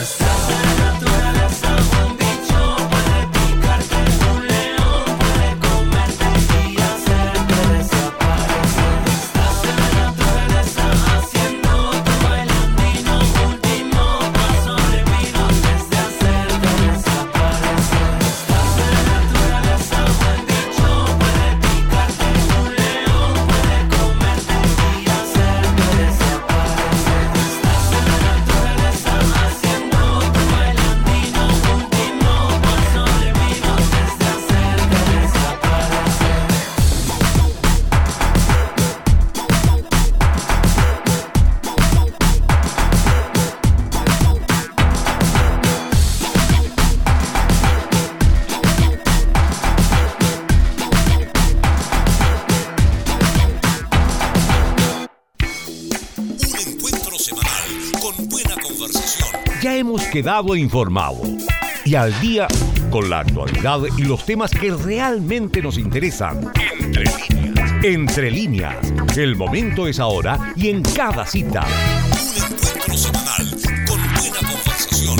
quedado 60.15 60.55
informados 60.55 61.27
y 61.83 61.95
al 61.95 62.17
día 62.21 62.47
con 62.89 63.09
la 63.09 63.19
actualidad 63.19 63.81
y 63.97 64.03
los 64.03 64.25
temas 64.25 64.49
que 64.49 64.71
realmente 64.71 65.61
nos 65.61 65.77
interesan. 65.77 66.53
Entre 66.71 67.03
líneas. 67.03 67.71
Entre 67.83 68.31
líneas. 68.31 68.93
El 69.17 69.35
momento 69.35 69.89
es 69.89 69.99
ahora 69.99 70.53
y 70.55 70.69
en 70.69 70.83
cada 70.83 71.25
cita. 71.25 71.65
Un 71.65 72.43
encuentro 72.45 72.97
semanal 72.97 73.45
con 73.85 73.99
buena 74.13 74.37
conversación. 74.37 75.17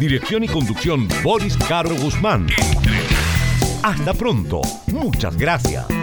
Dirección 0.00 0.42
y 0.42 0.48
conducción 0.48 1.06
Boris 1.22 1.56
Caro 1.56 1.94
Guzmán. 1.94 2.48
Hasta 3.84 4.14
pronto. 4.14 4.62
Muchas 4.88 5.36
gracias. 5.36 5.93